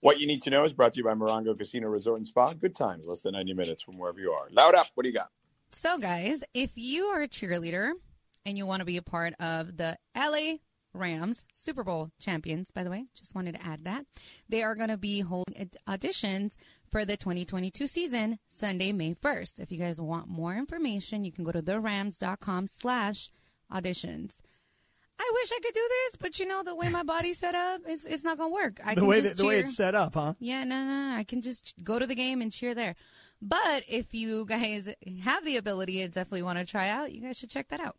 What 0.00 0.20
you 0.20 0.28
need 0.28 0.42
to 0.42 0.50
know 0.50 0.64
is 0.64 0.72
brought 0.72 0.92
to 0.92 0.98
you 0.98 1.04
by 1.04 1.14
Morongo 1.14 1.58
Casino 1.58 1.88
Resort 1.88 2.18
and 2.18 2.26
Spa. 2.26 2.52
Good 2.52 2.76
times, 2.76 3.06
less 3.08 3.20
than 3.20 3.32
90 3.32 3.54
minutes 3.54 3.82
from 3.82 3.98
wherever 3.98 4.20
you 4.20 4.30
are. 4.30 4.46
Loud 4.52 4.76
up. 4.76 4.86
What 4.94 5.02
do 5.02 5.08
you 5.08 5.14
got? 5.14 5.30
So, 5.72 5.98
guys, 5.98 6.44
if 6.54 6.70
you 6.76 7.06
are 7.06 7.22
a 7.22 7.28
cheerleader 7.28 7.90
and 8.46 8.56
you 8.56 8.64
want 8.64 8.80
to 8.80 8.86
be 8.86 8.96
a 8.96 9.02
part 9.02 9.34
of 9.40 9.76
the 9.76 9.98
LA 10.16 10.58
Rams 10.94 11.44
Super 11.52 11.82
Bowl 11.82 12.12
champions, 12.20 12.70
by 12.70 12.84
the 12.84 12.90
way, 12.90 13.06
just 13.14 13.34
wanted 13.34 13.56
to 13.56 13.66
add 13.66 13.84
that 13.84 14.06
they 14.48 14.62
are 14.62 14.76
going 14.76 14.88
to 14.88 14.96
be 14.96 15.20
holding 15.20 15.70
auditions 15.88 16.54
for 16.88 17.04
the 17.04 17.16
2022 17.16 17.88
season 17.88 18.38
Sunday, 18.46 18.92
May 18.92 19.14
1st. 19.14 19.58
If 19.58 19.72
you 19.72 19.78
guys 19.78 20.00
want 20.00 20.28
more 20.28 20.54
information, 20.54 21.24
you 21.24 21.32
can 21.32 21.42
go 21.42 21.50
to 21.50 21.60
therams.com 21.60 22.68
slash 22.68 23.30
auditions. 23.72 24.36
I 25.20 25.30
wish 25.34 25.50
I 25.52 25.58
could 25.62 25.74
do 25.74 25.88
this, 25.88 26.16
but 26.20 26.38
you 26.38 26.46
know 26.46 26.62
the 26.62 26.74
way 26.74 26.88
my 26.88 27.02
body's 27.02 27.38
set 27.38 27.54
up, 27.54 27.80
it's, 27.86 28.04
it's 28.04 28.22
not 28.22 28.38
gonna 28.38 28.52
work. 28.52 28.80
I 28.84 28.94
the 28.94 29.00
can 29.00 29.08
way 29.08 29.20
just 29.20 29.36
that, 29.36 29.42
the 29.42 29.48
way 29.48 29.58
it's 29.58 29.76
set 29.76 29.94
up, 29.94 30.14
huh? 30.14 30.34
Yeah, 30.38 30.64
no, 30.64 30.84
no, 30.84 31.10
no. 31.10 31.16
I 31.16 31.24
can 31.24 31.42
just 31.42 31.74
go 31.82 31.98
to 31.98 32.06
the 32.06 32.14
game 32.14 32.40
and 32.40 32.52
cheer 32.52 32.74
there. 32.74 32.94
But 33.40 33.84
if 33.88 34.14
you 34.14 34.46
guys 34.46 34.92
have 35.22 35.44
the 35.44 35.56
ability 35.56 36.02
and 36.02 36.12
definitely 36.12 36.42
want 36.42 36.58
to 36.58 36.64
try 36.64 36.88
out, 36.88 37.12
you 37.12 37.20
guys 37.20 37.38
should 37.38 37.50
check 37.50 37.68
that 37.68 37.80
out. 37.80 37.96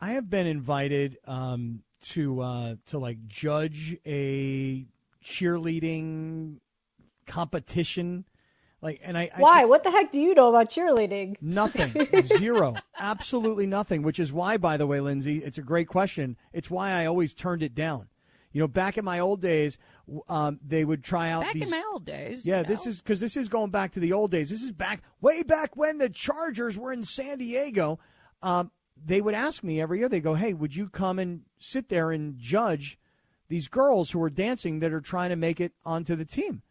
I 0.00 0.10
have 0.10 0.28
been 0.28 0.46
invited 0.46 1.18
um, 1.26 1.82
to 2.02 2.40
uh, 2.40 2.74
to 2.86 2.98
like 2.98 3.26
judge 3.26 3.96
a 4.06 4.86
cheerleading 5.24 6.58
competition. 7.26 8.26
Like, 8.82 9.00
and 9.02 9.16
I 9.16 9.30
I- 9.34 9.40
Why? 9.40 9.60
it's 9.62 9.70
What 9.70 9.84
the 9.84 9.90
heck 9.90 10.12
do 10.12 10.20
you 10.20 10.34
know 10.34 10.48
about 10.48 10.68
cheerleading? 10.70 11.36
Nothing, 11.40 11.90
zero, 12.22 12.74
absolutely 12.98 13.66
nothing. 13.66 14.02
Which 14.02 14.18
is 14.20 14.32
why, 14.32 14.56
by 14.58 14.76
the 14.76 14.86
way, 14.86 15.00
Lindsay, 15.00 15.38
it's 15.38 15.58
a 15.58 15.62
great 15.62 15.88
question. 15.88 16.36
It's 16.52 16.70
why 16.70 16.92
I 16.92 17.06
always 17.06 17.34
turned 17.34 17.62
it 17.62 17.74
down. 17.74 18.08
You 18.52 18.60
know, 18.60 18.68
back 18.68 18.96
in 18.96 19.04
my 19.04 19.18
old 19.20 19.40
days, 19.42 19.76
um, 20.28 20.60
they 20.66 20.84
would 20.84 21.04
try 21.04 21.30
out 21.30 21.42
Back 21.42 21.52
these. 21.54 21.64
in 21.64 21.70
my 21.70 21.84
old 21.90 22.04
days. 22.06 22.46
Yeah, 22.46 22.60
you 22.60 22.64
this 22.64 22.86
is 22.86 23.02
because 23.02 23.20
this 23.20 23.36
is 23.36 23.48
going 23.48 23.70
back 23.70 23.92
to 23.92 24.00
the 24.00 24.12
old 24.12 24.30
days. 24.30 24.50
This 24.50 24.62
is 24.62 24.72
back 24.72 25.02
way 25.20 25.42
back 25.42 25.76
when 25.76 25.98
the 25.98 26.08
Chargers 26.08 26.78
were 26.78 26.92
in 26.92 27.04
San 27.04 27.38
Diego. 27.38 27.98
Um, 28.42 28.70
they 29.02 29.20
would 29.20 29.34
ask 29.34 29.62
me 29.62 29.80
every 29.80 29.98
year. 29.98 30.08
They 30.08 30.20
go, 30.20 30.34
"Hey, 30.34 30.54
would 30.54 30.74
you 30.74 30.88
come 30.88 31.18
and 31.18 31.42
sit 31.58 31.88
there 31.88 32.10
and 32.12 32.38
judge 32.38 32.98
these 33.48 33.68
girls 33.68 34.10
who 34.12 34.22
are 34.22 34.30
dancing 34.30 34.78
that 34.80 34.92
are 34.92 35.00
trying 35.02 35.30
to 35.30 35.36
make 35.36 35.60
it 35.60 35.72
onto 35.84 36.14
the 36.16 36.24
team?" 36.24 36.62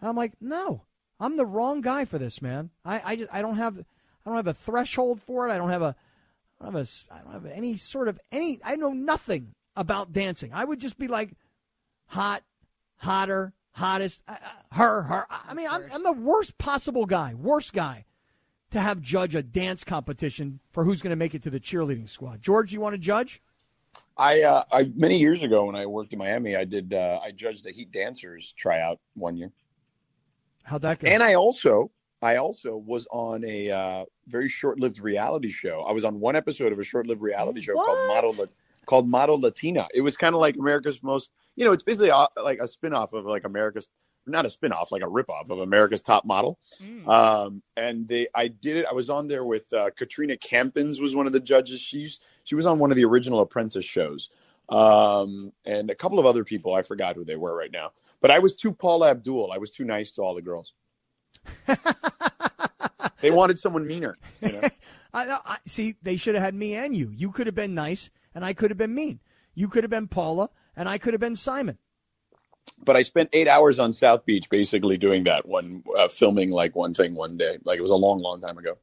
And 0.00 0.08
I'm 0.08 0.16
like, 0.16 0.32
"No, 0.40 0.84
I'm 1.24 1.36
the 1.36 1.46
wrong 1.46 1.80
guy 1.80 2.04
for 2.04 2.18
this, 2.18 2.42
man. 2.42 2.70
I 2.84 3.00
I, 3.04 3.16
just, 3.16 3.32
I 3.32 3.42
don't 3.42 3.56
have 3.56 3.78
I 3.78 3.82
don't 4.26 4.36
have 4.36 4.46
a 4.46 4.54
threshold 4.54 5.22
for 5.22 5.48
it. 5.48 5.52
I 5.52 5.56
don't 5.56 5.70
have 5.70 5.82
a 5.82 5.96
I 6.60 6.64
don't 6.64 6.74
have 6.74 6.80
a 6.80 6.82
s- 6.82 7.04
I 7.10 7.18
don't 7.18 7.32
have 7.32 7.46
any 7.46 7.76
sort 7.76 8.08
of 8.08 8.20
any. 8.30 8.60
I 8.64 8.76
know 8.76 8.92
nothing 8.92 9.54
about 9.76 10.12
dancing. 10.12 10.50
I 10.52 10.64
would 10.64 10.80
just 10.80 10.98
be 10.98 11.08
like 11.08 11.30
hot, 12.06 12.42
hotter, 12.98 13.52
hottest, 13.72 14.22
uh, 14.28 14.32
uh, 14.32 14.76
her, 14.76 15.02
her. 15.02 15.26
I 15.48 15.54
mean, 15.54 15.66
I'm, 15.68 15.82
I'm 15.92 16.02
the 16.02 16.12
worst 16.12 16.58
possible 16.58 17.06
guy, 17.06 17.34
worst 17.34 17.72
guy 17.72 18.04
to 18.70 18.80
have 18.80 19.00
judge 19.00 19.34
a 19.34 19.42
dance 19.42 19.84
competition 19.84 20.60
for 20.70 20.84
who's 20.84 21.02
going 21.02 21.10
to 21.10 21.16
make 21.16 21.34
it 21.34 21.42
to 21.42 21.50
the 21.50 21.60
cheerleading 21.60 22.08
squad. 22.08 22.40
George, 22.42 22.72
you 22.72 22.80
want 22.80 22.94
to 22.94 22.98
judge? 22.98 23.42
I, 24.16 24.42
uh, 24.42 24.62
I 24.72 24.90
many 24.94 25.18
years 25.18 25.42
ago 25.42 25.64
when 25.64 25.76
I 25.76 25.86
worked 25.86 26.12
in 26.12 26.18
Miami, 26.18 26.54
I 26.56 26.64
did 26.64 26.94
uh, 26.94 27.20
I 27.22 27.32
judged 27.32 27.64
the 27.64 27.72
Heat 27.72 27.90
dancers 27.90 28.52
tryout 28.52 29.00
one 29.14 29.36
year, 29.36 29.50
How'd 30.64 30.82
that 30.82 30.98
go? 30.98 31.08
and 31.08 31.22
I 31.22 31.34
also 31.34 31.90
I 32.22 32.36
also 32.36 32.76
was 32.76 33.06
on 33.10 33.44
a 33.44 33.70
uh, 33.70 34.04
very 34.26 34.48
short-lived 34.48 34.98
reality 34.98 35.50
show. 35.50 35.82
I 35.82 35.92
was 35.92 36.04
on 36.04 36.20
one 36.20 36.36
episode 36.36 36.72
of 36.72 36.78
a 36.78 36.84
short-lived 36.84 37.20
reality 37.20 37.60
show 37.60 37.74
called 37.74 38.08
Model 38.08 38.34
La- 38.38 38.46
called 38.86 39.08
Model 39.08 39.38
Latina. 39.38 39.86
It 39.92 40.00
was 40.00 40.16
kind 40.16 40.34
of 40.34 40.40
like 40.40 40.56
America's 40.56 41.02
most, 41.02 41.30
you 41.56 41.64
know, 41.64 41.72
it's 41.72 41.82
basically 41.82 42.10
uh, 42.10 42.26
like 42.42 42.60
a 42.60 42.68
spin-off 42.68 43.12
of 43.12 43.26
like 43.26 43.44
America's 43.44 43.88
not 44.26 44.46
a 44.46 44.50
spin-off, 44.50 44.90
like 44.90 45.02
a 45.02 45.08
rip-off 45.08 45.50
of 45.50 45.58
America's 45.58 46.00
Top 46.00 46.24
Model. 46.24 46.58
Mm. 46.82 47.06
Um, 47.06 47.62
and 47.76 48.08
they, 48.08 48.28
I 48.34 48.48
did 48.48 48.78
it. 48.78 48.86
I 48.90 48.94
was 48.94 49.10
on 49.10 49.28
there 49.28 49.44
with 49.44 49.70
uh, 49.72 49.90
Katrina 49.94 50.38
Campins 50.38 51.00
was 51.00 51.14
one 51.14 51.26
of 51.26 51.34
the 51.34 51.40
judges. 51.40 51.80
She's 51.80 52.20
she 52.44 52.54
was 52.54 52.64
on 52.64 52.78
one 52.78 52.90
of 52.90 52.96
the 52.96 53.04
original 53.04 53.40
Apprentice 53.40 53.84
shows, 53.84 54.30
um, 54.70 55.52
and 55.66 55.90
a 55.90 55.94
couple 55.94 56.18
of 56.18 56.24
other 56.24 56.42
people. 56.44 56.72
I 56.72 56.80
forgot 56.80 57.16
who 57.16 57.24
they 57.24 57.36
were 57.36 57.54
right 57.54 57.72
now. 57.72 57.92
But 58.24 58.30
I 58.30 58.38
was 58.38 58.54
too 58.54 58.72
Paula 58.72 59.10
Abdul. 59.10 59.52
I 59.52 59.58
was 59.58 59.70
too 59.70 59.84
nice 59.84 60.10
to 60.12 60.22
all 60.22 60.34
the 60.34 60.40
girls. 60.40 60.72
they 63.20 63.30
wanted 63.30 63.58
someone 63.58 63.86
meaner. 63.86 64.16
You 64.40 64.52
know? 64.52 64.60
I, 65.12 65.40
I 65.44 65.58
see. 65.66 65.96
They 66.02 66.16
should 66.16 66.34
have 66.34 66.42
had 66.42 66.54
me 66.54 66.72
and 66.74 66.96
you. 66.96 67.12
You 67.14 67.30
could 67.30 67.46
have 67.46 67.54
been 67.54 67.74
nice, 67.74 68.08
and 68.34 68.42
I 68.42 68.54
could 68.54 68.70
have 68.70 68.78
been 68.78 68.94
mean. 68.94 69.20
You 69.54 69.68
could 69.68 69.84
have 69.84 69.90
been 69.90 70.08
Paula, 70.08 70.48
and 70.74 70.88
I 70.88 70.96
could 70.96 71.12
have 71.12 71.20
been 71.20 71.36
Simon. 71.36 71.76
but 72.82 72.96
I 72.96 73.02
spent 73.02 73.28
eight 73.34 73.46
hours 73.46 73.78
on 73.78 73.92
South 73.92 74.24
Beach, 74.24 74.48
basically 74.48 74.96
doing 74.96 75.24
that 75.24 75.46
one, 75.46 75.84
uh, 75.94 76.08
filming 76.08 76.50
like 76.50 76.74
one 76.74 76.94
thing 76.94 77.14
one 77.14 77.36
day. 77.36 77.58
Like 77.62 77.76
it 77.76 77.82
was 77.82 77.90
a 77.90 77.94
long, 77.94 78.20
long 78.20 78.40
time 78.40 78.56
ago. 78.56 78.78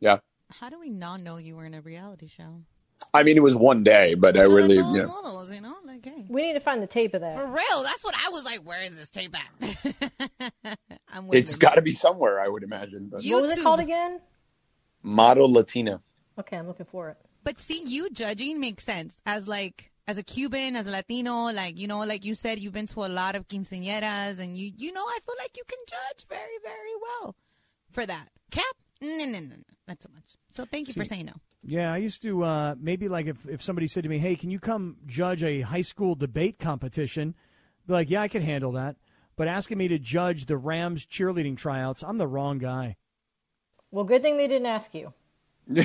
Yeah, 0.00 0.18
How 0.50 0.68
do 0.68 0.78
we 0.78 0.90
not 0.90 1.22
know 1.22 1.38
you 1.38 1.56
were 1.56 1.64
in 1.64 1.72
a 1.72 1.80
reality 1.80 2.26
show? 2.26 2.60
I 3.14 3.22
mean 3.22 3.38
it 3.38 3.42
was 3.42 3.56
one 3.56 3.84
day, 3.84 4.12
but 4.12 4.36
I 4.36 4.42
really, 4.42 4.76
Like 4.76 5.06
those 5.06 5.54
you 5.54 5.62
know. 5.62 5.81
Models, 6.04 6.06
you 6.06 6.12
know, 6.12 6.16
like 6.18 6.26
hey. 6.28 6.32
We 6.34 6.42
need 6.42 6.52
to 6.54 6.60
find 6.60 6.82
the 6.82 6.86
tape 6.86 7.14
of 7.14 7.20
that. 7.20 7.36
For 7.36 7.46
real, 7.46 7.82
that's 7.82 8.04
what 8.04 8.14
I 8.14 8.30
was 8.30 8.44
like. 8.44 8.60
Where 8.66 8.82
is 8.82 8.94
this 8.96 9.08
tape 9.08 9.34
at? 9.36 10.76
I'm 11.08 11.26
waiting. 11.26 11.42
It's 11.42 11.56
got 11.56 11.74
to 11.74 11.82
be 11.82 11.92
somewhere, 11.92 12.40
I 12.40 12.48
would 12.48 12.62
imagine. 12.62 13.08
But 13.10 13.22
You- 13.22 13.34
What 13.34 13.42
was 13.44 13.58
it 13.58 13.62
called 13.62 13.80
again? 13.80 14.20
model 15.02 15.52
Latina. 15.52 16.00
Okay, 16.38 16.56
I'm 16.56 16.66
looking 16.66 16.86
for 16.86 17.10
it. 17.10 17.16
But 17.44 17.60
see, 17.60 17.82
you 17.86 18.08
judging 18.10 18.60
makes 18.60 18.84
sense 18.84 19.16
as 19.26 19.48
like 19.48 19.90
as 20.06 20.16
a 20.16 20.22
Cuban, 20.22 20.76
as 20.76 20.86
a 20.86 20.90
Latino, 20.90 21.50
like 21.52 21.78
you 21.78 21.88
know, 21.88 22.00
like 22.00 22.24
you 22.24 22.34
said, 22.34 22.58
you've 22.60 22.72
been 22.72 22.86
to 22.88 23.00
a 23.04 23.06
lot 23.08 23.34
of 23.36 23.48
quinceañeras, 23.48 24.38
and 24.38 24.56
you 24.56 24.72
you 24.76 24.92
know, 24.92 25.02
I 25.04 25.18
feel 25.26 25.34
like 25.38 25.56
you 25.56 25.62
can 25.66 25.78
judge 25.88 26.26
very 26.28 26.58
very 26.62 26.94
well 27.00 27.34
for 27.90 28.06
that. 28.06 28.28
Kap, 28.52 28.64
no 29.00 29.08
no 29.24 29.24
no 29.24 29.40
no, 29.40 29.56
not 29.92 30.02
so 30.02 30.08
much. 30.14 30.36
So 30.50 30.64
thank 30.64 30.88
you 30.88 30.94
for 30.94 31.04
saying 31.04 31.26
no. 31.26 31.32
Yeah, 31.64 31.92
I 31.92 31.98
used 31.98 32.22
to 32.22 32.42
uh, 32.42 32.74
maybe 32.78 33.08
like 33.08 33.26
if, 33.26 33.46
if 33.46 33.62
somebody 33.62 33.86
said 33.86 34.02
to 34.02 34.08
me, 34.08 34.18
"Hey, 34.18 34.34
can 34.36 34.50
you 34.50 34.58
come 34.58 34.96
judge 35.06 35.42
a 35.42 35.60
high 35.60 35.82
school 35.82 36.14
debate 36.14 36.58
competition?" 36.58 37.34
Be 37.86 37.92
like, 37.92 38.10
"Yeah, 38.10 38.22
I 38.22 38.28
can 38.28 38.42
handle 38.42 38.72
that." 38.72 38.96
But 39.36 39.48
asking 39.48 39.78
me 39.78 39.88
to 39.88 39.98
judge 39.98 40.46
the 40.46 40.56
Rams 40.56 41.06
cheerleading 41.06 41.56
tryouts, 41.56 42.02
I'm 42.02 42.18
the 42.18 42.26
wrong 42.26 42.58
guy. 42.58 42.96
Well, 43.90 44.04
good 44.04 44.22
thing 44.22 44.36
they 44.36 44.48
didn't 44.48 44.66
ask 44.66 44.94
you. 44.94 45.12
True. 45.74 45.82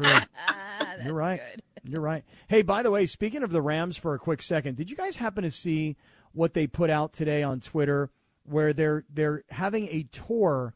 You're 1.04 1.14
right. 1.14 1.40
You're 1.84 2.02
right. 2.02 2.24
Hey, 2.48 2.62
by 2.62 2.82
the 2.82 2.90
way, 2.90 3.06
speaking 3.06 3.42
of 3.42 3.50
the 3.50 3.62
Rams 3.62 3.96
for 3.96 4.14
a 4.14 4.18
quick 4.18 4.42
second, 4.42 4.76
did 4.76 4.90
you 4.90 4.96
guys 4.96 5.16
happen 5.16 5.42
to 5.44 5.50
see 5.50 5.96
what 6.32 6.54
they 6.54 6.66
put 6.66 6.90
out 6.90 7.12
today 7.12 7.42
on 7.42 7.60
Twitter 7.60 8.10
where 8.44 8.72
they're 8.72 9.04
they're 9.12 9.44
having 9.50 9.88
a 9.88 10.04
tour 10.04 10.74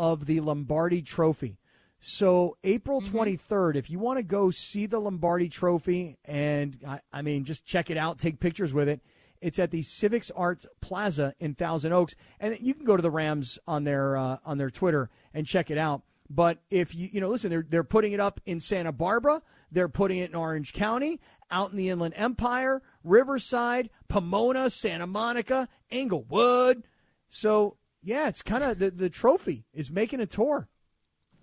of 0.00 0.24
the 0.24 0.40
Lombardi 0.40 1.02
Trophy. 1.02 1.58
So 1.98 2.56
April 2.64 3.02
23rd, 3.02 3.76
if 3.76 3.90
you 3.90 3.98
want 3.98 4.16
to 4.16 4.22
go 4.22 4.50
see 4.50 4.86
the 4.86 4.98
Lombardi 4.98 5.50
Trophy 5.50 6.16
and 6.24 6.78
I, 6.88 7.00
I 7.12 7.20
mean 7.20 7.44
just 7.44 7.66
check 7.66 7.90
it 7.90 7.98
out, 7.98 8.18
take 8.18 8.40
pictures 8.40 8.72
with 8.72 8.88
it, 8.88 9.02
it's 9.42 9.58
at 9.58 9.70
the 9.70 9.82
Civics 9.82 10.30
Arts 10.30 10.66
Plaza 10.80 11.34
in 11.38 11.54
Thousand 11.54 11.92
Oaks, 11.92 12.14
and 12.40 12.56
you 12.60 12.72
can 12.72 12.86
go 12.86 12.96
to 12.96 13.02
the 13.02 13.10
Rams 13.10 13.58
on 13.66 13.84
their 13.84 14.16
uh, 14.16 14.38
on 14.46 14.56
their 14.56 14.70
Twitter 14.70 15.10
and 15.34 15.46
check 15.46 15.70
it 15.70 15.76
out. 15.76 16.00
But 16.30 16.62
if 16.70 16.94
you 16.94 17.10
you 17.12 17.20
know 17.20 17.28
listen, 17.28 17.50
they're 17.50 17.66
they're 17.68 17.84
putting 17.84 18.12
it 18.12 18.20
up 18.20 18.40
in 18.46 18.58
Santa 18.58 18.92
Barbara, 18.92 19.42
they're 19.70 19.88
putting 19.90 20.18
it 20.18 20.30
in 20.30 20.34
Orange 20.34 20.72
County, 20.72 21.20
out 21.50 21.72
in 21.72 21.76
the 21.76 21.90
Inland 21.90 22.14
Empire, 22.16 22.80
Riverside, 23.04 23.90
Pomona, 24.08 24.70
Santa 24.70 25.06
Monica, 25.06 25.68
Inglewood. 25.90 26.84
So 27.28 27.76
yeah, 28.02 28.28
it's 28.28 28.42
kind 28.42 28.62
of 28.64 28.78
the 28.78 28.90
the 28.90 29.10
trophy 29.10 29.64
is 29.72 29.90
making 29.90 30.20
a 30.20 30.26
tour. 30.26 30.68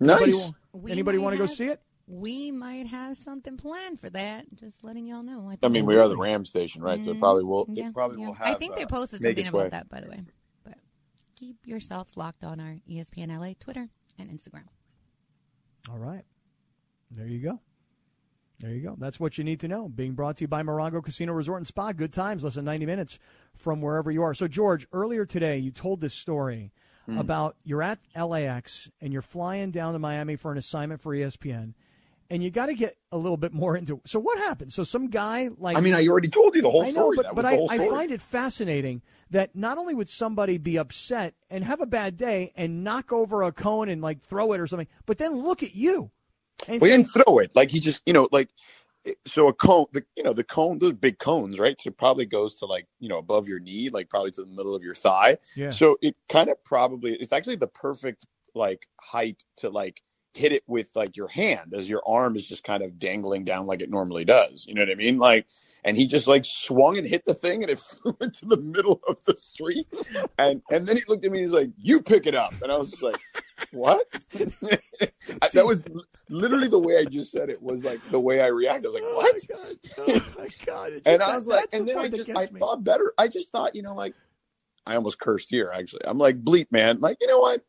Anybody, 0.00 0.32
Nice. 0.32 0.36
wa- 0.42 0.50
We 0.72 0.92
anybody 0.92 1.18
want 1.18 1.34
to 1.34 1.38
go 1.38 1.46
see 1.46 1.66
it? 1.66 1.80
We 2.06 2.50
might 2.50 2.86
have 2.86 3.16
something 3.16 3.56
planned 3.56 4.00
for 4.00 4.08
that. 4.10 4.46
Just 4.54 4.82
letting 4.82 5.06
y'all 5.06 5.22
know. 5.22 5.52
I 5.62 5.68
mean, 5.68 5.84
we 5.84 5.96
are 5.98 6.08
the 6.08 6.16
Ram 6.16 6.44
station, 6.44 6.80
right? 6.82 7.02
So 7.04 7.10
it 7.10 7.20
probably 7.20 7.44
will. 7.44 7.66
Mm-hmm. 7.66 7.74
Yeah, 7.74 7.88
it 7.88 7.94
probably 7.94 8.20
yeah. 8.20 8.26
will 8.28 8.34
have. 8.34 8.48
I 8.48 8.54
think 8.54 8.76
they 8.76 8.84
uh, 8.84 8.88
posted 8.88 9.20
make 9.20 9.36
something 9.36 9.48
about 9.48 9.64
way. 9.64 9.68
that, 9.70 9.88
by 9.90 10.00
the 10.00 10.08
way. 10.08 10.22
But 10.64 10.74
keep 11.36 11.56
yourselves 11.66 12.16
locked 12.16 12.44
on 12.44 12.60
our 12.60 12.76
ESPN 12.90 13.36
LA 13.38 13.52
Twitter 13.60 13.88
and 14.18 14.30
Instagram. 14.30 14.64
All 15.90 15.98
right. 15.98 16.24
There 17.10 17.26
you 17.26 17.40
go. 17.40 17.60
There 18.60 18.70
you 18.70 18.80
go. 18.80 18.96
That's 18.98 19.20
what 19.20 19.38
you 19.38 19.44
need 19.44 19.60
to 19.60 19.68
know. 19.68 19.88
Being 19.88 20.14
brought 20.14 20.38
to 20.38 20.44
you 20.44 20.48
by 20.48 20.62
Morongo 20.62 21.02
Casino 21.02 21.32
Resort 21.32 21.58
and 21.58 21.66
Spa. 21.66 21.92
Good 21.92 22.12
times, 22.12 22.42
less 22.42 22.54
than 22.54 22.64
90 22.64 22.86
minutes 22.86 23.18
from 23.54 23.80
wherever 23.80 24.10
you 24.10 24.22
are. 24.22 24.34
So, 24.34 24.48
George, 24.48 24.86
earlier 24.92 25.24
today, 25.24 25.58
you 25.58 25.70
told 25.70 26.00
this 26.00 26.14
story 26.14 26.72
mm. 27.08 27.20
about 27.20 27.56
you're 27.62 27.82
at 27.82 28.00
LAX 28.16 28.90
and 29.00 29.12
you're 29.12 29.22
flying 29.22 29.70
down 29.70 29.92
to 29.92 30.00
Miami 30.00 30.34
for 30.34 30.50
an 30.50 30.58
assignment 30.58 31.00
for 31.00 31.14
ESPN 31.14 31.74
and 32.30 32.42
you 32.42 32.50
got 32.50 32.66
to 32.66 32.74
get 32.74 32.96
a 33.10 33.18
little 33.18 33.36
bit 33.36 33.52
more 33.52 33.76
into. 33.76 34.00
So 34.04 34.18
what 34.18 34.38
happened? 34.38 34.72
So 34.72 34.84
some 34.84 35.08
guy 35.08 35.48
like 35.58 35.76
I 35.76 35.80
mean, 35.80 35.94
I 35.94 36.06
already 36.06 36.28
told 36.28 36.54
you 36.54 36.62
the 36.62 36.70
whole 36.70 36.82
I 36.82 36.90
know, 36.90 37.12
story. 37.12 37.16
but, 37.16 37.34
but 37.34 37.44
I, 37.44 37.58
I, 37.70 37.88
find 37.88 38.10
it 38.10 38.20
fascinating 38.20 39.02
that 39.30 39.56
not 39.56 39.78
only 39.78 39.94
would 39.94 40.08
somebody 40.08 40.58
be 40.58 40.78
upset 40.78 41.34
and 41.50 41.64
have 41.64 41.80
a 41.80 41.86
bad 41.86 42.16
day 42.16 42.52
and 42.54 42.84
knock 42.84 43.12
over 43.12 43.42
a 43.42 43.52
cone 43.52 43.88
and 43.88 44.02
like 44.02 44.20
throw 44.22 44.52
it 44.52 44.60
or 44.60 44.66
something, 44.66 44.88
but 45.06 45.18
then 45.18 45.42
look 45.42 45.62
at 45.62 45.74
you. 45.74 46.10
We 46.68 46.78
didn't 46.88 47.06
throw 47.06 47.38
it. 47.38 47.54
Like 47.54 47.70
he 47.70 47.80
just, 47.80 48.02
you 48.06 48.12
know, 48.12 48.28
like 48.32 48.50
so 49.26 49.48
a 49.48 49.52
cone, 49.52 49.86
the, 49.92 50.04
you 50.16 50.22
know, 50.22 50.32
the 50.32 50.44
cone, 50.44 50.78
those 50.78 50.92
big 50.92 51.18
cones, 51.18 51.58
right? 51.58 51.80
So 51.80 51.88
it 51.88 51.96
probably 51.96 52.26
goes 52.26 52.56
to 52.56 52.66
like, 52.66 52.86
you 52.98 53.08
know, 53.08 53.18
above 53.18 53.48
your 53.48 53.60
knee, 53.60 53.90
like 53.90 54.10
probably 54.10 54.32
to 54.32 54.42
the 54.42 54.48
middle 54.48 54.74
of 54.74 54.82
your 54.82 54.94
thigh. 54.94 55.38
Yeah. 55.56 55.70
So 55.70 55.96
it 56.02 56.16
kind 56.28 56.50
of 56.50 56.62
probably, 56.64 57.14
it's 57.14 57.32
actually 57.32 57.56
the 57.56 57.68
perfect 57.68 58.26
like 58.54 58.86
height 59.00 59.42
to 59.58 59.70
like 59.70 60.02
hit 60.34 60.52
it 60.52 60.62
with 60.66 60.88
like 60.94 61.16
your 61.16 61.28
hand 61.28 61.74
as 61.74 61.88
your 61.88 62.02
arm 62.06 62.36
is 62.36 62.46
just 62.46 62.62
kind 62.64 62.82
of 62.82 62.98
dangling 62.98 63.44
down 63.44 63.66
like 63.66 63.80
it 63.80 63.90
normally 63.90 64.24
does. 64.24 64.66
You 64.66 64.74
know 64.74 64.82
what 64.82 64.90
I 64.90 64.94
mean? 64.94 65.18
Like, 65.18 65.46
and 65.84 65.96
he 65.96 66.06
just 66.06 66.26
like 66.26 66.44
swung 66.44 66.98
and 66.98 67.06
hit 67.06 67.24
the 67.24 67.34
thing 67.34 67.62
and 67.62 67.70
it 67.70 67.78
flew 67.78 68.16
into 68.20 68.46
the 68.46 68.56
middle 68.56 69.00
of 69.08 69.16
the 69.24 69.36
street. 69.36 69.86
And 70.38 70.62
and 70.70 70.86
then 70.86 70.96
he 70.96 71.02
looked 71.08 71.24
at 71.24 71.32
me 71.32 71.38
and 71.38 71.46
he's 71.46 71.54
like, 71.54 71.70
"You 71.76 72.02
pick 72.02 72.26
it 72.26 72.34
up," 72.34 72.54
and 72.62 72.70
I 72.70 72.76
was 72.76 73.00
like, 73.02 73.16
"What?" 73.72 74.06
that 74.32 75.66
was 75.66 75.82
literally 76.28 76.68
the 76.68 76.78
way 76.78 76.98
I 76.98 77.04
just 77.04 77.32
said 77.32 77.50
it. 77.50 77.62
Was 77.62 77.84
like 77.84 78.00
the 78.10 78.20
way 78.20 78.40
I 78.40 78.46
reacted. 78.46 78.86
I 78.86 78.88
was 78.88 78.94
like, 78.94 79.04
oh 79.04 79.14
"What?" 79.16 79.36
Oh 79.98 80.06
my 80.06 80.14
god! 80.14 80.22
Oh 80.36 80.40
my 80.40 80.48
god. 80.66 81.02
and 81.06 81.22
I 81.22 81.36
was 81.36 81.46
like, 81.46 81.68
and 81.72 81.88
then 81.88 81.98
I 81.98 82.08
just 82.08 82.30
I 82.30 82.48
me. 82.52 82.60
thought 82.60 82.84
better. 82.84 83.12
I 83.18 83.28
just 83.28 83.50
thought, 83.50 83.74
you 83.74 83.82
know, 83.82 83.94
like 83.94 84.14
I 84.86 84.94
almost 84.94 85.18
cursed 85.18 85.50
here. 85.50 85.70
Actually, 85.74 86.02
I'm 86.04 86.18
like, 86.18 86.42
"Bleep, 86.44 86.66
man!" 86.70 87.00
Like, 87.00 87.18
you 87.20 87.26
know 87.26 87.38
what? 87.38 87.64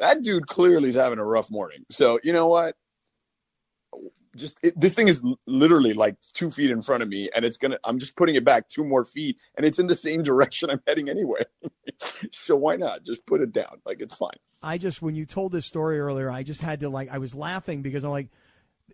That 0.00 0.22
dude 0.22 0.46
clearly 0.46 0.88
is 0.88 0.96
having 0.96 1.18
a 1.18 1.24
rough 1.24 1.50
morning. 1.50 1.84
So 1.90 2.18
you 2.24 2.32
know 2.32 2.48
what? 2.48 2.74
Just 4.36 4.58
it, 4.62 4.78
this 4.80 4.94
thing 4.94 5.08
is 5.08 5.22
literally 5.46 5.92
like 5.92 6.16
two 6.34 6.50
feet 6.50 6.70
in 6.70 6.82
front 6.82 7.02
of 7.02 7.08
me, 7.08 7.30
and 7.34 7.44
it's 7.44 7.56
gonna. 7.56 7.78
I'm 7.84 7.98
just 7.98 8.16
putting 8.16 8.34
it 8.34 8.44
back 8.44 8.68
two 8.68 8.84
more 8.84 9.04
feet, 9.04 9.38
and 9.56 9.66
it's 9.66 9.78
in 9.78 9.86
the 9.86 9.94
same 9.94 10.22
direction 10.24 10.70
I'm 10.70 10.82
heading 10.86 11.08
anyway. 11.08 11.44
so 12.32 12.56
why 12.56 12.76
not 12.76 13.04
just 13.04 13.24
put 13.26 13.40
it 13.40 13.52
down? 13.52 13.80
Like 13.84 14.00
it's 14.00 14.14
fine. 14.14 14.30
I 14.62 14.78
just 14.78 15.02
when 15.02 15.14
you 15.14 15.26
told 15.26 15.52
this 15.52 15.66
story 15.66 16.00
earlier, 16.00 16.30
I 16.30 16.42
just 16.42 16.62
had 16.62 16.80
to 16.80 16.88
like 16.88 17.10
I 17.10 17.18
was 17.18 17.34
laughing 17.34 17.82
because 17.82 18.04
I'm 18.04 18.10
like 18.10 18.28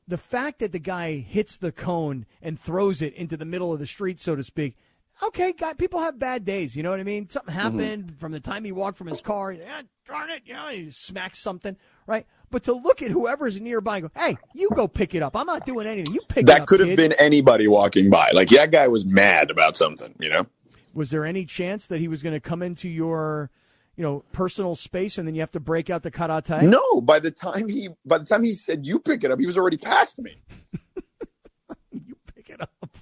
the 0.08 0.18
fact 0.18 0.60
that 0.60 0.72
the 0.72 0.78
guy 0.78 1.18
hits 1.18 1.56
the 1.56 1.72
cone 1.72 2.26
and 2.42 2.58
throws 2.58 3.02
it 3.02 3.14
into 3.14 3.36
the 3.36 3.44
middle 3.44 3.72
of 3.72 3.78
the 3.78 3.86
street, 3.86 4.20
so 4.20 4.36
to 4.36 4.42
speak 4.42 4.76
okay, 5.22 5.52
God, 5.52 5.78
people 5.78 6.00
have 6.00 6.18
bad 6.18 6.44
days. 6.44 6.76
You 6.76 6.82
know 6.82 6.90
what 6.90 7.00
I 7.00 7.04
mean? 7.04 7.28
Something 7.28 7.54
mm-hmm. 7.54 7.62
happened 7.62 8.06
mm-hmm. 8.06 8.16
from 8.16 8.32
the 8.32 8.40
time 8.40 8.64
he 8.64 8.72
walked 8.72 8.98
from 8.98 9.06
his 9.06 9.20
car. 9.20 9.52
Yeah, 9.52 9.82
darn 10.06 10.30
it, 10.30 10.42
you 10.44 10.54
know, 10.54 10.68
he 10.68 10.90
smacks 10.90 11.38
something, 11.38 11.76
right? 12.06 12.26
But 12.50 12.64
to 12.64 12.72
look 12.72 13.02
at 13.02 13.10
whoever's 13.10 13.60
nearby 13.60 13.98
and 13.98 14.10
go, 14.10 14.20
hey, 14.20 14.36
you 14.54 14.68
go 14.74 14.86
pick 14.86 15.14
it 15.14 15.22
up. 15.22 15.36
I'm 15.36 15.46
not 15.46 15.66
doing 15.66 15.86
anything. 15.86 16.14
You 16.14 16.20
pick 16.28 16.46
that 16.46 16.62
up, 16.62 16.68
could 16.68 16.80
have 16.80 16.90
kid. 16.90 16.96
been 16.96 17.12
anybody 17.14 17.66
walking 17.66 18.08
by. 18.08 18.30
Like 18.32 18.48
that 18.50 18.70
guy 18.70 18.88
was 18.88 19.04
mad 19.04 19.50
about 19.50 19.76
something, 19.76 20.14
you 20.20 20.28
know? 20.28 20.46
Was 20.94 21.10
there 21.10 21.24
any 21.24 21.44
chance 21.44 21.86
that 21.88 22.00
he 22.00 22.08
was 22.08 22.22
going 22.22 22.34
to 22.34 22.40
come 22.40 22.62
into 22.62 22.88
your, 22.88 23.50
you 23.96 24.02
know, 24.02 24.24
personal 24.32 24.74
space 24.74 25.18
and 25.18 25.26
then 25.26 25.34
you 25.34 25.40
have 25.40 25.50
to 25.50 25.60
break 25.60 25.90
out 25.90 26.02
the 26.02 26.10
karate? 26.10 26.62
No, 26.62 27.00
by 27.00 27.18
the 27.18 27.30
time 27.30 27.68
he 27.68 27.88
by 28.04 28.18
the 28.18 28.24
time 28.24 28.44
he 28.44 28.54
said 28.54 28.86
you 28.86 29.00
pick 29.00 29.24
it 29.24 29.30
up, 29.30 29.38
he 29.38 29.46
was 29.46 29.58
already 29.58 29.76
past 29.76 30.18
me. 30.20 30.40
you 31.90 32.16
pick 32.34 32.48
it 32.48 32.60
up. 32.60 32.96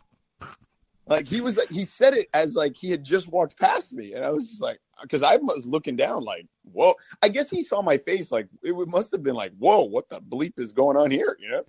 Like 1.07 1.29
he 1.29 1.41
was 1.41 1.57
like 1.57 1.71
he 1.71 1.85
said 1.85 2.15
it 2.15 2.29
as 2.33 2.55
like 2.55 2.77
he 2.77 2.91
had 2.91 3.05
just 3.05 3.29
walked 3.29 3.59
past 3.59 3.93
me, 3.93 4.15
and 4.15 4.25
I 4.25 4.31
was 4.31 4.49
just 4.49 4.63
like, 4.63 4.81
because 5.03 5.23
I 5.23 5.37
was 5.37 5.67
looking 5.67 5.97
down, 5.97 6.25
like, 6.25 6.47
whoa. 6.63 6.95
I 7.23 7.29
guess 7.29 7.51
he 7.51 7.61
saw 7.61 7.83
my 7.83 7.99
face, 7.99 8.33
like 8.33 8.49
it 8.63 8.75
must 8.89 9.13
have 9.13 9.23
been 9.23 9.35
like, 9.35 9.53
whoa, 9.59 9.83
what 9.83 10.09
the 10.09 10.21
bleep 10.21 10.59
is 10.59 10.73
going 10.73 10.97
on 10.97 11.11
here? 11.11 11.37
You 11.41 11.51
know? 11.51 11.65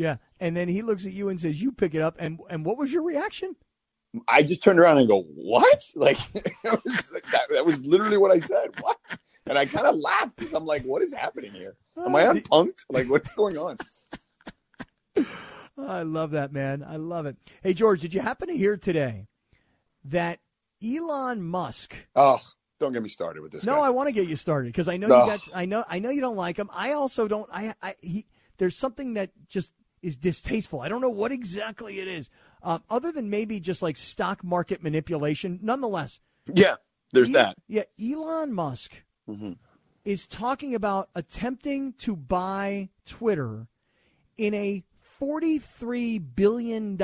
Yeah. 0.00 0.16
And 0.40 0.56
then 0.56 0.68
he 0.68 0.80
looks 0.80 1.04
at 1.04 1.12
you 1.12 1.28
and 1.28 1.38
says, 1.38 1.60
"You 1.60 1.72
pick 1.72 1.94
it 1.94 2.00
up." 2.00 2.16
And 2.18 2.40
and 2.48 2.64
what 2.64 2.78
was 2.78 2.90
your 2.90 3.02
reaction? 3.02 3.54
I 4.26 4.42
just 4.42 4.62
turned 4.62 4.80
around 4.80 4.96
and 4.96 5.06
go, 5.06 5.24
"What?" 5.34 5.84
Like, 5.94 6.16
was, 6.64 7.12
that, 7.32 7.46
that, 7.50 7.66
was 7.66 7.84
literally 7.84 8.16
what 8.16 8.30
I 8.30 8.40
said. 8.40 8.70
What? 8.80 8.96
And 9.46 9.58
I 9.58 9.66
kind 9.66 9.86
of 9.86 9.96
laughed 9.96 10.38
because 10.38 10.54
I'm 10.54 10.64
like, 10.64 10.84
"What 10.84 11.02
is 11.02 11.12
happening 11.12 11.52
here? 11.52 11.76
Am 11.98 12.16
I 12.16 12.22
uh, 12.22 12.32
unpunked? 12.32 12.86
Like, 12.88 13.10
what's 13.10 13.34
going 13.34 13.58
on?" 13.58 13.76
I 15.78 16.02
love 16.02 16.32
that, 16.32 16.52
man. 16.52 16.84
I 16.86 16.96
love 16.96 17.26
it. 17.26 17.36
Hey, 17.62 17.74
George, 17.74 18.00
did 18.00 18.14
you 18.14 18.20
happen 18.20 18.48
to 18.48 18.56
hear 18.56 18.76
today 18.76 19.26
that 20.04 20.40
Elon 20.84 21.42
Musk? 21.42 21.94
Oh, 22.14 22.40
don't 22.78 22.92
get 22.92 23.02
me 23.02 23.08
started 23.08 23.42
with 23.42 23.52
this. 23.52 23.64
No, 23.64 23.76
guy. 23.76 23.86
I 23.86 23.90
want 23.90 24.08
to 24.08 24.12
get 24.12 24.26
you 24.26 24.36
started 24.36 24.68
because 24.72 24.88
I 24.88 24.96
know 24.96 25.06
you 25.06 25.30
got. 25.30 25.40
I 25.54 25.66
know. 25.66 25.84
I 25.88 25.98
know 25.98 26.10
you 26.10 26.20
don't 26.20 26.36
like 26.36 26.56
him. 26.56 26.70
I 26.74 26.92
also 26.92 27.28
don't. 27.28 27.48
I. 27.52 27.74
I. 27.82 27.94
He. 28.00 28.26
There's 28.58 28.76
something 28.76 29.14
that 29.14 29.30
just 29.48 29.72
is 30.02 30.16
distasteful. 30.16 30.80
I 30.80 30.88
don't 30.88 31.00
know 31.00 31.10
what 31.10 31.32
exactly 31.32 32.00
it 32.00 32.08
is, 32.08 32.30
um, 32.62 32.82
other 32.88 33.12
than 33.12 33.30
maybe 33.30 33.60
just 33.60 33.82
like 33.82 33.96
stock 33.96 34.42
market 34.42 34.82
manipulation. 34.82 35.58
Nonetheless. 35.62 36.20
Yeah, 36.52 36.76
there's 37.12 37.28
e- 37.28 37.34
that. 37.34 37.56
Yeah, 37.68 37.84
Elon 38.02 38.52
Musk 38.52 39.02
mm-hmm. 39.28 39.52
is 40.04 40.26
talking 40.26 40.74
about 40.74 41.10
attempting 41.14 41.92
to 41.98 42.16
buy 42.16 42.88
Twitter 43.04 43.68
in 44.36 44.54
a 44.54 44.84
$43 45.20 46.22
billion 46.34 46.96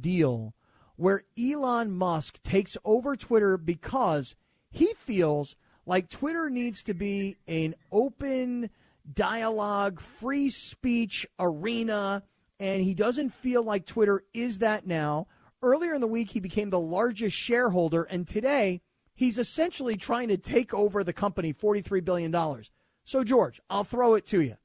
deal 0.00 0.54
where 0.96 1.24
Elon 1.38 1.90
Musk 1.90 2.42
takes 2.42 2.76
over 2.84 3.16
Twitter 3.16 3.56
because 3.56 4.34
he 4.70 4.94
feels 4.94 5.56
like 5.84 6.08
Twitter 6.08 6.50
needs 6.50 6.82
to 6.84 6.94
be 6.94 7.36
an 7.46 7.74
open 7.92 8.70
dialogue, 9.12 10.00
free 10.00 10.50
speech 10.50 11.26
arena, 11.38 12.22
and 12.58 12.82
he 12.82 12.94
doesn't 12.94 13.30
feel 13.30 13.62
like 13.62 13.86
Twitter 13.86 14.24
is 14.34 14.58
that 14.58 14.86
now. 14.86 15.26
Earlier 15.62 15.94
in 15.94 16.00
the 16.00 16.06
week, 16.06 16.30
he 16.30 16.40
became 16.40 16.70
the 16.70 16.80
largest 16.80 17.36
shareholder, 17.36 18.02
and 18.04 18.26
today 18.26 18.80
he's 19.14 19.38
essentially 19.38 19.96
trying 19.96 20.28
to 20.28 20.36
take 20.36 20.72
over 20.74 21.04
the 21.04 21.12
company 21.12 21.52
$43 21.52 22.04
billion. 22.04 22.34
So, 23.04 23.22
George, 23.22 23.60
I'll 23.70 23.84
throw 23.84 24.14
it 24.14 24.26
to 24.26 24.40
you. 24.40 24.56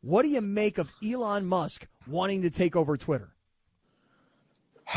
What 0.00 0.22
do 0.22 0.28
you 0.28 0.40
make 0.40 0.78
of 0.78 0.92
Elon 1.02 1.46
Musk 1.46 1.86
wanting 2.08 2.42
to 2.42 2.50
take 2.50 2.76
over 2.76 2.96
Twitter? 2.96 3.32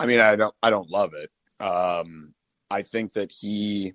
I 0.00 0.06
mean, 0.06 0.20
I 0.20 0.36
don't, 0.36 0.54
I 0.62 0.70
don't 0.70 0.90
love 0.90 1.12
it. 1.14 1.30
Um, 1.64 2.34
I 2.70 2.82
think 2.82 3.12
that 3.14 3.30
he, 3.30 3.94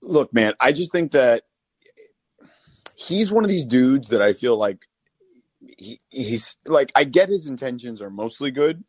look, 0.00 0.32
man, 0.32 0.54
I 0.60 0.72
just 0.72 0.92
think 0.92 1.12
that 1.12 1.42
he's 2.96 3.32
one 3.32 3.44
of 3.44 3.50
these 3.50 3.64
dudes 3.64 4.08
that 4.08 4.22
I 4.22 4.32
feel 4.32 4.56
like 4.56 4.86
he, 5.60 6.00
he's 6.10 6.56
like, 6.66 6.92
I 6.94 7.04
get 7.04 7.28
his 7.28 7.46
intentions 7.46 8.00
are 8.00 8.10
mostly 8.10 8.50
good, 8.50 8.84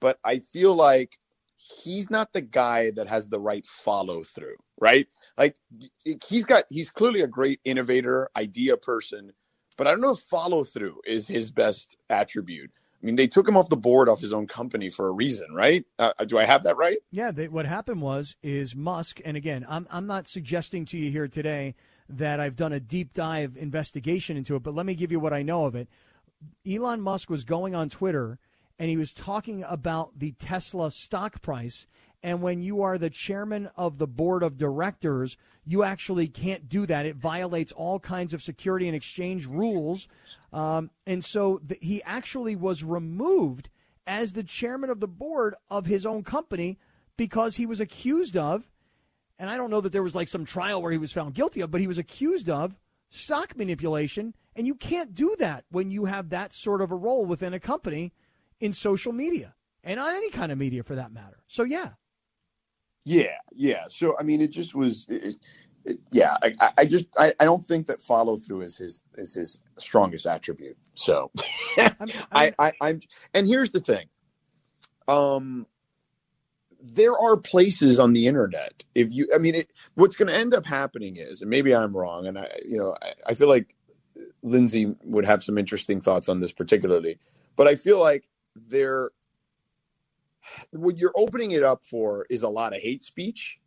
but 0.00 0.18
I 0.24 0.40
feel 0.40 0.74
like 0.74 1.18
he's 1.56 2.10
not 2.10 2.32
the 2.32 2.40
guy 2.40 2.90
that 2.92 3.06
has 3.06 3.28
the 3.28 3.38
right 3.38 3.64
follow 3.64 4.22
through 4.24 4.56
right? 4.82 5.06
Like 5.38 5.56
he's 6.26 6.44
got 6.44 6.64
he's 6.68 6.90
clearly 6.90 7.20
a 7.20 7.28
great 7.28 7.60
innovator, 7.64 8.28
idea 8.36 8.76
person, 8.76 9.32
but 9.76 9.86
I 9.86 9.90
don't 9.90 10.00
know 10.00 10.12
if 10.12 10.18
follow 10.18 10.64
through 10.64 11.00
is 11.06 11.26
his 11.26 11.50
best 11.50 11.96
attribute. 12.10 12.70
I 13.02 13.06
mean, 13.06 13.16
they 13.16 13.26
took 13.26 13.48
him 13.48 13.56
off 13.56 13.68
the 13.68 13.76
board 13.76 14.08
off 14.08 14.20
his 14.20 14.32
own 14.32 14.46
company 14.46 14.88
for 14.88 15.08
a 15.08 15.12
reason, 15.12 15.52
right? 15.52 15.84
Uh, 15.98 16.12
do 16.24 16.38
I 16.38 16.44
have 16.44 16.62
that 16.64 16.76
right? 16.76 16.98
Yeah. 17.10 17.32
They, 17.32 17.48
what 17.48 17.66
happened 17.66 18.00
was 18.00 18.36
is 18.42 18.76
Musk, 18.76 19.20
and 19.24 19.36
again, 19.36 19.66
I'm 19.68 19.88
I'm 19.90 20.06
not 20.06 20.28
suggesting 20.28 20.84
to 20.86 20.98
you 20.98 21.10
here 21.10 21.26
today 21.26 21.74
that 22.08 22.38
I've 22.38 22.56
done 22.56 22.72
a 22.72 22.80
deep 22.80 23.12
dive 23.12 23.56
investigation 23.56 24.36
into 24.36 24.54
it, 24.54 24.62
but 24.62 24.74
let 24.74 24.86
me 24.86 24.94
give 24.94 25.10
you 25.10 25.18
what 25.18 25.32
I 25.32 25.42
know 25.42 25.64
of 25.64 25.74
it. 25.74 25.88
Elon 26.68 27.00
Musk 27.00 27.30
was 27.30 27.44
going 27.44 27.74
on 27.74 27.88
Twitter 27.88 28.38
and 28.78 28.90
he 28.90 28.96
was 28.96 29.12
talking 29.12 29.64
about 29.66 30.18
the 30.18 30.32
Tesla 30.32 30.90
stock 30.90 31.40
price 31.40 31.86
and 32.22 32.40
when 32.40 32.62
you 32.62 32.82
are 32.82 32.98
the 32.98 33.10
chairman 33.10 33.68
of 33.76 33.98
the 33.98 34.06
board 34.06 34.42
of 34.42 34.56
directors, 34.56 35.36
you 35.64 35.82
actually 35.82 36.28
can't 36.28 36.68
do 36.68 36.86
that. 36.86 37.06
It 37.06 37.16
violates 37.16 37.72
all 37.72 37.98
kinds 37.98 38.32
of 38.32 38.42
security 38.42 38.86
and 38.86 38.96
exchange 38.96 39.46
rules. 39.46 40.08
Um, 40.52 40.90
and 41.06 41.24
so 41.24 41.60
the, 41.64 41.78
he 41.80 42.02
actually 42.04 42.56
was 42.56 42.84
removed 42.84 43.70
as 44.06 44.32
the 44.32 44.42
chairman 44.42 44.90
of 44.90 45.00
the 45.00 45.08
board 45.08 45.54
of 45.70 45.86
his 45.86 46.06
own 46.06 46.22
company 46.22 46.78
because 47.16 47.56
he 47.56 47.66
was 47.66 47.80
accused 47.80 48.36
of, 48.36 48.70
and 49.38 49.50
I 49.50 49.56
don't 49.56 49.70
know 49.70 49.80
that 49.80 49.92
there 49.92 50.02
was 50.02 50.14
like 50.14 50.28
some 50.28 50.44
trial 50.44 50.80
where 50.80 50.92
he 50.92 50.98
was 50.98 51.12
found 51.12 51.34
guilty 51.34 51.60
of, 51.60 51.70
but 51.70 51.80
he 51.80 51.86
was 51.86 51.98
accused 51.98 52.48
of 52.48 52.78
stock 53.10 53.56
manipulation. 53.56 54.34
And 54.54 54.66
you 54.66 54.74
can't 54.74 55.14
do 55.14 55.34
that 55.38 55.64
when 55.70 55.90
you 55.90 56.04
have 56.04 56.28
that 56.28 56.52
sort 56.52 56.82
of 56.82 56.92
a 56.92 56.96
role 56.96 57.24
within 57.24 57.54
a 57.54 57.60
company 57.60 58.12
in 58.60 58.72
social 58.72 59.12
media 59.12 59.54
and 59.82 59.98
on 59.98 60.14
any 60.14 60.30
kind 60.30 60.52
of 60.52 60.58
media 60.58 60.82
for 60.82 60.94
that 60.94 61.12
matter. 61.12 61.38
So, 61.48 61.64
yeah, 61.64 61.90
yeah, 63.04 63.36
yeah. 63.54 63.84
So 63.88 64.16
I 64.18 64.22
mean, 64.22 64.40
it 64.40 64.50
just 64.52 64.74
was. 64.74 65.06
It, 65.10 65.36
yeah, 66.12 66.36
I, 66.42 66.54
I 66.60 66.70
just 66.86 67.06
I, 67.18 67.34
I 67.40 67.44
don't 67.44 67.66
think 67.66 67.86
that 67.88 68.00
follow 68.00 68.38
through 68.38 68.62
is 68.62 68.76
his 68.78 69.02
is 69.18 69.34
his 69.34 69.60
strongest 69.78 70.26
attribute. 70.26 70.76
So 70.94 71.30
I'm, 71.78 72.08
I, 72.32 72.52
I 72.58 72.72
I'm 72.80 73.00
and 73.34 73.48
here's 73.48 73.70
the 73.70 73.80
thing. 73.80 74.06
Um 75.08 75.66
there 76.80 77.16
are 77.18 77.36
places 77.36 77.98
on 77.98 78.12
the 78.12 78.26
internet 78.26 78.82
if 78.94 79.10
you 79.12 79.28
i 79.34 79.38
mean 79.38 79.54
it, 79.54 79.72
what's 79.94 80.16
going 80.16 80.28
to 80.28 80.34
end 80.34 80.54
up 80.54 80.66
happening 80.66 81.16
is 81.16 81.40
and 81.40 81.50
maybe 81.50 81.74
i'm 81.74 81.96
wrong 81.96 82.26
and 82.26 82.38
i 82.38 82.48
you 82.64 82.76
know 82.76 82.96
I, 83.02 83.12
I 83.28 83.34
feel 83.34 83.48
like 83.48 83.74
lindsay 84.42 84.94
would 85.04 85.24
have 85.24 85.44
some 85.44 85.58
interesting 85.58 86.00
thoughts 86.00 86.28
on 86.28 86.40
this 86.40 86.52
particularly 86.52 87.18
but 87.56 87.68
i 87.68 87.76
feel 87.76 88.00
like 88.00 88.28
there 88.56 89.10
what 90.72 90.98
you're 90.98 91.12
opening 91.16 91.52
it 91.52 91.62
up 91.64 91.84
for 91.84 92.26
is 92.30 92.42
a 92.42 92.48
lot 92.48 92.74
of 92.76 92.82
hate 92.82 93.02
speech 93.02 93.58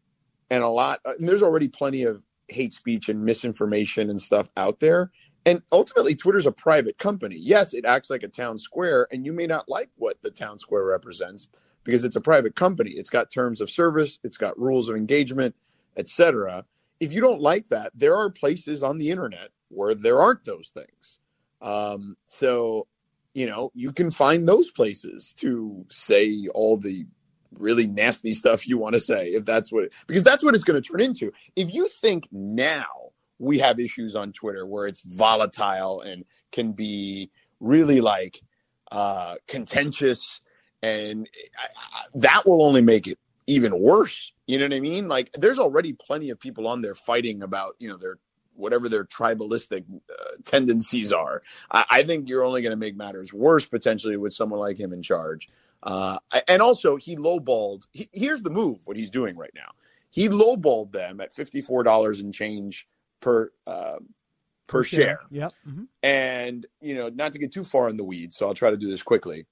and 0.50 0.64
a 0.64 0.68
lot 0.70 1.00
and 1.06 1.28
there's 1.28 1.44
already 1.44 1.68
plenty 1.68 2.04
of 2.04 2.22
hate 2.50 2.74
speech 2.74 3.10
and 3.10 3.24
misinformation 3.24 4.10
and 4.10 4.22
stuff 4.22 4.50
out 4.58 4.80
there. 4.80 5.12
And 5.46 5.62
ultimately 5.72 6.16
twitter's 6.16 6.48
a 6.48 6.52
private 6.52 6.98
company. 6.98 7.38
Yes 7.40 7.74
it 7.74 7.86
acts 7.86 8.10
like 8.10 8.24
a 8.24 8.28
town 8.28 8.60
square 8.60 9.08
and 9.12 9.26
you 9.26 9.34
may 9.34 9.48
not 9.48 9.70
like 9.70 9.90
what 9.98 10.22
the 10.22 10.32
town 10.32 10.60
square 10.60 10.86
represents 10.86 11.50
because 11.84 12.04
it's 12.06 12.16
a 12.18 12.22
private 12.22 12.56
company. 12.56 12.92
It's 12.92 13.10
got 13.10 13.32
terms 13.32 13.62
of 13.62 13.70
service 13.70 14.20
it's 14.24 14.38
got 14.38 14.60
rules 14.60 14.90
of 14.90 14.96
engagement 14.96 15.56
etc 15.98 16.66
if 17.00 17.14
you 17.14 17.22
don't 17.22 17.42
like 17.42 17.68
that 17.70 17.92
there 17.96 18.16
are 18.18 18.30
places 18.30 18.84
on 18.84 18.98
the 19.00 19.12
internet 19.12 19.50
where 19.70 19.96
there 19.96 20.22
aren't 20.22 20.46
those 20.46 20.70
things. 20.74 21.20
Um, 21.62 22.18
so 22.28 22.88
you 23.36 23.46
know 23.46 23.72
you 23.76 23.92
can 23.92 24.10
find 24.10 24.48
those 24.48 24.72
places 24.72 25.34
to 25.38 25.86
say 25.92 26.48
all 26.56 26.78
the 26.78 27.06
really 27.52 27.86
nasty 27.86 28.34
stuff 28.34 28.68
you 28.68 28.78
want 28.78 28.94
to 28.94 29.00
say 29.00 29.28
if 29.30 29.46
that's 29.46 29.72
what 29.72 29.90
because 30.08 30.24
that's 30.24 30.44
what 30.44 30.56
it's 30.56 30.64
going 30.64 30.82
to 30.82 30.90
turn 30.90 31.02
into. 31.02 31.32
If 31.56 31.74
you 31.74 31.88
think 31.88 32.28
now 32.32 32.86
we 33.38 33.60
have 33.60 33.80
issues 33.80 34.16
on 34.16 34.32
twitter 34.32 34.66
where 34.66 34.88
it's 34.88 35.02
volatile 35.02 36.02
and 36.02 36.24
can 36.52 36.72
be 36.72 37.30
really 37.60 38.00
like 38.02 38.42
uh 38.92 39.36
contentious 39.48 40.40
and 40.82 41.28
I, 41.58 41.66
I, 41.66 42.04
that 42.16 42.46
will 42.46 42.64
only 42.64 42.82
make 42.82 43.08
it 43.08 43.20
even 43.48 43.78
worse 43.78 44.32
you 44.48 44.60
know 44.60 44.66
what 44.66 44.74
i 44.74 44.80
mean? 44.80 45.08
Like 45.08 45.32
there's 45.34 45.60
already 45.60 45.94
plenty 45.94 46.30
of 46.30 46.40
people 46.40 46.68
on 46.68 46.82
there 46.82 46.96
fighting 46.96 47.42
about 47.42 47.76
you 47.80 47.90
know 47.90 47.98
their 47.98 48.18
whatever 48.56 48.90
their 48.90 49.06
tribalistic 49.06 49.84
uh, 50.10 50.32
tendencies 50.46 51.12
are 51.12 51.42
I, 51.72 51.86
I 51.90 52.04
think 52.04 52.30
you're 52.30 52.44
only 52.44 52.62
going 52.62 52.72
to 52.72 52.78
make 52.78 52.96
matters 52.96 53.34
worse 53.34 53.66
potentially 53.66 54.18
with 54.18 54.34
someone 54.34 54.60
like 54.60 54.80
him 54.80 54.94
in 54.94 55.02
charge 55.02 55.50
uh, 55.86 56.18
and 56.48 56.62
also, 56.62 56.96
he 56.96 57.16
lowballed. 57.16 57.84
He, 57.92 58.10
here's 58.12 58.42
the 58.42 58.50
move: 58.50 58.80
what 58.86 58.98
he's 58.98 59.12
doing 59.12 59.38
right 59.38 59.54
now. 59.54 59.72
He 60.10 60.28
lowballed 60.28 60.92
them 60.92 61.22
at 61.22 61.34
fifty 61.34 61.62
four 61.62 61.84
dollars 61.84 62.22
and 62.22 62.34
change 62.34 62.88
per 63.22 63.52
uh, 63.68 64.00
per, 64.68 64.80
per 64.80 64.84
share. 64.84 65.00
share. 65.00 65.20
Yep. 65.30 65.54
Mm-hmm. 65.68 65.84
And 66.02 66.66
you 66.82 66.96
know, 66.96 67.10
not 67.10 67.34
to 67.34 67.40
get 67.40 67.54
too 67.54 67.64
far 67.64 67.88
in 67.90 67.98
the 67.98 68.04
weeds, 68.04 68.36
so 68.36 68.48
I'll 68.48 68.56
try 68.56 68.72
to 68.72 68.78
do 68.78 68.88
this 68.88 69.04
quickly. 69.04 69.46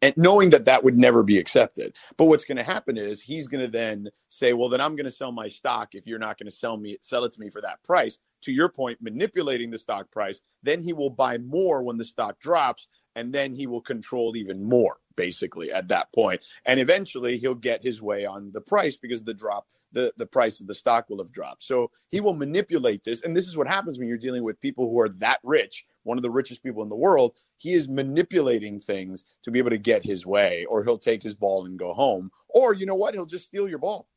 And 0.00 0.16
knowing 0.16 0.50
that 0.50 0.66
that 0.66 0.84
would 0.84 0.96
never 0.98 1.22
be 1.24 1.38
accepted, 1.38 1.96
but 2.16 2.26
what's 2.26 2.44
going 2.44 2.58
to 2.58 2.64
happen 2.64 2.96
is 2.96 3.20
he's 3.22 3.48
going 3.48 3.64
to 3.64 3.70
then 3.70 4.08
say, 4.28 4.52
"Well, 4.52 4.68
then 4.68 4.80
I'm 4.80 4.96
going 4.96 5.06
to 5.06 5.10
sell 5.10 5.32
my 5.32 5.48
stock 5.48 5.94
if 5.94 6.06
you're 6.06 6.20
not 6.20 6.38
going 6.38 6.48
to 6.48 6.54
sell 6.54 6.76
me 6.76 6.98
sell 7.00 7.24
it 7.24 7.32
to 7.32 7.40
me 7.40 7.50
for 7.50 7.60
that 7.62 7.82
price." 7.82 8.18
To 8.42 8.52
your 8.52 8.68
point, 8.68 8.98
manipulating 9.02 9.70
the 9.70 9.78
stock 9.78 10.10
price, 10.12 10.40
then 10.62 10.80
he 10.80 10.92
will 10.92 11.10
buy 11.10 11.38
more 11.38 11.82
when 11.82 11.98
the 11.98 12.04
stock 12.04 12.38
drops, 12.38 12.86
and 13.16 13.32
then 13.32 13.54
he 13.54 13.66
will 13.66 13.80
control 13.80 14.36
even 14.36 14.62
more 14.64 14.98
basically 15.16 15.72
at 15.72 15.88
that 15.88 16.12
point 16.12 16.40
and 16.64 16.80
eventually 16.80 17.38
he'll 17.38 17.54
get 17.54 17.82
his 17.82 18.00
way 18.00 18.24
on 18.24 18.50
the 18.52 18.60
price 18.60 18.96
because 18.96 19.24
the 19.24 19.34
drop 19.34 19.66
the 19.92 20.12
the 20.16 20.26
price 20.26 20.60
of 20.60 20.66
the 20.66 20.74
stock 20.74 21.08
will 21.08 21.18
have 21.18 21.32
dropped. 21.32 21.62
So 21.62 21.90
he 22.10 22.20
will 22.20 22.34
manipulate 22.34 23.04
this. 23.04 23.22
And 23.22 23.36
this 23.36 23.48
is 23.48 23.56
what 23.56 23.66
happens 23.66 23.98
when 23.98 24.08
you're 24.08 24.18
dealing 24.18 24.44
with 24.44 24.60
people 24.60 24.88
who 24.90 25.00
are 25.00 25.08
that 25.08 25.40
rich 25.42 25.86
one 26.04 26.18
of 26.18 26.22
the 26.22 26.30
richest 26.30 26.62
people 26.62 26.82
in 26.82 26.88
the 26.88 26.96
world. 26.96 27.34
He 27.56 27.74
is 27.74 27.88
manipulating 27.88 28.80
things 28.80 29.24
to 29.42 29.50
be 29.50 29.58
able 29.58 29.70
to 29.70 29.78
get 29.78 30.02
his 30.02 30.24
way 30.24 30.64
or 30.66 30.82
he'll 30.82 30.98
take 30.98 31.22
his 31.22 31.34
ball 31.34 31.66
and 31.66 31.78
go 31.78 31.92
home. 31.92 32.30
Or 32.48 32.72
you 32.72 32.86
know 32.86 32.94
what? 32.94 33.14
He'll 33.14 33.26
just 33.26 33.46
steal 33.46 33.68
your 33.68 33.78
ball. 33.78 34.08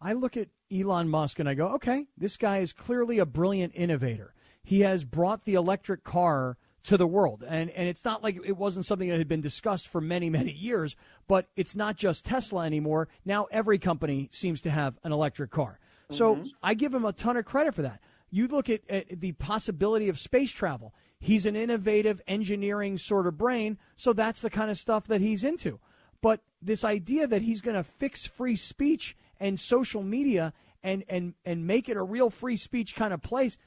I 0.00 0.12
look 0.12 0.36
at 0.36 0.48
elon 0.70 1.08
musk 1.08 1.38
and 1.38 1.48
i 1.48 1.54
go 1.54 1.68
okay 1.68 2.08
this 2.18 2.36
guy 2.36 2.58
is 2.58 2.72
clearly 2.72 3.18
a 3.18 3.26
brilliant 3.26 3.72
innovator. 3.74 4.34
He 4.62 4.80
has 4.80 5.04
brought 5.04 5.44
the 5.44 5.54
electric 5.54 6.02
car 6.02 6.58
to 6.86 6.96
the 6.96 7.06
world. 7.06 7.44
And 7.46 7.70
and 7.70 7.88
it's 7.88 8.04
not 8.04 8.22
like 8.22 8.38
it 8.44 8.56
wasn't 8.56 8.86
something 8.86 9.08
that 9.08 9.18
had 9.18 9.28
been 9.28 9.40
discussed 9.40 9.88
for 9.88 10.00
many 10.00 10.30
many 10.30 10.52
years, 10.52 10.96
but 11.28 11.46
it's 11.56 11.76
not 11.76 11.96
just 11.96 12.24
Tesla 12.24 12.64
anymore. 12.64 13.08
Now 13.24 13.46
every 13.50 13.78
company 13.78 14.28
seems 14.32 14.60
to 14.62 14.70
have 14.70 14.98
an 15.04 15.12
electric 15.12 15.50
car. 15.50 15.78
So 16.10 16.36
mm-hmm. 16.36 16.44
I 16.62 16.74
give 16.74 16.94
him 16.94 17.04
a 17.04 17.12
ton 17.12 17.36
of 17.36 17.44
credit 17.44 17.74
for 17.74 17.82
that. 17.82 18.00
You 18.30 18.46
look 18.46 18.70
at, 18.70 18.88
at 18.88 19.20
the 19.20 19.32
possibility 19.32 20.08
of 20.08 20.18
space 20.18 20.52
travel. 20.52 20.94
He's 21.18 21.46
an 21.46 21.56
innovative 21.56 22.20
engineering 22.26 22.98
sort 22.98 23.26
of 23.26 23.38
brain, 23.38 23.78
so 23.96 24.12
that's 24.12 24.40
the 24.40 24.50
kind 24.50 24.70
of 24.70 24.76
stuff 24.76 25.06
that 25.08 25.20
he's 25.20 25.42
into. 25.42 25.80
But 26.20 26.40
this 26.60 26.84
idea 26.84 27.26
that 27.26 27.42
he's 27.42 27.60
going 27.60 27.76
to 27.76 27.82
fix 27.82 28.26
free 28.26 28.56
speech 28.56 29.16
and 29.40 29.58
social 29.58 30.02
media 30.02 30.52
and 30.82 31.02
and 31.08 31.34
and 31.44 31.66
make 31.66 31.88
it 31.88 31.96
a 31.96 32.02
real 32.02 32.30
free 32.30 32.56
speech 32.56 32.94
kind 32.94 33.12
of 33.12 33.22
place, 33.22 33.58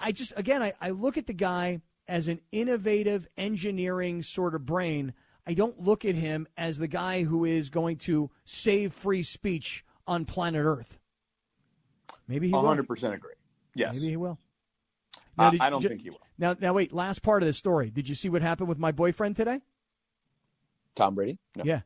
I 0.00 0.12
just 0.12 0.32
again 0.36 0.62
I, 0.62 0.72
I 0.80 0.90
look 0.90 1.16
at 1.16 1.26
the 1.26 1.32
guy 1.32 1.80
as 2.08 2.28
an 2.28 2.40
innovative 2.50 3.28
engineering 3.36 4.22
sort 4.22 4.54
of 4.54 4.66
brain. 4.66 5.14
I 5.46 5.54
don't 5.54 5.80
look 5.80 6.04
at 6.04 6.14
him 6.14 6.46
as 6.56 6.78
the 6.78 6.88
guy 6.88 7.24
who 7.24 7.44
is 7.44 7.70
going 7.70 7.98
to 7.98 8.30
save 8.44 8.92
free 8.92 9.22
speech 9.22 9.84
on 10.06 10.24
planet 10.24 10.64
Earth. 10.64 10.98
Maybe 12.28 12.48
he 12.48 12.52
100% 12.52 13.02
will. 13.02 13.10
agree. 13.10 13.32
Yes. 13.74 13.96
Maybe 13.96 14.10
he 14.10 14.16
will. 14.16 14.38
Now, 15.36 15.48
uh, 15.48 15.52
I 15.60 15.70
don't 15.70 15.82
you, 15.82 15.88
think 15.88 16.02
he 16.02 16.10
will. 16.10 16.20
Now, 16.38 16.56
now, 16.58 16.72
wait. 16.72 16.92
Last 16.92 17.22
part 17.22 17.42
of 17.42 17.46
the 17.46 17.52
story. 17.52 17.90
Did 17.90 18.08
you 18.08 18.14
see 18.14 18.28
what 18.28 18.42
happened 18.42 18.68
with 18.68 18.78
my 18.78 18.92
boyfriend 18.92 19.36
today? 19.36 19.60
Tom 20.94 21.14
Brady? 21.14 21.38
No. 21.56 21.64
Yeah. 21.64 21.80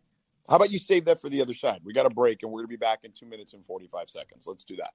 How 0.49 0.57
about 0.57 0.71
you 0.71 0.79
save 0.79 1.05
that 1.07 1.21
for 1.21 1.29
the 1.29 1.41
other 1.43 1.55
side? 1.55 1.81
We 1.85 1.93
got 1.93 2.07
a 2.07 2.11
break, 2.11 2.43
and 2.43 2.51
we're 2.51 2.61
going 2.61 2.67
to 2.67 2.69
be 2.69 2.77
back 2.77 3.05
in 3.05 3.13
two 3.13 3.27
minutes 3.27 3.53
and 3.53 3.65
45 3.65 4.09
seconds. 4.09 4.47
Let's 4.47 4.65
do 4.65 4.77
that. 4.77 4.95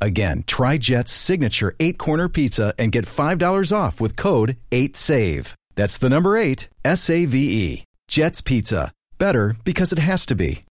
Again, 0.00 0.44
try 0.46 0.78
Jet's 0.78 1.12
signature 1.12 1.74
eight 1.80 1.98
corner 1.98 2.28
pizza 2.28 2.74
and 2.78 2.92
get 2.92 3.06
$5 3.06 3.76
off 3.76 4.00
with 4.00 4.16
code 4.16 4.56
8SAVE. 4.70 5.54
That's 5.74 5.98
the 5.98 6.08
number 6.08 6.36
eight, 6.36 6.68
S 6.84 7.08
A 7.08 7.24
V 7.24 7.38
E. 7.38 7.84
Jet's 8.08 8.40
Pizza. 8.40 8.92
Better 9.18 9.54
because 9.64 9.92
it 9.92 9.98
has 9.98 10.26
to 10.26 10.34
be. 10.34 10.62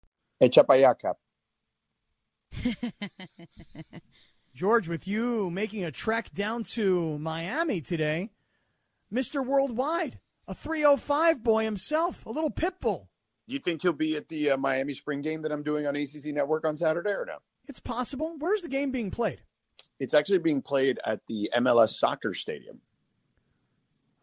Echa 0.42 0.66
para 0.66 1.14
George, 4.54 4.88
with 4.88 5.06
you 5.06 5.50
making 5.50 5.84
a 5.84 5.90
trek 5.90 6.32
down 6.32 6.64
to 6.64 7.18
Miami 7.18 7.80
today, 7.80 8.30
Mr. 9.12 9.44
Worldwide, 9.44 10.18
a 10.48 10.54
305 10.54 11.42
boy 11.42 11.64
himself, 11.64 12.24
a 12.24 12.30
little 12.30 12.50
Pitbull. 12.50 13.08
You 13.46 13.58
think 13.58 13.82
he'll 13.82 13.92
be 13.92 14.16
at 14.16 14.28
the 14.28 14.50
uh, 14.52 14.56
Miami 14.56 14.94
spring 14.94 15.20
game 15.20 15.42
that 15.42 15.52
I'm 15.52 15.62
doing 15.62 15.86
on 15.86 15.94
ACC 15.94 16.26
Network 16.26 16.64
on 16.64 16.76
Saturday 16.76 17.10
or 17.10 17.26
no? 17.26 17.36
It's 17.66 17.80
possible. 17.80 18.36
Where's 18.38 18.62
the 18.62 18.68
game 18.68 18.90
being 18.90 19.10
played? 19.10 19.42
It's 19.98 20.14
actually 20.14 20.38
being 20.38 20.62
played 20.62 21.00
at 21.04 21.20
the 21.26 21.50
MLS 21.56 21.94
soccer 21.98 22.34
stadium. 22.34 22.80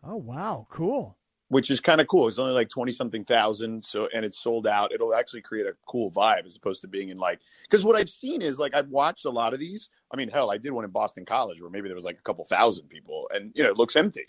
Oh 0.04 0.18
wow, 0.18 0.68
cool. 0.70 1.18
Which 1.50 1.70
is 1.70 1.80
kind 1.80 2.02
of 2.02 2.08
cool. 2.08 2.28
It's 2.28 2.40
only 2.40 2.54
like 2.54 2.70
twenty 2.70 2.92
something 2.92 3.26
thousand, 3.26 3.84
so 3.84 4.08
and 4.14 4.26
it's 4.26 4.40
sold 4.40 4.68
out. 4.68 4.92
It'll 4.92 5.16
actually 5.16 5.42
create 5.42 5.68
a 5.68 5.76
cool 5.86 6.12
vibe 6.12 6.46
as 6.46 6.56
opposed 6.56 6.82
to 6.82 6.88
being 6.88 7.10
in 7.10 7.18
like 7.18 7.40
because 7.64 7.84
what 7.84 7.96
I've 7.96 8.10
seen 8.10 8.42
is 8.42 8.58
like 8.58 8.74
I've 8.76 8.90
watched 8.90 9.26
a 9.26 9.30
lot 9.30 9.54
of 9.54 9.60
these. 9.60 9.90
I 10.12 10.18
mean, 10.18 10.30
hell, 10.30 10.52
I 10.52 10.58
did 10.58 10.72
one 10.72 10.84
in 10.84 10.92
Boston 10.92 11.26
College 11.26 11.62
where 11.62 11.70
maybe 11.70 11.90
there 11.90 11.96
was 11.96 12.06
like 12.06 12.18
a 12.18 12.24
couple 12.24 12.46
thousand 12.46 12.90
people, 12.90 13.30
and 13.34 13.52
you 13.56 13.64
know 13.64 13.70
it 13.70 13.78
looks 13.78 13.96
empty. 13.96 14.28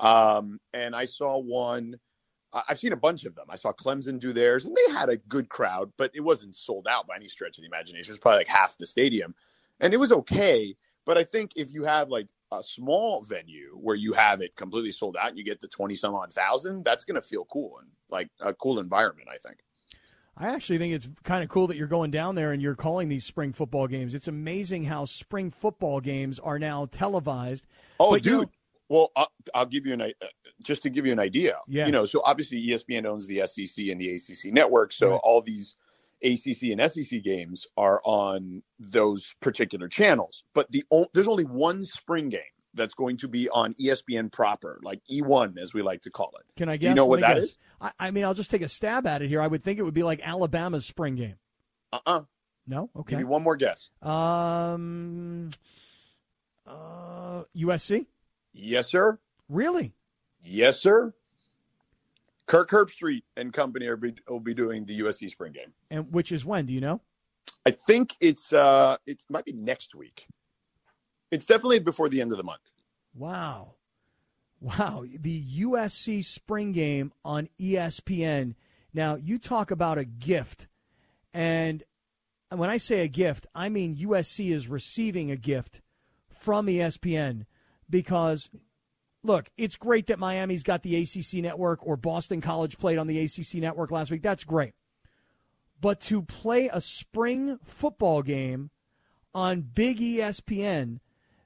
Um, 0.00 0.60
and 0.74 0.94
I 0.94 1.04
saw 1.04 1.38
one 1.38 1.96
I've 2.52 2.78
seen 2.78 2.92
a 2.92 2.96
bunch 2.96 3.24
of 3.24 3.34
them. 3.34 3.46
I 3.50 3.56
saw 3.56 3.72
Clemson 3.72 4.18
do 4.18 4.32
theirs, 4.32 4.64
and 4.64 4.74
they 4.74 4.92
had 4.92 5.08
a 5.08 5.16
good 5.16 5.48
crowd, 5.48 5.92
but 5.96 6.10
it 6.14 6.20
wasn't 6.20 6.56
sold 6.56 6.86
out 6.88 7.06
by 7.06 7.16
any 7.16 7.28
stretch 7.28 7.58
of 7.58 7.62
the 7.62 7.66
imagination. 7.66 8.10
It 8.10 8.12
was 8.12 8.18
probably 8.18 8.38
like 8.38 8.48
half 8.48 8.78
the 8.78 8.86
stadium, 8.86 9.34
and 9.80 9.92
it 9.92 9.98
was 9.98 10.12
okay. 10.12 10.74
But 11.04 11.18
I 11.18 11.24
think 11.24 11.52
if 11.56 11.72
you 11.72 11.84
have 11.84 12.08
like 12.08 12.28
a 12.52 12.62
small 12.62 13.22
venue 13.22 13.76
where 13.80 13.96
you 13.96 14.12
have 14.12 14.40
it 14.40 14.56
completely 14.56 14.92
sold 14.92 15.16
out 15.16 15.28
and 15.28 15.38
you 15.38 15.44
get 15.44 15.60
the 15.60 15.68
20 15.68 15.94
some 15.96 16.14
odd 16.14 16.32
thousand, 16.32 16.84
that's 16.84 17.04
going 17.04 17.14
to 17.14 17.22
feel 17.22 17.44
cool 17.46 17.78
and 17.80 17.88
like 18.10 18.30
a 18.40 18.54
cool 18.54 18.78
environment, 18.78 19.28
I 19.30 19.38
think. 19.38 19.58
I 20.38 20.48
actually 20.48 20.78
think 20.78 20.94
it's 20.94 21.08
kind 21.22 21.42
of 21.42 21.48
cool 21.48 21.66
that 21.68 21.76
you're 21.76 21.86
going 21.86 22.10
down 22.10 22.34
there 22.34 22.52
and 22.52 22.60
you're 22.60 22.74
calling 22.74 23.08
these 23.08 23.24
spring 23.24 23.52
football 23.52 23.86
games. 23.86 24.14
It's 24.14 24.28
amazing 24.28 24.84
how 24.84 25.06
spring 25.06 25.50
football 25.50 26.00
games 26.00 26.38
are 26.38 26.58
now 26.58 26.86
televised. 26.86 27.66
Oh, 27.98 28.12
but, 28.12 28.22
dude. 28.22 28.32
You 28.32 28.40
know, 28.40 28.50
Well, 28.88 29.10
I'll, 29.16 29.30
I'll 29.54 29.66
give 29.66 29.84
you 29.86 29.92
an 29.94 30.00
uh, 30.02 30.08
just 30.62 30.82
to 30.82 30.90
give 30.90 31.06
you 31.06 31.12
an 31.12 31.18
idea. 31.18 31.56
Yeah. 31.68 31.86
You 31.86 31.92
know, 31.92 32.06
so 32.06 32.22
obviously 32.24 32.64
ESPN 32.68 33.04
owns 33.06 33.26
the 33.26 33.42
SEC 33.46 33.86
and 33.88 34.00
the 34.00 34.14
ACC 34.14 34.52
network, 34.52 34.92
so 34.92 35.10
Right. 35.12 35.20
all 35.24 35.42
these 35.42 35.74
ACC 36.24 36.70
and 36.72 36.80
SEC 36.90 37.22
games 37.22 37.66
are 37.76 38.00
on 38.04 38.62
those 38.78 39.34
particular 39.40 39.88
channels. 39.88 40.44
But 40.54 40.70
the 40.70 40.84
o- 40.90 41.08
there's 41.14 41.28
only 41.28 41.44
one 41.44 41.84
spring 41.84 42.28
game 42.28 42.40
that's 42.74 42.94
going 42.94 43.16
to 43.18 43.28
be 43.28 43.48
on 43.50 43.74
ESPN 43.74 44.30
proper, 44.30 44.78
like 44.82 45.00
E1 45.10 45.58
as 45.58 45.72
we 45.74 45.82
like 45.82 46.02
to 46.02 46.10
call 46.10 46.30
it. 46.38 46.46
Can 46.56 46.68
I 46.68 46.76
Do 46.76 46.82
guess? 46.82 46.88
you 46.90 46.94
know 46.94 47.06
what 47.06 47.16
me 47.16 47.22
that 47.22 47.34
guess. 47.34 47.44
is? 47.44 47.58
I, 47.80 47.92
I 47.98 48.10
mean, 48.10 48.24
I'll 48.24 48.34
just 48.34 48.50
take 48.50 48.62
a 48.62 48.68
stab 48.68 49.06
at 49.06 49.22
it 49.22 49.28
here. 49.28 49.40
I 49.42 49.46
would 49.46 49.62
think 49.62 49.78
it 49.78 49.82
would 49.82 49.94
be 49.94 50.02
like 50.02 50.20
Alabama's 50.22 50.84
spring 50.86 51.16
game. 51.16 51.36
Uh-uh. 51.92 52.22
No, 52.68 52.90
Give 52.94 53.00
okay. 53.00 53.18
you 53.18 53.26
one 53.26 53.42
more 53.42 53.56
guess. 53.56 53.90
Um, 54.02 55.50
uh, 56.66 57.44
USC. 57.56 58.06
Yes, 58.56 58.88
sir. 58.88 59.18
Really? 59.48 59.94
Yes, 60.42 60.80
sir. 60.80 61.12
Kirk 62.46 62.70
Herbstreit 62.70 63.22
and 63.36 63.52
company 63.52 63.86
are 63.86 63.96
be, 63.96 64.14
will 64.28 64.40
be 64.40 64.54
doing 64.54 64.86
the 64.86 65.00
USC 65.00 65.30
spring 65.30 65.52
game. 65.52 65.72
And 65.90 66.12
which 66.12 66.32
is 66.32 66.44
when? 66.44 66.66
Do 66.66 66.72
you 66.72 66.80
know? 66.80 67.00
I 67.66 67.72
think 67.72 68.14
it's 68.20 68.52
uh 68.52 68.96
it 69.06 69.24
might 69.28 69.44
be 69.44 69.52
next 69.52 69.94
week. 69.94 70.26
It's 71.30 71.44
definitely 71.44 71.80
before 71.80 72.08
the 72.08 72.20
end 72.20 72.30
of 72.30 72.38
the 72.38 72.44
month. 72.44 72.60
Wow. 73.14 73.74
Wow. 74.60 75.04
The 75.20 75.42
USC 75.60 76.24
spring 76.24 76.72
game 76.72 77.12
on 77.24 77.48
ESPN. 77.60 78.54
Now, 78.94 79.16
you 79.16 79.38
talk 79.38 79.70
about 79.70 79.98
a 79.98 80.04
gift. 80.04 80.68
And 81.34 81.82
when 82.50 82.70
I 82.70 82.76
say 82.76 83.00
a 83.00 83.08
gift, 83.08 83.46
I 83.54 83.68
mean 83.68 83.96
USC 83.96 84.52
is 84.52 84.68
receiving 84.68 85.30
a 85.30 85.36
gift 85.36 85.82
from 86.32 86.68
ESPN 86.68 87.44
because, 87.88 88.48
look, 89.22 89.50
it's 89.56 89.76
great 89.76 90.06
that 90.06 90.18
Miami's 90.18 90.62
got 90.62 90.82
the 90.82 90.96
ACC 90.96 91.42
network 91.42 91.86
or 91.86 91.96
Boston 91.96 92.40
College 92.40 92.78
played 92.78 92.98
on 92.98 93.06
the 93.06 93.20
ACC 93.20 93.54
network 93.54 93.90
last 93.90 94.10
week. 94.10 94.22
That's 94.22 94.44
great. 94.44 94.74
But 95.80 96.00
to 96.02 96.22
play 96.22 96.70
a 96.72 96.80
spring 96.80 97.58
football 97.64 98.22
game 98.22 98.70
on 99.34 99.60
big 99.60 99.98
ESPN, 99.98 101.00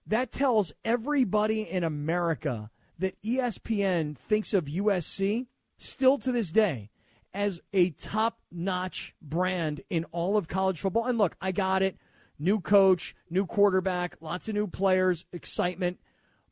that 0.07 0.33
tells 0.33 0.73
everybody 0.85 1.63
in 1.63 1.85
America 1.85 2.71
that 2.99 3.21
ESPN 3.23 4.17
thinks 4.17 4.55
of 4.55 4.65
USC 4.67 5.47
still 5.77 6.19
to 6.19 6.31
this 6.31 6.53
day 6.53 6.91
as 7.33 7.61
a 7.73 7.91
top 7.91 8.41
notch 8.51 9.15
brand 9.23 9.81
in 9.89 10.05
all 10.13 10.37
of 10.37 10.49
college 10.49 10.81
football. 10.81 11.07
And 11.07 11.19
look, 11.19 11.37
I 11.41 11.53
got 11.53 11.83
it. 11.83 11.97
New 12.39 12.61
coach, 12.61 13.15
new 13.29 13.47
quarterback, 13.47 14.17
lots 14.21 14.49
of 14.49 14.55
new 14.55 14.67
players, 14.67 15.27
excitement. 15.33 15.99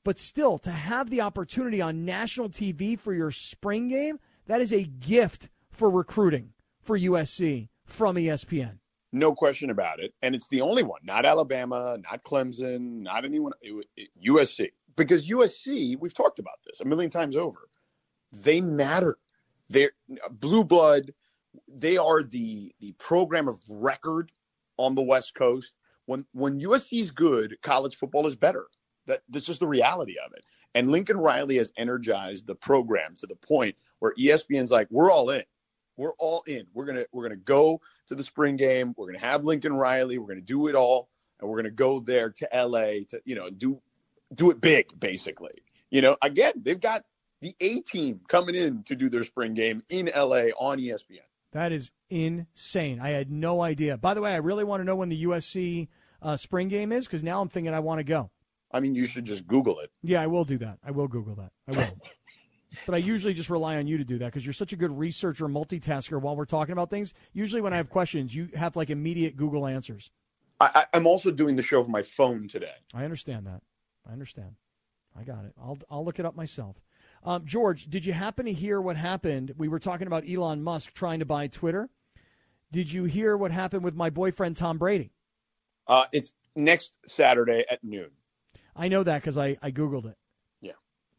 But 0.04 0.18
still, 0.18 0.58
to 0.58 0.70
have 0.70 1.10
the 1.10 1.20
opportunity 1.20 1.80
on 1.80 2.04
national 2.04 2.48
TV 2.48 2.98
for 2.98 3.12
your 3.12 3.30
spring 3.30 3.88
game, 3.88 4.18
that 4.46 4.60
is 4.60 4.72
a 4.72 4.84
gift 4.84 5.50
for 5.70 5.90
recruiting 5.90 6.52
for 6.80 6.98
USC 6.98 7.68
from 7.84 8.16
ESPN. 8.16 8.78
No 9.12 9.34
question 9.34 9.70
about 9.70 10.00
it. 10.00 10.12
And 10.22 10.34
it's 10.34 10.48
the 10.48 10.60
only 10.60 10.82
one, 10.82 11.00
not 11.02 11.24
Alabama, 11.24 11.98
not 12.10 12.24
Clemson, 12.24 13.00
not 13.02 13.24
anyone 13.24 13.52
it, 13.62 13.86
it, 13.96 14.08
USC. 14.26 14.70
Because 14.96 15.28
USC, 15.28 15.98
we've 15.98 16.14
talked 16.14 16.38
about 16.38 16.58
this 16.64 16.80
a 16.80 16.84
million 16.84 17.10
times 17.10 17.36
over. 17.36 17.68
They 18.32 18.60
matter. 18.60 19.16
They're 19.70 19.92
blue 20.30 20.64
blood. 20.64 21.12
They 21.66 21.96
are 21.96 22.22
the 22.22 22.72
the 22.80 22.92
program 22.92 23.48
of 23.48 23.58
record 23.68 24.32
on 24.76 24.94
the 24.94 25.02
West 25.02 25.34
Coast. 25.34 25.72
When 26.06 26.26
when 26.32 26.60
USC 26.60 27.00
is 27.00 27.10
good, 27.10 27.56
college 27.62 27.96
football 27.96 28.26
is 28.26 28.36
better. 28.36 28.66
That 29.08 29.22
that's 29.28 29.46
just 29.46 29.60
the 29.60 29.66
reality 29.66 30.16
of 30.24 30.32
it. 30.32 30.44
And 30.74 30.90
Lincoln 30.90 31.16
Riley 31.16 31.56
has 31.56 31.72
energized 31.76 32.46
the 32.46 32.54
program 32.54 33.16
to 33.16 33.26
the 33.26 33.34
point 33.34 33.74
where 33.98 34.14
ESPN's 34.18 34.70
like, 34.70 34.86
we're 34.90 35.10
all 35.10 35.30
in. 35.30 35.42
We're 35.96 36.14
all 36.18 36.44
in. 36.46 36.66
We're 36.72 36.84
gonna 36.84 37.06
we're 37.10 37.24
gonna 37.24 37.36
go 37.36 37.80
to 38.06 38.14
the 38.14 38.22
spring 38.22 38.56
game. 38.56 38.94
We're 38.96 39.06
gonna 39.06 39.18
have 39.18 39.44
Lincoln 39.44 39.72
Riley. 39.72 40.18
We're 40.18 40.28
gonna 40.28 40.40
do 40.40 40.68
it 40.68 40.76
all, 40.76 41.08
and 41.40 41.50
we're 41.50 41.56
gonna 41.56 41.70
go 41.70 41.98
there 41.98 42.30
to 42.30 42.48
LA 42.54 43.04
to 43.08 43.20
you 43.24 43.34
know 43.34 43.50
do 43.50 43.80
do 44.32 44.52
it 44.52 44.60
big, 44.60 44.98
basically. 45.00 45.62
You 45.90 46.02
know, 46.02 46.16
again, 46.22 46.52
they've 46.62 46.80
got 46.80 47.04
the 47.40 47.56
A 47.60 47.80
team 47.80 48.20
coming 48.28 48.54
in 48.54 48.84
to 48.84 48.94
do 48.94 49.08
their 49.08 49.24
spring 49.24 49.54
game 49.54 49.82
in 49.88 50.08
LA 50.14 50.50
on 50.58 50.78
ESPN. 50.78 51.20
That 51.52 51.72
is 51.72 51.90
insane. 52.10 53.00
I 53.00 53.10
had 53.10 53.30
no 53.30 53.62
idea. 53.62 53.96
By 53.96 54.14
the 54.14 54.20
way, 54.20 54.34
I 54.34 54.36
really 54.36 54.64
want 54.64 54.80
to 54.80 54.84
know 54.84 54.96
when 54.96 55.08
the 55.08 55.24
USC 55.24 55.88
uh, 56.20 56.36
spring 56.36 56.68
game 56.68 56.92
is 56.92 57.06
because 57.06 57.22
now 57.22 57.40
I'm 57.40 57.48
thinking 57.48 57.72
I 57.72 57.80
want 57.80 58.00
to 58.00 58.04
go. 58.04 58.30
I 58.70 58.80
mean, 58.80 58.94
you 58.94 59.06
should 59.06 59.24
just 59.24 59.46
Google 59.46 59.78
it. 59.80 59.90
Yeah, 60.02 60.20
I 60.20 60.26
will 60.26 60.44
do 60.44 60.58
that. 60.58 60.78
I 60.84 60.90
will 60.90 61.08
Google 61.08 61.34
that. 61.36 61.52
I 61.72 61.78
will. 61.78 61.98
but 62.86 62.94
I 62.94 62.98
usually 62.98 63.34
just 63.34 63.50
rely 63.50 63.76
on 63.76 63.86
you 63.86 63.98
to 63.98 64.04
do 64.04 64.18
that 64.18 64.26
because 64.26 64.44
you're 64.44 64.52
such 64.52 64.72
a 64.72 64.76
good 64.76 64.92
researcher, 64.92 65.46
multitasker 65.48 66.20
while 66.20 66.36
we're 66.36 66.44
talking 66.44 66.72
about 66.72 66.90
things. 66.90 67.14
Usually, 67.32 67.62
when 67.62 67.72
I 67.72 67.76
have 67.76 67.90
questions, 67.90 68.34
you 68.34 68.48
have 68.54 68.76
like 68.76 68.90
immediate 68.90 69.36
Google 69.36 69.66
answers. 69.66 70.10
I, 70.60 70.86
I'm 70.92 71.06
also 71.06 71.30
doing 71.30 71.56
the 71.56 71.62
show 71.62 71.82
from 71.82 71.92
my 71.92 72.02
phone 72.02 72.48
today. 72.48 72.74
I 72.92 73.04
understand 73.04 73.46
that. 73.46 73.62
I 74.08 74.12
understand. 74.12 74.56
I 75.18 75.22
got 75.22 75.44
it. 75.44 75.52
I'll 75.60 75.78
I'll 75.90 76.04
look 76.04 76.18
it 76.18 76.26
up 76.26 76.36
myself. 76.36 76.76
Um, 77.24 77.44
George, 77.44 77.86
did 77.86 78.04
you 78.04 78.12
happen 78.12 78.46
to 78.46 78.52
hear 78.52 78.80
what 78.80 78.96
happened? 78.96 79.54
We 79.56 79.68
were 79.68 79.78
talking 79.78 80.06
about 80.06 80.24
Elon 80.28 80.62
Musk 80.62 80.94
trying 80.94 81.18
to 81.18 81.24
buy 81.24 81.46
Twitter. 81.48 81.88
Did 82.70 82.92
you 82.92 83.04
hear 83.04 83.36
what 83.36 83.50
happened 83.50 83.82
with 83.82 83.94
my 83.94 84.10
boyfriend 84.10 84.56
Tom 84.56 84.78
Brady? 84.78 85.12
Uh, 85.86 86.04
it's 86.12 86.32
next 86.54 86.92
Saturday 87.06 87.64
at 87.70 87.82
noon. 87.82 88.10
I 88.78 88.88
know 88.88 89.02
that 89.02 89.20
because 89.20 89.36
I, 89.36 89.56
I 89.60 89.70
Googled 89.70 90.06
it. 90.06 90.16
Yeah. 90.62 90.72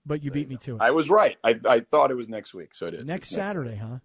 But 0.06 0.24
you 0.24 0.32
beat 0.32 0.50
me 0.50 0.58
to 0.58 0.76
it. 0.76 0.82
I 0.82 0.91
was 0.91 1.10
right. 1.10 1.38
I, 1.43 1.60
I 1.67 1.80
thought 1.82 2.10
it 2.10 2.15
was 2.15 2.30
next 2.30 2.54
week, 2.54 2.74
so 2.74 2.88
it 2.88 2.93
is. 2.93 3.08
next 3.08 3.30
Saturday, 3.30 3.76
huh? 3.76 4.00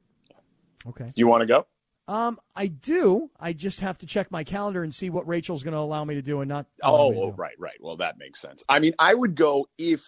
Okay. 0.86 1.04
Do 1.04 1.12
you 1.16 1.26
want 1.26 1.42
to 1.42 1.46
go? 1.46 1.66
Um, 2.06 2.38
I 2.54 2.66
do. 2.66 3.30
I 3.40 3.54
just 3.54 3.80
have 3.80 3.96
to 3.98 4.06
check 4.06 4.30
my 4.30 4.44
calendar 4.44 4.82
and 4.82 4.92
see 4.92 5.08
what 5.08 5.26
Rachel's 5.26 5.62
going 5.62 5.72
to 5.72 5.78
allow 5.78 6.04
me 6.04 6.16
to 6.16 6.22
do 6.22 6.40
and 6.40 6.48
not. 6.48 6.66
Oh, 6.82 7.14
oh, 7.16 7.32
right, 7.32 7.54
right. 7.58 7.78
Well, 7.80 7.96
that 7.96 8.18
makes 8.18 8.40
sense. 8.40 8.62
I 8.68 8.78
mean, 8.78 8.92
I 8.98 9.14
would 9.14 9.34
go 9.34 9.66
if 9.78 10.02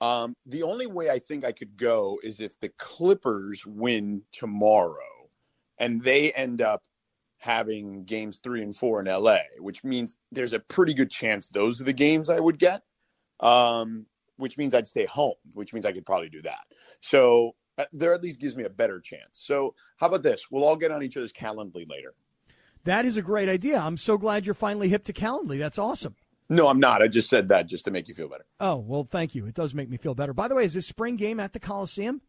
um, 0.00 0.34
the 0.46 0.62
only 0.62 0.86
way 0.86 1.10
I 1.10 1.18
think 1.18 1.44
I 1.44 1.52
could 1.52 1.76
go 1.76 2.18
is 2.22 2.40
if 2.40 2.58
the 2.60 2.70
Clippers 2.78 3.66
win 3.66 4.22
tomorrow 4.32 4.96
and 5.78 6.02
they 6.02 6.32
end 6.32 6.62
up 6.62 6.84
having 7.40 8.04
games 8.04 8.38
three 8.42 8.62
and 8.62 8.74
four 8.74 9.00
in 9.00 9.06
LA, 9.06 9.38
which 9.58 9.82
means 9.82 10.16
there's 10.30 10.52
a 10.52 10.60
pretty 10.60 10.94
good 10.94 11.10
chance 11.10 11.48
those 11.48 11.80
are 11.80 11.84
the 11.84 11.92
games 11.92 12.30
I 12.30 12.38
would 12.38 12.58
get. 12.58 12.82
Um, 13.40 14.06
which 14.40 14.58
means 14.58 14.74
I'd 14.74 14.86
stay 14.86 15.06
home, 15.06 15.34
which 15.52 15.72
means 15.72 15.86
I 15.86 15.92
could 15.92 16.06
probably 16.06 16.28
do 16.28 16.42
that. 16.42 16.60
So 17.00 17.54
uh, 17.78 17.84
there 17.92 18.14
at 18.14 18.22
least 18.22 18.40
gives 18.40 18.56
me 18.56 18.64
a 18.64 18.70
better 18.70 19.00
chance. 19.00 19.28
So 19.32 19.74
how 19.98 20.08
about 20.08 20.22
this? 20.22 20.50
We'll 20.50 20.64
all 20.64 20.76
get 20.76 20.90
on 20.90 21.02
each 21.02 21.16
other's 21.16 21.32
Calendly 21.32 21.88
later. 21.88 22.14
That 22.84 23.04
is 23.04 23.16
a 23.16 23.22
great 23.22 23.48
idea. 23.48 23.78
I'm 23.78 23.98
so 23.98 24.16
glad 24.16 24.46
you're 24.46 24.54
finally 24.54 24.88
hip 24.88 25.04
to 25.04 25.12
Calendly. 25.12 25.58
That's 25.58 25.78
awesome. 25.78 26.16
No, 26.48 26.66
I'm 26.66 26.80
not. 26.80 27.02
I 27.02 27.06
just 27.06 27.28
said 27.30 27.48
that 27.48 27.66
just 27.68 27.84
to 27.84 27.90
make 27.90 28.08
you 28.08 28.14
feel 28.14 28.28
better. 28.28 28.44
Oh, 28.58 28.76
well, 28.76 29.04
thank 29.04 29.34
you. 29.34 29.46
It 29.46 29.54
does 29.54 29.72
make 29.72 29.88
me 29.88 29.98
feel 29.98 30.14
better. 30.14 30.32
By 30.32 30.48
the 30.48 30.56
way, 30.56 30.64
is 30.64 30.74
this 30.74 30.86
spring 30.86 31.16
game 31.16 31.38
at 31.38 31.52
the 31.52 31.60
Coliseum? 31.60 32.22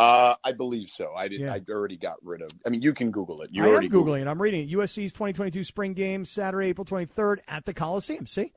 Uh, 0.00 0.34
I 0.42 0.52
believe 0.52 0.88
so. 0.88 1.12
I 1.14 1.28
did. 1.28 1.42
Yeah. 1.42 1.52
I 1.52 1.60
already 1.70 1.98
got 1.98 2.16
rid 2.22 2.40
of. 2.40 2.50
I 2.66 2.70
mean, 2.70 2.80
you 2.80 2.94
can 2.94 3.10
Google 3.10 3.42
it. 3.42 3.50
You 3.52 3.64
I 3.64 3.66
am 3.66 3.72
already 3.72 3.90
Googling 3.90 4.22
it. 4.22 4.28
I'm 4.28 4.40
reading 4.40 4.62
it. 4.66 4.72
USC's 4.74 5.12
2022 5.12 5.62
spring 5.62 5.92
game, 5.92 6.24
Saturday, 6.24 6.68
April 6.68 6.86
23rd 6.86 7.40
at 7.46 7.66
the 7.66 7.74
Coliseum. 7.74 8.26
See? 8.26 8.52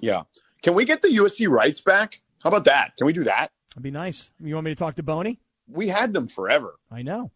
Yeah. 0.00 0.24
Can 0.62 0.74
we 0.74 0.84
get 0.84 1.00
the 1.00 1.08
USC 1.08 1.48
rights 1.48 1.80
back? 1.80 2.20
How 2.42 2.48
about 2.48 2.66
that? 2.66 2.92
Can 2.98 3.06
we 3.06 3.14
do 3.14 3.24
that? 3.24 3.50
That'd 3.70 3.82
be 3.82 3.90
nice. 3.90 4.30
You 4.38 4.54
want 4.54 4.66
me 4.66 4.72
to 4.72 4.78
talk 4.78 4.96
to 4.96 5.02
Boney? 5.02 5.40
We 5.66 5.88
had 5.88 6.12
them 6.12 6.28
forever. 6.28 6.74
I 6.90 7.00
know. 7.00 7.30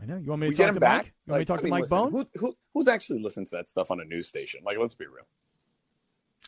I 0.00 0.06
know. 0.06 0.16
You 0.16 0.28
want 0.28 0.42
me 0.42 0.46
to 0.46 0.50
We 0.50 0.54
talk 0.54 0.58
get 0.58 0.66
them 0.66 0.74
to 0.74 0.80
back. 0.80 0.96
Mike? 0.96 1.12
You 1.26 1.30
want 1.32 1.40
me 1.40 1.44
to 1.44 1.52
talk 1.52 1.58
I 1.58 1.62
to 1.62 1.68
Mike 1.68 1.80
listen, 1.82 1.98
Bone? 1.98 2.12
Who, 2.12 2.38
who, 2.38 2.56
who's 2.72 2.86
actually 2.86 3.20
listening 3.20 3.46
to 3.46 3.56
that 3.56 3.68
stuff 3.68 3.90
on 3.90 3.98
a 3.98 4.04
news 4.04 4.28
station? 4.28 4.60
Like, 4.64 4.78
let's 4.78 4.94
be 4.94 5.06
real. 5.06 5.26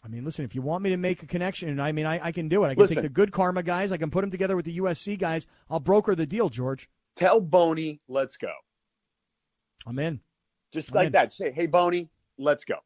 I 0.04 0.08
mean, 0.08 0.24
listen, 0.24 0.44
if 0.44 0.54
you 0.54 0.62
want 0.62 0.82
me 0.84 0.90
to 0.90 0.96
make 0.96 1.22
a 1.22 1.26
connection, 1.26 1.80
I 1.80 1.92
mean, 1.92 2.06
I, 2.06 2.26
I 2.26 2.32
can 2.32 2.48
do 2.48 2.64
it. 2.64 2.68
I 2.68 2.74
can 2.74 2.82
Listen. 2.82 2.96
take 2.96 3.02
the 3.02 3.08
good 3.08 3.32
karma 3.32 3.62
guys. 3.62 3.90
I 3.92 3.96
can 3.96 4.10
put 4.10 4.20
them 4.20 4.30
together 4.30 4.54
with 4.54 4.64
the 4.64 4.78
USC 4.78 5.18
guys. 5.18 5.46
I'll 5.68 5.80
broker 5.80 6.14
the 6.14 6.26
deal, 6.26 6.48
George. 6.48 6.88
Tell 7.16 7.40
Boney, 7.40 8.00
let's 8.08 8.36
go. 8.36 8.52
I'm 9.86 9.98
in. 9.98 10.20
Just 10.72 10.90
I'm 10.90 10.96
like 10.96 11.06
in. 11.06 11.12
that. 11.12 11.32
Say, 11.32 11.50
hey, 11.50 11.66
Boney, 11.66 12.10
let's 12.38 12.64
go. 12.64 12.76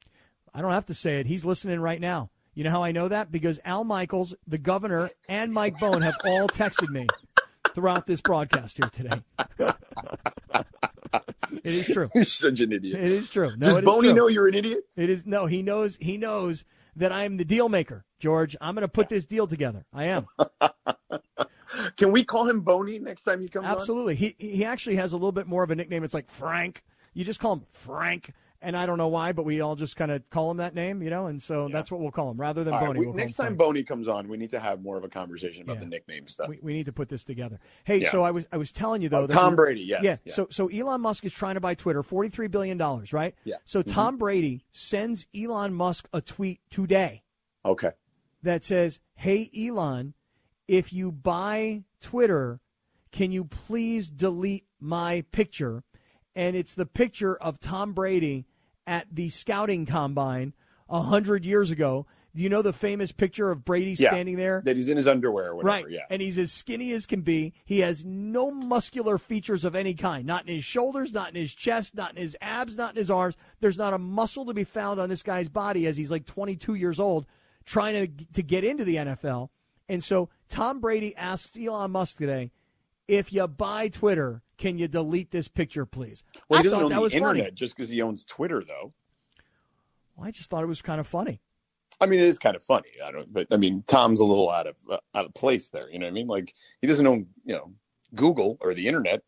I 0.55 0.63
don't 0.63 0.73
have 0.73 0.87
to 0.87 0.95
say 0.95 1.21
it. 1.21 1.27
He's 1.27 1.45
listening 1.45 1.81
right 1.81 2.01
now. 2.01 2.31
You 2.55 2.65
know 2.65 2.71
how 2.71 2.83
I 2.83 2.93
know 2.93 3.09
that? 3.09 3.31
Because 3.31 3.61
Al 3.65 3.85
Michaels, 3.85 4.35
the 4.47 4.59
governor, 4.59 5.11
and 5.29 5.53
Mike 5.53 5.79
Bone 5.79 6.03
have 6.03 6.17
all 6.25 6.49
texted 6.49 6.89
me 6.89 7.07
throughout 7.75 8.07
this 8.07 8.21
broadcast 8.21 8.79
here 8.79 8.89
today. 8.89 9.23
it 11.63 11.75
is 11.75 11.87
true. 11.87 12.09
You're 12.15 12.25
such 12.25 12.61
an 12.61 12.73
idiot. 12.73 12.99
It 12.99 13.13
is 13.13 13.31
true. 13.31 13.51
No, 13.57 13.75
Does 13.75 13.83
Boney 13.83 14.13
know 14.13 14.27
you're 14.27 14.49
an 14.49 14.55
idiot? 14.55 14.81
It 14.97 15.11
is 15.11 15.27
no. 15.27 15.47
He 15.47 15.63
knows. 15.63 15.97
He 16.01 16.17
knows 16.19 16.65
that 17.01 17.13
I'm 17.13 17.37
the 17.39 17.45
deal 17.45 17.69
maker, 17.69 18.05
George. 18.19 18.57
I'm 18.61 18.75
going 18.75 18.83
to 18.83 18.89
put 18.89 19.09
this 19.09 19.27
deal 19.27 19.47
together. 19.47 19.85
I 19.93 20.05
am 20.05 20.27
Can 21.97 22.13
we 22.13 22.25
call 22.25 22.49
him 22.49 22.61
Boney 22.61 22.99
next 22.99 23.23
time 23.23 23.41
he 23.41 23.49
comes 23.49 23.67
on? 23.67 23.73
absolutely. 23.73 24.15
He 24.15 24.35
he 24.39 24.65
actually 24.65 24.97
has 24.97 25.13
a 25.13 25.17
little 25.17 25.33
bit 25.33 25.47
more 25.47 25.63
of 25.63 25.71
a 25.71 25.75
nickname. 25.75 26.05
It's 26.05 26.15
like 26.15 26.29
Frank. 26.29 26.83
You 27.15 27.25
just 27.25 27.41
call 27.41 27.55
him 27.55 27.65
Frank 27.71 28.33
and 28.63 28.77
I 28.77 28.85
don't 28.87 28.99
know 28.99 29.09
why, 29.09 29.33
but 29.33 29.45
we 29.45 29.61
all 29.61 29.75
just 29.75 29.97
kind 29.97 30.11
of 30.11 30.29
call 30.31 30.51
him 30.51 30.59
that 30.59 30.75
name, 30.75 31.03
you 31.03 31.09
know, 31.11 31.27
and 31.27 31.41
so 31.41 31.67
Yeah. 31.67 31.73
that's 31.73 31.91
what 31.91 32.01
we'll 32.01 32.11
call 32.11 32.31
him 32.31 32.39
rather 32.39 32.63
than 32.63 32.75
All 32.75 32.81
right, 32.81 32.87
Boney. 32.89 33.01
we- 33.01 33.07
we'll 33.07 33.15
next 33.15 33.35
time. 33.35 33.57
Boney 33.57 33.83
comes 33.83 34.07
on, 34.07 34.29
we 34.29 34.37
need 34.37 34.51
to 34.51 34.61
have 34.61 34.83
more 34.83 34.99
of 34.99 35.05
a 35.05 35.09
conversation 35.09 35.63
about 35.63 35.77
Yeah. 35.77 35.81
the 35.81 35.87
nickname 35.87 36.27
stuff. 36.27 36.49
we, 36.49 36.59
we 36.63 36.73
need 36.75 36.87
to 36.87 36.93
put 36.93 37.09
this 37.09 37.25
together. 37.25 37.59
Hey, 37.85 38.03
Yeah. 38.03 38.11
so 38.11 38.23
I 38.23 38.31
was 38.31 38.47
I 38.53 38.57
was 38.59 38.71
telling 38.73 39.01
you 39.03 39.09
though 39.09 39.23
Oh, 39.23 39.27
that 39.27 39.35
Tom 39.35 39.57
Brady, 39.57 39.81
yes, 39.81 40.03
yeah. 40.03 40.17
yeah. 40.25 40.33
So 40.35 40.47
so 40.51 40.69
Elon 40.69 41.01
Musk 41.01 41.25
is 41.25 41.33
trying 41.33 41.55
to 41.55 41.61
buy 41.61 41.75
Twitter, 41.75 42.03
forty 42.03 42.29
three 42.29 42.49
billion 42.49 42.77
dollars, 42.77 43.13
right? 43.13 43.35
Yeah. 43.45 43.57
Mm-hmm. 43.57 43.63
So 43.65 43.83
Tom 43.83 44.19
Brady 44.19 44.65
sends 44.73 45.27
Elon 45.35 45.73
Musk 45.75 46.09
a 46.13 46.21
tweet 46.21 46.61
today 46.71 47.23
okay. 47.65 47.93
that 48.43 48.65
says, 48.65 49.01
"Hey 49.15 49.51
Elon, 49.57 50.15
if 50.69 50.93
you 50.93 51.11
buy 51.11 51.85
Twitter, 52.01 52.61
can 53.11 53.33
you 53.33 53.45
please 53.45 54.11
delete 54.11 54.67
my 54.79 55.25
picture?" 55.33 55.83
And 56.37 56.55
it's 56.55 56.75
the 56.75 56.87
picture 56.87 57.37
of 57.37 57.59
Tom 57.59 57.93
Brady 57.93 58.47
at 58.87 59.07
the 59.13 59.29
scouting 59.29 59.87
combine 59.87 60.55
a 60.89 61.03
hundred 61.03 61.45
years 61.45 61.71
ago. 61.71 62.07
Do 62.35 62.45
you 62.45 62.49
know 62.49 62.63
the 62.63 62.73
famous 62.73 63.11
picture 63.11 63.51
of 63.51 63.65
Brady 63.65 63.97
Yeah. 63.99 64.11
standing 64.11 64.37
there? 64.37 64.63
That 64.65 64.77
he's 64.77 64.89
in 64.89 64.97
his 64.97 65.09
underwear 65.09 65.51
or 65.51 65.57
whatever. 65.57 65.67
Right. 65.85 65.91
Yeah. 65.91 66.03
And 66.11 66.23
he's 66.23 66.39
as 66.39 66.53
skinny 66.53 66.93
as 66.93 67.05
can 67.05 67.23
be. 67.23 67.53
He 67.65 67.81
has 67.81 68.05
no 68.05 68.53
muscular 68.53 69.19
features 69.19 69.65
of 69.65 69.75
any 69.75 69.95
kind, 69.95 70.27
not 70.27 70.47
in 70.49 70.55
his 70.55 70.65
shoulders, 70.65 71.13
not 71.13 71.31
in 71.31 71.35
his 71.35 71.53
chest, 71.53 71.97
not 71.97 72.11
in 72.13 72.17
his 72.23 72.37
abs, 72.41 72.77
not 72.77 72.91
in 72.91 72.97
his 72.99 73.11
arms. 73.11 73.37
There's 73.59 73.79
not 73.79 73.95
a 73.95 73.99
muscle 73.99 74.47
to 74.47 74.55
be 74.55 74.63
found 74.63 75.01
on 75.01 75.09
this 75.09 75.25
guy's 75.25 75.49
body 75.49 75.89
as 75.89 75.97
he's 75.97 76.11
like 76.13 76.25
22 76.25 76.75
years 76.75 77.01
old 77.01 77.27
trying 77.65 78.17
to, 78.17 78.25
to 78.35 78.43
get 78.45 78.63
into 78.63 78.85
the 78.85 78.95
NFL. 78.97 79.49
And 79.89 80.03
so 80.05 80.29
Tom 80.49 80.79
Brady 80.81 81.17
asks 81.17 81.59
Elon 81.59 81.91
Musk 81.91 82.19
today, 82.19 82.53
if 83.09 83.33
you 83.33 83.49
buy 83.49 83.89
Twitter, 83.89 84.43
can 84.61 84.79
you 84.79 84.87
delete 84.87 85.31
this 85.33 85.49
picture, 85.49 85.87
please? 85.87 86.23
well, 86.49 86.61
I 86.61 86.63
he 86.63 86.69
doesn't 86.69 86.85
own 86.85 86.91
that 86.91 87.01
the 87.01 87.17
internet 87.17 87.45
funny. 87.45 87.51
just 87.53 87.75
because 87.75 87.91
he 87.91 88.01
owns 88.03 88.25
Twitter, 88.25 88.63
though. 88.63 88.93
Well, 90.15 90.29
I 90.29 90.31
just 90.31 90.51
thought 90.51 90.63
it 90.63 90.69
was 90.69 90.83
kind 90.83 91.01
of 91.01 91.07
funny. 91.07 91.41
I 92.01 92.07
mean, 92.07 92.21
it 92.21 92.27
is 92.27 92.39
kind 92.39 92.55
of 92.55 92.63
funny. 92.63 92.91
I 93.05 93.11
don't, 93.11 93.33
but 93.33 93.47
I 93.51 93.57
mean, 93.57 93.83
Tom's 93.87 94.21
a 94.21 94.25
little 94.25 94.51
out 94.51 94.67
of 94.67 94.77
uh, 94.89 94.99
out 95.15 95.25
of 95.25 95.35
place 95.35 95.71
there. 95.71 95.91
You 95.91 95.99
know 95.99 96.07
what 96.07 96.11
I 96.11 96.15
mean? 96.15 96.27
Like 96.29 96.55
he 96.81 96.87
doesn't 96.87 97.07
own, 97.07 97.27
you 97.45 97.55
know, 97.55 97.73
Google 98.15 98.59
or 98.61 98.75
the 98.75 98.87
internet. 98.87 99.23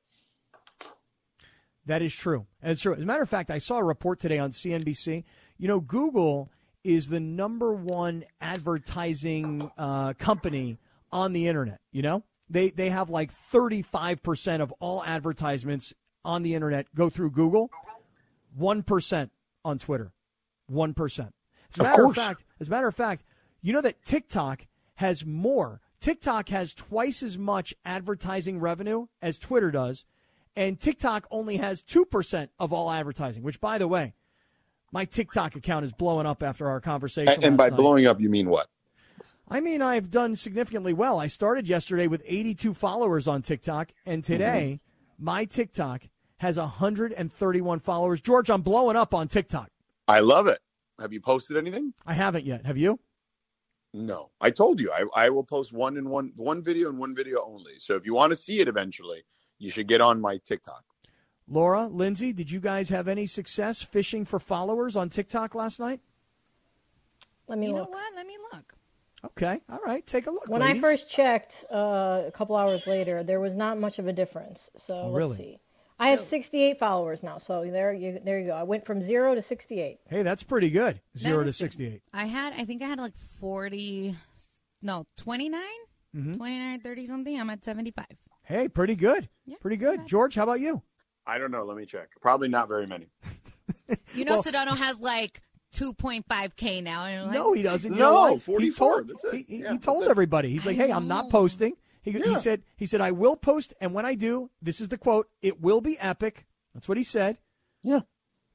That 1.86 2.02
is 2.02 2.14
true. 2.14 2.46
It's 2.62 2.82
true. 2.82 2.94
As 2.94 3.02
a 3.02 3.06
matter 3.06 3.22
of 3.22 3.28
fact, 3.28 3.50
I 3.50 3.58
saw 3.58 3.78
a 3.78 3.84
report 3.84 4.20
today 4.20 4.38
on 4.38 4.52
CNBC. 4.52 5.24
You 5.58 5.68
know, 5.68 5.80
Google 5.80 6.50
is 6.84 7.08
the 7.08 7.20
number 7.20 7.72
one 7.72 8.24
advertising 8.40 9.70
uh, 9.76 10.12
company 10.14 10.78
on 11.10 11.32
the 11.32 11.48
internet. 11.48 11.80
You 11.90 12.02
know, 12.02 12.24
they 12.52 12.70
they 12.70 12.90
have 12.90 13.10
like 13.10 13.32
thirty 13.32 13.82
five 13.82 14.22
percent 14.22 14.62
of 14.62 14.72
all 14.80 15.02
advertisements 15.04 15.92
on 16.24 16.42
the 16.42 16.54
internet 16.54 16.86
go 16.94 17.08
through 17.10 17.30
Google. 17.30 17.70
One 18.54 18.82
percent 18.82 19.32
on 19.64 19.78
Twitter. 19.78 20.12
One 20.66 20.94
percent. 20.94 21.34
As 21.72 21.78
a 21.78 21.80
Of 21.82 21.86
matter 21.88 22.02
of 22.02 22.06
course. 22.14 22.16
fact, 22.16 22.44
as 22.60 22.68
a 22.68 22.70
matter 22.70 22.88
of 22.88 22.94
fact, 22.94 23.24
you 23.62 23.72
know 23.72 23.80
that 23.80 24.02
TikTok 24.04 24.66
has 24.96 25.24
more. 25.24 25.80
TikTok 26.00 26.48
has 26.50 26.74
twice 26.74 27.22
as 27.22 27.38
much 27.38 27.74
advertising 27.84 28.58
revenue 28.60 29.06
as 29.22 29.38
Twitter 29.38 29.70
does, 29.70 30.04
and 30.56 30.78
TikTok 30.78 31.26
only 31.30 31.58
has 31.58 31.80
2% 31.82 32.48
of 32.58 32.72
all 32.72 32.90
advertising, 32.90 33.42
which, 33.44 33.60
by 33.60 33.78
the 33.78 33.86
way, 33.86 34.14
my 34.90 35.04
TikTok 35.04 35.54
account 35.54 35.84
is 35.84 35.92
blowing 35.92 36.26
up 36.26 36.42
after 36.42 36.68
our 36.68 36.80
conversation. 36.80 37.34
And, 37.34 37.44
and 37.44 37.56
by 37.56 37.68
night. 37.68 37.76
blowing 37.76 38.06
up, 38.06 38.20
you 38.20 38.28
mean 38.28 38.48
what? 38.50 38.68
I 39.52 39.60
mean, 39.60 39.82
I've 39.82 40.10
done 40.10 40.34
significantly 40.34 40.94
well. 40.94 41.20
I 41.20 41.26
started 41.26 41.68
yesterday 41.68 42.06
with 42.06 42.22
82 42.26 42.72
followers 42.72 43.28
on 43.28 43.42
TikTok, 43.42 43.90
and 44.06 44.22
mm-hmm. 44.22 44.32
today 44.32 44.80
my 45.18 45.44
TikTok 45.44 46.04
has 46.38 46.58
131 46.58 47.78
followers. 47.80 48.22
George, 48.22 48.48
I'm 48.48 48.62
blowing 48.62 48.96
up 48.96 49.12
on 49.12 49.28
TikTok. 49.28 49.68
I 50.08 50.20
love 50.20 50.46
it. 50.46 50.60
Have 50.98 51.12
you 51.12 51.20
posted 51.20 51.58
anything? 51.58 51.92
I 52.06 52.14
haven't 52.14 52.46
yet. 52.46 52.64
Have 52.64 52.78
you? 52.78 52.98
No, 53.92 54.30
I 54.40 54.50
told 54.50 54.80
you 54.80 54.90
I, 54.90 55.04
I 55.14 55.28
will 55.28 55.44
post 55.44 55.70
one 55.70 55.98
and 55.98 56.08
one 56.08 56.32
one 56.34 56.62
video 56.62 56.88
and 56.88 56.98
one 56.98 57.14
video 57.14 57.44
only. 57.44 57.74
So 57.76 57.94
if 57.94 58.06
you 58.06 58.14
want 58.14 58.30
to 58.30 58.36
see 58.36 58.60
it 58.60 58.68
eventually, 58.68 59.22
you 59.58 59.70
should 59.70 59.86
get 59.86 60.00
on 60.00 60.18
my 60.18 60.38
TikTok. 60.38 60.82
Laura, 61.46 61.88
Lindsay, 61.88 62.32
did 62.32 62.50
you 62.50 62.58
guys 62.58 62.88
have 62.88 63.06
any 63.06 63.26
success 63.26 63.82
fishing 63.82 64.24
for 64.24 64.38
followers 64.38 64.96
on 64.96 65.10
TikTok 65.10 65.54
last 65.54 65.78
night? 65.78 66.00
Let 67.48 67.58
me 67.58 67.66
You 67.66 67.74
know 67.74 67.84
what? 67.84 68.14
Let 68.16 68.26
me 68.26 68.38
look. 68.50 68.74
Okay, 69.24 69.60
all 69.70 69.78
right, 69.84 70.04
take 70.06 70.26
a 70.26 70.30
look. 70.30 70.48
When 70.48 70.60
ladies. 70.62 70.82
I 70.82 70.86
first 70.86 71.08
checked 71.08 71.64
uh, 71.72 72.22
a 72.26 72.32
couple 72.34 72.56
hours 72.56 72.86
later, 72.86 73.22
there 73.22 73.38
was 73.40 73.54
not 73.54 73.78
much 73.78 73.98
of 73.98 74.06
a 74.08 74.12
difference. 74.12 74.68
So 74.76 74.94
Oh, 74.94 75.06
let's 75.10 75.16
really? 75.16 75.36
see. 75.36 75.58
I 75.98 76.08
have 76.08 76.20
68 76.20 76.78
followers 76.80 77.22
now. 77.22 77.38
So 77.38 77.62
there 77.64 77.92
you 77.92 78.18
there 78.24 78.40
you 78.40 78.46
go. 78.48 78.54
I 78.54 78.64
went 78.64 78.84
from 78.84 79.00
zero 79.00 79.36
to 79.36 79.42
68. 79.42 80.00
hey, 80.08 80.22
that's 80.24 80.42
pretty 80.42 80.70
good. 80.70 81.00
Zero 81.16 81.38
to 81.42 81.46
was- 81.46 81.56
sixty-eight. 81.56 82.02
I 82.12 82.26
had, 82.26 82.52
I 82.54 82.64
think 82.64 82.82
I 82.82 82.86
had 82.86 82.98
like 82.98 83.16
40, 83.40 84.16
no, 84.82 85.04
29, 85.18 85.60
Mm-hmm. 86.14 86.34
29, 86.34 86.80
30 86.80 87.06
something. 87.06 87.40
I'm 87.40 87.48
at 87.48 87.64
75. 87.64 88.04
Hey, 88.42 88.68
pretty 88.68 88.96
good. 88.96 89.30
Yeah, 89.46 89.56
pretty 89.62 89.78
good. 89.78 90.06
George, 90.06 90.34
how 90.34 90.42
about 90.42 90.60
you? 90.60 90.82
I 91.26 91.38
don't 91.38 91.50
know. 91.50 91.64
Let 91.64 91.76
me 91.78 91.86
check. 91.86 92.08
Probably 92.20 92.48
not 92.48 92.68
very 92.68 92.86
many. 92.86 93.06
You 94.14 94.24
know, 94.26 94.32
Well- 94.34 94.42
Sedano 94.42 94.76
has 94.76 94.98
like 94.98 95.40
2.5K 95.72 96.82
now. 96.82 97.04
And 97.06 97.24
like, 97.26 97.34
no, 97.34 97.52
he 97.52 97.62
doesn't. 97.62 97.92
No, 97.92 97.98
know 97.98 98.14
why? 98.22 98.32
He 98.32 98.38
44, 98.38 98.88
told, 98.94 99.08
that's 99.08 99.24
it. 99.24 99.34
He, 99.34 99.42
he- 99.56 99.62
Yeah, 99.62 99.72
he 99.72 99.78
told 99.78 100.02
that's 100.02 100.10
everybody. 100.10 100.50
He's 100.50 100.66
like, 100.66 100.78
I 100.78 100.86
"Hey, 100.86 100.92
I'm 100.92 101.08
not 101.08 101.30
posting." 101.30 101.74
He, 102.02 102.10
he 102.12 102.36
said, 102.36 102.62
"He 102.76 102.86
said 102.86 103.00
I 103.00 103.12
will 103.12 103.36
post, 103.36 103.74
and 103.80 103.94
when 103.94 104.04
I 104.04 104.14
do, 104.14 104.50
this 104.60 104.80
is 104.80 104.88
the 104.88 104.98
quote: 104.98 105.28
it 105.40 105.60
will 105.60 105.80
be 105.80 105.98
epic." 106.00 106.46
That's 106.74 106.88
what 106.88 106.98
he 106.98 107.04
said. 107.04 107.38
Yeah. 107.82 108.00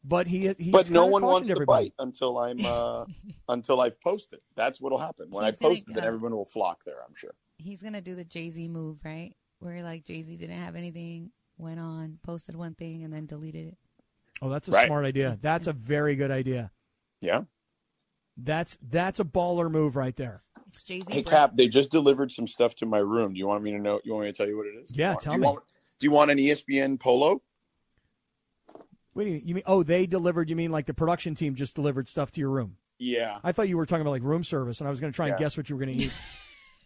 But 0.04 0.28
he, 0.28 0.54
he 0.58 0.72
but 0.72 0.90
no 0.90 1.02
kinda 1.02 1.12
one 1.12 1.22
wants 1.24 1.34
cautioned 1.40 1.48
to 1.48 1.52
everybody. 1.54 1.86
bite 1.90 1.94
until 2.04 2.38
I'm 2.38 2.58
uh, 2.66 3.06
until 3.50 3.82
I've 3.82 4.00
posted. 4.02 4.40
That's 4.56 4.80
what'll 4.80 4.98
happen 5.00 5.28
when 5.32 5.44
He's 5.46 5.54
I 5.54 5.58
gonna, 5.58 5.76
post. 5.76 5.90
it, 5.90 5.94
then 5.96 6.04
uh, 6.04 6.08
everyone 6.08 6.36
will 6.36 6.46
flock 6.46 6.84
there. 6.86 6.98
I'm 7.08 7.16
sure. 7.16 7.34
He's 7.58 7.82
going 7.82 7.94
to 7.94 8.02
do 8.02 8.16
the 8.16 8.24
Jay 8.24 8.50
Z 8.50 8.68
move, 8.68 9.00
right? 9.04 9.34
Where 9.60 9.82
like 9.84 10.06
Jay 10.06 10.24
Z 10.24 10.38
didn't 10.38 10.58
have 10.58 10.76
anything, 10.76 11.32
went 11.58 11.80
on, 11.80 12.20
posted 12.24 12.56
one 12.56 12.74
thing, 12.76 13.04
and 13.04 13.12
then 13.14 13.26
deleted 13.26 13.68
it. 13.70 13.78
Oh, 14.42 14.50
that's 14.50 14.68
a 14.68 14.72
Right. 14.72 14.86
smart 14.88 15.06
idea. 15.06 15.38
That's 15.42 15.68
a 15.68 15.74
very 15.74 16.16
good 16.16 16.32
idea. 16.32 16.72
Yeah. 17.22 17.42
That's 18.38 18.78
that's 18.88 19.20
a 19.20 19.24
baller 19.24 19.72
move 19.72 19.96
right 19.96 20.16
there. 20.16 20.44
It's 20.68 20.84
Jay 20.84 21.00
Z. 21.02 21.12
Hey 21.12 21.24
Kap, 21.24 21.56
they 21.56 21.68
just 21.68 21.90
delivered 21.90 22.32
some 22.32 22.46
stuff 22.48 22.76
to 22.76 22.86
my 22.86 23.00
room. 23.00 23.34
Do 23.34 23.40
you 23.40 23.48
want 23.48 23.64
me 23.64 23.72
to 23.72 23.80
know? 23.80 24.00
You 24.04 24.14
want 24.14 24.26
me 24.26 24.32
to 24.32 24.38
tell 24.38 24.48
you 24.48 24.58
what 24.58 24.68
it 24.68 24.76
is? 24.84 24.92
Yeah, 24.92 24.96
Do 24.96 25.02
you 25.02 25.08
want- 25.14 25.22
tell 25.24 25.34
do 25.34 25.40
me. 25.40 25.46
Want, 25.48 25.60
do 26.00 26.06
you 26.06 26.12
want 26.12 26.32
an 26.32 26.38
ESPN 26.38 27.00
polo? 27.00 27.42
What 29.14 29.24
do 29.24 29.30
you, 29.32 29.42
you 29.44 29.56
mean? 29.56 29.64
Oh, 29.66 29.82
they 29.82 30.06
delivered. 30.06 30.50
You 30.50 30.56
mean 30.56 30.72
like 30.72 30.86
the 30.86 30.94
production 30.94 31.34
team 31.34 31.56
just 31.56 31.74
delivered 31.74 32.08
stuff 32.08 32.32
to 32.34 32.40
your 32.40 32.52
room? 32.52 32.78
Yeah. 33.00 33.40
I 33.44 33.52
thought 33.52 33.68
you 33.70 33.78
were 33.78 33.86
talking 33.88 34.02
about 34.02 34.12
like 34.12 34.22
room 34.24 34.44
service, 34.44 34.80
and 34.80 34.88
I 34.88 34.92
was 34.92 35.00
going 35.02 35.12
to 35.12 35.16
try 35.16 35.30
and 35.30 35.38
guess 35.38 35.58
what 35.58 35.70
you 35.70 35.76
were 35.76 35.84
going 35.86 35.98
to 35.98 36.04
eat. 36.06 36.14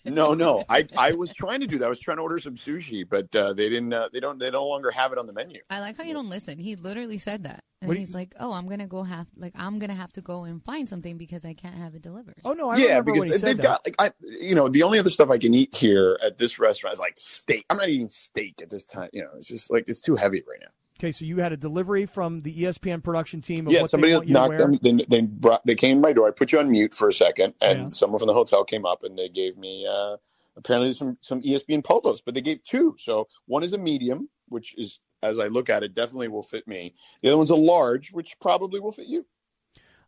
No, 0.06 0.34
no. 0.34 0.64
I 0.70 0.88
I 0.98 1.12
was 1.12 1.32
trying 1.34 1.60
to 1.62 1.68
do 1.68 1.78
that. 1.78 1.86
I 1.86 1.90
was 1.90 2.00
trying 2.00 2.18
to 2.18 2.24
order 2.24 2.40
some 2.40 2.56
sushi, 2.56 3.08
but 3.08 3.34
uh, 3.36 3.54
they 3.54 3.70
didn't. 3.70 3.94
Uh, 3.94 4.10
they 4.12 4.20
don't. 4.20 4.40
They 4.40 4.50
no 4.50 4.66
longer 4.68 4.92
have 4.92 5.12
it 5.12 5.18
on 5.18 5.26
the 5.28 5.34
menu. 5.34 5.62
I 5.70 5.80
like 5.80 5.98
how 5.98 6.04
you 6.04 6.14
don't 6.14 6.30
listen. 6.30 6.58
He 6.58 6.76
literally 6.76 7.18
said 7.18 7.44
that. 7.44 7.64
And 7.82 7.88
What 7.88 7.94
do 7.96 8.00
you- 8.00 8.06
he's 8.06 8.14
like, 8.14 8.34
"Oh, 8.40 8.52
I'm 8.54 8.68
gonna 8.68 8.88
go 8.88 9.04
have 9.04 9.28
like 9.36 9.54
I'm 9.56 9.80
gonna 9.80 9.96
have 9.96 10.12
to 10.14 10.22
go 10.22 10.44
and 10.44 10.64
find 10.64 10.88
something 10.88 11.18
because 11.18 11.46
I 11.46 11.54
can't 11.54 11.76
have 11.76 11.96
it 11.96 12.02
delivered." 12.02 12.36
Oh 12.46 12.54
no, 12.54 12.70
I 12.70 12.78
yeah, 12.78 13.02
because 13.02 13.20
when 13.22 13.32
he 13.32 13.38
they've 13.38 13.58
that. 13.58 13.64
got 13.64 13.86
like 13.86 13.96
I, 14.00 14.12
you 14.24 14.56
know, 14.56 14.68
the 14.70 14.84
only 14.84 15.00
other 15.00 15.10
stuff 15.10 15.30
I 15.30 15.38
can 15.38 15.54
eat 15.54 15.76
here 15.76 16.18
at 16.24 16.38
this 16.38 16.60
restaurant 16.60 16.94
is 16.94 17.00
like 17.00 17.18
steak. 17.18 17.66
I'm 17.70 17.78
not 17.78 17.90
eating 17.90 18.08
steak 18.08 18.56
at 18.62 18.70
this 18.70 18.86
time. 18.86 19.10
You 19.14 19.24
know, 19.24 19.30
it's 19.38 19.48
just 19.48 19.72
like 19.72 19.86
it's 19.88 20.02
too 20.02 20.16
heavy 20.16 20.44
right 20.48 20.60
now. 20.62 20.68
Okay, 21.02 21.10
so 21.12 21.26
you 21.26 21.38
had 21.38 21.52
a 21.52 21.58
delivery 21.58 22.06
from 22.06 22.44
the 22.44 22.54
ESPN 22.64 23.04
production 23.04 23.42
team 23.42 23.66
of 23.66 23.74
Yeah, 23.74 23.82
what 23.82 23.90
somebody 23.90 24.12
they 24.12 24.18
want 24.18 24.28
you 24.28 24.34
to 24.36 24.40
knocked 24.40 24.50
wear. 24.50 24.58
them. 24.60 24.80
They, 24.84 25.04
they 25.10 25.22
brought. 25.22 25.66
They 25.66 25.74
came 25.74 25.98
to 25.98 26.02
my 26.02 26.14
door. 26.14 26.28
I 26.28 26.32
put 26.32 26.52
you 26.52 26.60
on 26.60 26.70
mute 26.70 26.94
for 26.94 27.08
a 27.10 27.14
second, 27.14 27.56
and 27.60 27.80
Yeah. 27.80 27.90
someone 27.90 28.20
from 28.20 28.28
the 28.28 28.36
hotel 28.36 28.64
came 28.64 28.86
up 28.86 29.04
and 29.04 29.18
they 29.18 29.28
gave 29.28 29.58
me 29.58 29.88
uh, 29.90 30.18
apparently 30.56 30.94
some 30.94 31.18
some 31.22 31.42
ESPN 31.42 31.84
polos, 31.84 32.22
but 32.22 32.36
they 32.36 32.42
gave 32.42 32.64
two. 32.64 32.96
So 33.00 33.28
one 33.48 33.64
is 33.64 33.74
a 33.74 33.80
medium, 33.80 34.30
which 34.50 34.76
is 34.78 35.00
as 35.24 35.40
I 35.40 35.48
look 35.48 35.72
at 35.72 35.82
it, 35.82 35.96
definitely 35.96 36.28
will 36.28 36.44
fit 36.44 36.68
me. 36.68 36.94
The 37.24 37.30
other 37.30 37.38
one's 37.38 37.50
a 37.50 37.56
large, 37.56 38.12
which 38.12 38.40
probably 38.40 38.80
will 38.80 38.92
fit 38.92 39.08
you. 39.08 39.26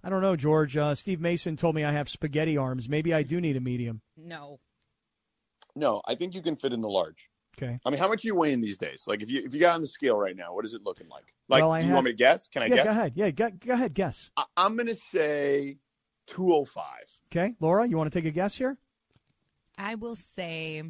I 0.04 0.10
don't 0.10 0.22
know, 0.22 0.36
George. 0.36 0.78
Uh, 0.78 0.94
Steve 0.94 1.20
Mason 1.20 1.58
told 1.58 1.74
me 1.74 1.84
I 1.84 1.92
have 1.92 2.08
spaghetti 2.08 2.56
arms. 2.56 2.88
Maybe 2.88 3.16
I 3.16 3.24
do 3.24 3.42
need 3.42 3.56
a 3.58 3.62
medium. 3.62 4.02
No, 4.16 4.60
No, 5.76 6.04
I 6.06 6.14
think 6.14 6.36
you 6.36 6.44
can 6.44 6.56
fit 6.56 6.72
in 6.72 6.82
the 6.82 6.90
large. 6.90 7.32
Okay. 7.58 7.80
I 7.86 7.90
mean, 7.92 8.00
how 8.00 8.08
much 8.08 8.24
are 8.24 8.28
you 8.28 8.36
weighing 8.36 8.62
these 8.62 8.78
days? 8.78 9.04
Like, 9.06 9.22
if 9.22 9.30
you 9.30 9.42
if 9.46 9.54
you 9.54 9.60
got 9.60 9.76
on 9.76 9.82
the 9.82 9.88
scale 9.88 10.18
right 10.18 10.36
now, 10.36 10.54
what 10.56 10.66
is 10.66 10.74
it 10.74 10.82
looking 10.84 11.08
like? 11.08 11.34
Like, 11.48 11.62
Well, 11.62 11.72
I 11.72 11.82
do 11.82 11.86
you 11.86 11.90
have- 11.90 11.96
want 11.98 12.06
me 12.06 12.12
to 12.12 12.18
guess? 12.18 12.48
Can 12.48 12.64
I 12.64 12.66
yeah, 12.68 12.76
guess? 12.76 12.86
go 12.86 12.92
ahead. 12.92 13.14
Yeah, 13.16 13.30
go, 13.32 13.50
go 13.52 13.74
ahead. 13.74 13.94
Guess. 13.94 14.32
I, 14.36 14.46
I'm 14.58 14.76
gonna 14.76 14.94
say 14.96 15.78
two 16.26 16.54
oh 16.54 16.66
five. 16.66 17.06
Okay, 17.32 17.54
Laura, 17.60 17.88
you 17.88 17.96
want 17.98 18.12
to 18.12 18.18
take 18.20 18.28
a 18.28 18.32
guess 18.32 18.56
here? 18.58 18.78
I 19.78 19.96
will 19.96 20.16
say 20.16 20.84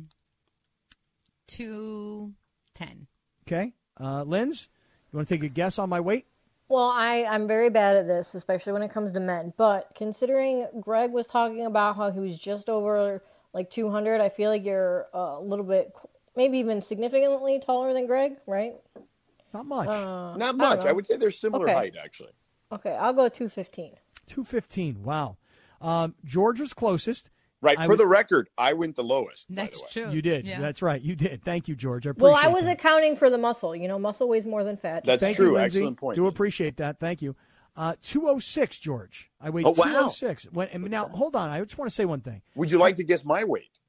two 1.48 2.34
ten. 2.74 3.08
Okay, 3.48 3.74
uh, 4.00 4.24
Linz, 4.24 4.70
you 5.12 5.18
want 5.18 5.28
to 5.28 5.34
take 5.36 5.44
a 5.44 5.50
guess 5.50 5.78
on 5.80 5.90
my 5.90 6.00
weight? 6.00 6.26
Well, 6.70 6.90
I, 6.90 7.26
I'm 7.26 7.46
very 7.48 7.70
bad 7.70 7.98
at 7.98 8.08
this, 8.08 8.34
especially 8.36 8.74
when 8.74 8.82
it 8.84 8.90
comes 8.92 9.12
to 9.12 9.20
men. 9.20 9.54
But 9.58 9.90
considering 9.96 10.66
Greg 10.80 11.12
was 11.12 11.28
talking 11.28 11.66
about 11.66 11.98
how 11.98 12.10
he 12.10 12.20
was 12.20 12.40
just 12.40 12.70
over 12.70 13.22
like 13.54 13.70
200, 13.70 14.22
I 14.22 14.30
feel 14.30 14.50
like 14.50 14.64
you're 14.64 15.08
uh, 15.14 15.38
a 15.38 15.42
little 15.42 15.66
bit, 15.66 15.94
maybe 16.36 16.58
even 16.60 16.82
significantly 16.82 17.60
taller 17.60 17.94
than 17.94 18.08
Greg, 18.08 18.38
right? 18.48 18.76
Not 19.54 19.66
much. 19.66 19.88
Uh, 19.88 20.36
Not 20.38 20.58
much. 20.58 20.80
I, 20.80 20.86
know. 20.86 20.94
would 20.96 21.06
say 21.06 21.18
they're 21.18 21.30
similar 21.32 21.66
Okay. 21.66 21.74
height, 21.74 21.96
actually. 22.02 22.32
Okay, 22.72 22.92
I'll 22.96 23.14
go 23.14 23.28
215. 23.30 23.94
215. 24.28 25.04
Wow. 25.04 25.38
Um, 25.82 26.16
George 26.26 26.60
was 26.60 26.74
closest. 26.74 27.30
Right. 27.62 27.78
I 27.80 27.86
For 27.86 27.90
would- 27.92 28.00
the 28.00 28.08
record, 28.08 28.50
I 28.58 28.74
went 28.74 28.96
the 28.96 29.04
lowest. 29.04 29.48
by 29.48 29.56
the 29.56 29.62
That's 29.62 29.82
way. 29.84 29.88
true. 29.92 30.12
You 30.12 30.22
did. 30.22 30.46
Yeah. 30.48 30.60
That's 30.60 30.82
right. 30.82 31.02
You 31.02 31.16
did. 31.16 31.44
Thank 31.46 31.68
you, 31.70 31.76
George. 31.76 32.06
I 32.08 32.10
appreciate 32.10 32.32
Well, 32.34 32.42
I 32.44 32.48
was 32.50 32.66
that. 32.66 32.74
accounting 32.80 33.16
for 33.16 33.30
the 33.30 33.38
muscle. 33.38 33.74
You 33.76 33.88
know, 33.88 33.98
muscle 34.00 34.28
weighs 34.28 34.46
more 34.46 34.64
than 34.66 34.76
fat. 34.76 35.06
That's 35.06 35.22
Thank 35.22 35.38
true. 35.38 35.48
you, 35.48 35.54
Lindsay. 35.54 35.80
Excellent 35.80 35.98
point. 35.98 36.16
Do 36.16 36.28
appreciate 36.28 36.78
that. 36.78 37.00
Thank 37.00 37.22
you. 37.22 37.36
Uh, 37.78 37.96
206, 38.02 38.80
George. 38.80 39.32
I 39.40 39.50
weighed 39.50 39.66
Oh, 39.66 39.70
wow. 39.70 39.86
206. 39.86 40.46
When, 40.52 40.68
and 40.70 40.90
now, 40.90 41.08
hold 41.08 41.36
on. 41.38 41.50
I 41.52 41.60
just 41.64 41.78
want 41.78 41.90
to 41.90 41.96
say 41.96 42.06
one 42.06 42.20
thing. 42.22 42.42
Would 42.56 42.70
you 42.70 42.78
like 42.80 42.98
to 42.98 43.04
guess 43.04 43.24
my 43.24 43.44
weight? 43.46 43.80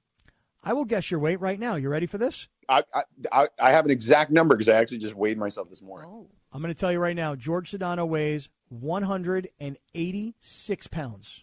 I 0.65 0.73
will 0.73 0.85
guess 0.85 1.11
your 1.11 1.21
weight 1.21 1.41
right 1.41 1.61
now. 1.61 1.77
You 1.77 1.89
ready 1.89 2.07
for 2.07 2.19
this? 2.19 2.49
I 2.69 2.83
I, 2.95 3.03
I, 3.31 3.49
I 3.61 3.71
have 3.71 3.85
an 3.85 3.91
exact 3.91 4.31
number 4.31 4.57
because 4.57 4.69
I 4.69 4.77
actually 4.77 4.99
just 4.99 5.15
weighed 5.15 5.39
myself 5.39 5.69
this 5.69 5.83
morning. 5.83 6.11
Oh. 6.11 6.29
I'm 6.55 6.63
going 6.63 6.73
to 6.73 6.81
tell 6.81 6.93
you 6.93 7.01
right 7.01 7.17
now. 7.17 7.35
George 7.35 7.73
Sedano 7.73 8.07
weighs 8.07 8.49
186 8.69 10.87
pounds. 10.87 11.43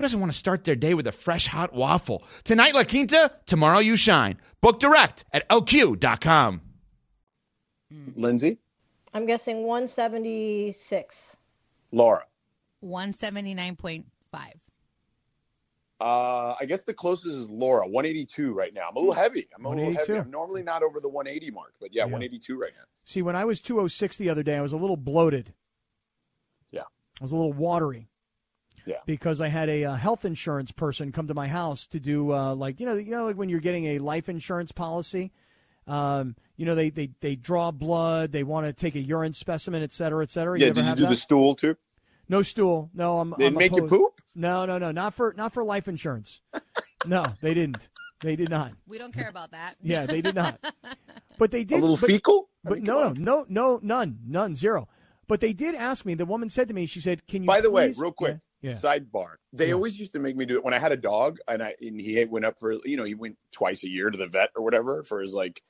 who 0.00 0.04
doesn't 0.04 0.20
want 0.20 0.32
to 0.32 0.38
start 0.38 0.64
their 0.64 0.74
day 0.76 0.94
with 0.94 1.06
a 1.06 1.12
fresh 1.12 1.46
hot 1.46 1.74
waffle? 1.74 2.24
Tonight, 2.44 2.72
La 2.74 2.84
Quinta, 2.84 3.32
tomorrow, 3.44 3.80
you 3.80 3.96
shine. 3.96 4.38
Book 4.62 4.80
direct 4.80 5.26
at 5.30 5.46
lq.com. 5.50 6.62
Lindsay, 8.16 8.56
I'm 9.12 9.26
guessing 9.26 9.64
176. 9.64 11.36
Laura. 11.92 12.24
179.5. 12.82 14.04
Uh, 16.00 16.54
I 16.58 16.64
guess 16.64 16.80
the 16.80 16.94
closest 16.94 17.26
is 17.26 17.50
Laura, 17.50 17.86
182 17.86 18.54
right 18.54 18.72
now. 18.72 18.84
I'm 18.88 18.96
a 18.96 19.00
little 19.00 19.12
heavy. 19.12 19.48
I'm 19.54 19.66
a 19.66 19.68
little 19.68 19.84
182. 19.84 20.12
heavy. 20.14 20.24
I'm 20.24 20.30
normally 20.30 20.62
not 20.62 20.82
over 20.82 20.98
the 20.98 21.10
180 21.10 21.50
mark, 21.50 21.74
but 21.78 21.92
yeah, 21.92 22.04
Yeah. 22.04 22.12
182 22.12 22.58
right 22.58 22.72
now. 22.74 22.84
See, 23.04 23.20
when 23.20 23.36
I 23.36 23.44
was 23.44 23.60
206 23.60 24.16
the 24.16 24.30
other 24.30 24.42
day, 24.42 24.56
I 24.56 24.62
was 24.62 24.72
a 24.72 24.78
little 24.78 24.96
bloated. 24.96 25.52
Yeah. 26.70 26.84
I 27.20 27.24
was 27.24 27.32
a 27.32 27.36
little 27.36 27.52
watery. 27.52 28.08
Yeah. 28.86 28.96
Because 29.06 29.40
I 29.40 29.48
had 29.48 29.68
a 29.68 29.84
uh, 29.84 29.94
health 29.94 30.24
insurance 30.24 30.72
person 30.72 31.12
come 31.12 31.26
to 31.28 31.34
my 31.34 31.48
house 31.48 31.86
to 31.88 32.00
do 32.00 32.32
uh, 32.32 32.54
like 32.54 32.80
you 32.80 32.86
know 32.86 32.94
you 32.94 33.10
know 33.10 33.26
like 33.26 33.36
when 33.36 33.48
you're 33.48 33.60
getting 33.60 33.86
a 33.86 33.98
life 33.98 34.28
insurance 34.28 34.72
policy, 34.72 35.32
um, 35.86 36.36
you 36.56 36.66
know 36.66 36.74
they, 36.74 36.90
they 36.90 37.10
they 37.20 37.36
draw 37.36 37.70
blood, 37.70 38.32
they 38.32 38.42
want 38.42 38.66
to 38.66 38.72
take 38.72 38.94
a 38.94 39.00
urine 39.00 39.32
specimen, 39.32 39.82
et 39.82 39.92
cetera, 39.92 40.22
et 40.22 40.30
cetera. 40.30 40.58
yeah, 40.58 40.66
ever 40.68 40.74
did 40.74 40.86
you 40.88 40.94
do 40.96 41.02
that? 41.04 41.08
the 41.10 41.16
stool 41.16 41.54
too? 41.54 41.76
No 42.28 42.42
stool. 42.42 42.90
No, 42.94 43.18
I'm. 43.20 43.34
They 43.38 43.46
I'm 43.46 43.54
make 43.54 43.74
you 43.74 43.86
poop? 43.86 44.20
No, 44.34 44.64
no, 44.66 44.78
no, 44.78 44.92
not 44.92 45.14
for 45.14 45.34
not 45.36 45.52
for 45.52 45.64
life 45.64 45.88
insurance. 45.88 46.40
no, 47.06 47.24
they 47.40 47.54
didn't. 47.54 47.88
They 48.20 48.36
did 48.36 48.50
not. 48.50 48.74
We 48.86 48.98
don't 48.98 49.14
care 49.14 49.28
about 49.28 49.50
that. 49.52 49.76
Yeah, 49.82 50.06
they 50.06 50.20
did 50.20 50.34
not. 50.34 50.58
But 51.38 51.50
they 51.52 51.64
did. 51.64 51.78
a 51.78 51.80
little 51.80 51.96
but- 51.96 52.06
fecal? 52.10 52.50
I 52.66 52.68
But 52.68 52.74
mean, 52.78 52.84
no, 52.84 53.08
no, 53.12 53.14
no, 53.14 53.46
no, 53.48 53.80
none, 53.82 54.18
none, 54.26 54.54
zero. 54.54 54.88
But 55.26 55.40
they 55.40 55.54
did 55.54 55.74
ask 55.74 56.04
me. 56.04 56.12
The 56.14 56.26
woman 56.26 56.50
said 56.50 56.68
to 56.68 56.74
me, 56.74 56.84
she 56.84 57.00
said, 57.00 57.26
"Can 57.26 57.42
you?" 57.44 57.46
By 57.46 57.62
the 57.62 57.70
way, 57.70 57.94
real 57.96 58.12
quick, 58.12 58.32
Yeah. 58.34 58.38
Yeah. 58.62 58.72
sidebar. 58.72 59.36
They 59.52 59.68
Yeah. 59.68 59.74
always 59.74 59.98
used 59.98 60.12
to 60.12 60.18
make 60.18 60.36
me 60.36 60.44
do 60.46 60.56
it 60.56 60.64
when 60.64 60.74
I 60.74 60.78
had 60.78 60.92
a 60.92 60.96
dog, 60.96 61.38
and 61.48 61.62
I 61.62 61.74
and 61.80 62.00
he 62.00 62.24
went 62.24 62.44
up 62.44 62.58
for 62.58 62.72
you 62.84 62.96
know 62.96 63.04
he 63.04 63.14
went 63.14 63.36
twice 63.52 63.82
a 63.84 63.88
year 63.88 64.10
to 64.10 64.18
the 64.18 64.26
vet 64.26 64.50
or 64.56 64.62
whatever 64.62 65.02
for 65.02 65.20
his 65.20 65.34
like 65.34 65.62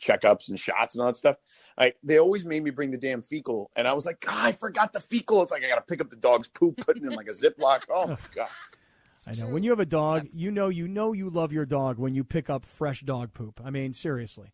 checkups 0.00 0.48
and 0.48 0.58
shots 0.58 0.94
and 0.94 1.02
all 1.02 1.08
that 1.08 1.16
stuff. 1.16 1.36
Like 1.78 1.96
they 2.02 2.18
always 2.18 2.44
made 2.44 2.62
me 2.62 2.70
bring 2.70 2.90
the 2.90 2.98
damn 2.98 3.22
fecal, 3.22 3.70
and 3.76 3.86
I 3.86 3.92
was 3.92 4.04
like, 4.04 4.20
God, 4.20 4.34
I 4.36 4.52
forgot 4.52 4.92
the 4.92 5.00
fecal. 5.00 5.42
It's 5.42 5.50
like 5.50 5.64
I 5.64 5.68
got 5.68 5.76
to 5.76 5.82
pick 5.82 6.00
up 6.00 6.10
the 6.10 6.16
dog's 6.16 6.48
poop, 6.48 6.76
put 6.78 6.96
it 6.96 7.02
in 7.02 7.10
like 7.10 7.28
a 7.28 7.32
Ziploc. 7.32 7.82
Oh 7.90 8.08
my 8.08 8.16
god. 8.34 8.48
I 9.26 9.32
know. 9.32 9.46
When 9.46 9.62
you 9.62 9.70
have 9.70 9.80
a 9.80 9.86
dog, 9.86 10.26
you 10.32 10.50
know, 10.50 10.68
you 10.68 10.86
know, 10.86 11.12
you 11.12 11.30
love 11.30 11.50
your 11.52 11.64
dog 11.64 11.98
when 11.98 12.14
you 12.14 12.24
pick 12.24 12.50
up 12.50 12.66
fresh 12.66 13.00
dog 13.00 13.32
poop. 13.32 13.58
I 13.64 13.70
mean, 13.70 13.94
seriously. 13.94 14.52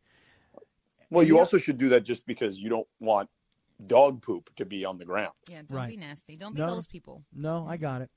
Well, 1.10 1.24
you 1.24 1.38
also 1.38 1.58
should 1.58 1.76
do 1.76 1.88
that 1.88 2.02
just 2.02 2.24
because 2.24 2.60
you 2.60 2.68
don't 2.68 2.86
want 3.00 3.28
dog 3.86 4.22
poop 4.22 4.50
to 4.56 4.64
be 4.64 4.84
on 4.84 4.98
the 4.98 5.04
ground. 5.04 5.32
Yeah, 5.48 5.62
don't 5.66 5.78
Right. 5.78 5.88
be 5.88 5.96
nasty. 5.96 6.36
Don't 6.36 6.54
be 6.54 6.60
No. 6.60 6.68
those 6.68 6.86
people. 6.86 7.24
No, 7.32 7.66
I 7.66 7.76
got 7.76 8.02
it. 8.02 8.10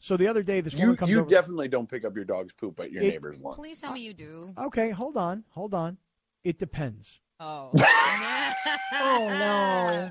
So 0.00 0.16
the 0.16 0.28
other 0.28 0.42
day, 0.42 0.60
this 0.60 0.74
You 0.74 0.80
woman 0.80 0.96
comes 0.96 1.10
you 1.10 1.20
over. 1.20 1.28
definitely 1.28 1.68
don't 1.68 1.88
pick 1.88 2.04
up 2.04 2.14
your 2.14 2.24
dog's 2.24 2.52
poop 2.52 2.78
at 2.80 2.92
your 2.92 3.02
It- 3.02 3.08
neighbor's 3.10 3.40
lawn. 3.40 3.56
Please 3.56 3.80
tell 3.80 3.92
me 3.92 4.00
you 4.00 4.14
do. 4.14 4.54
okay, 4.56 4.90
hold 4.90 5.16
on, 5.16 5.44
hold 5.50 5.74
on. 5.74 5.98
It 6.44 6.58
depends. 6.58 7.20
Oh. 7.40 7.72
Oh, 8.92 9.28
no. 9.28 10.10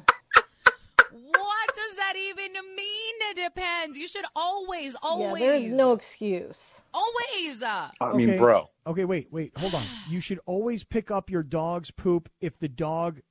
What 1.12 1.76
does 1.76 1.96
that 1.98 2.14
even 2.16 2.54
mean? 2.76 3.16
It 3.30 3.38
depends. 3.38 3.98
You 3.98 4.08
should 4.08 4.26
always, 4.36 4.96
always. 5.02 5.42
Yeah, 5.42 5.48
there's 5.52 5.72
no 5.74 5.94
excuse. 5.94 6.82
Always. 6.94 7.62
Uh, 7.62 7.90
I 8.02 8.14
mean, 8.14 8.30
Okay. 8.32 8.38
bro. 8.38 8.70
Okay, 8.86 9.06
wait, 9.06 9.28
wait, 9.32 9.52
hold 9.58 9.74
on. 9.76 9.84
You 10.10 10.20
should 10.22 10.40
always 10.46 10.84
pick 10.84 11.12
up 11.12 11.30
your 11.30 11.44
dog's 11.44 11.92
poop 11.92 12.30
if 12.40 12.58
the 12.60 12.70
dog 12.70 13.22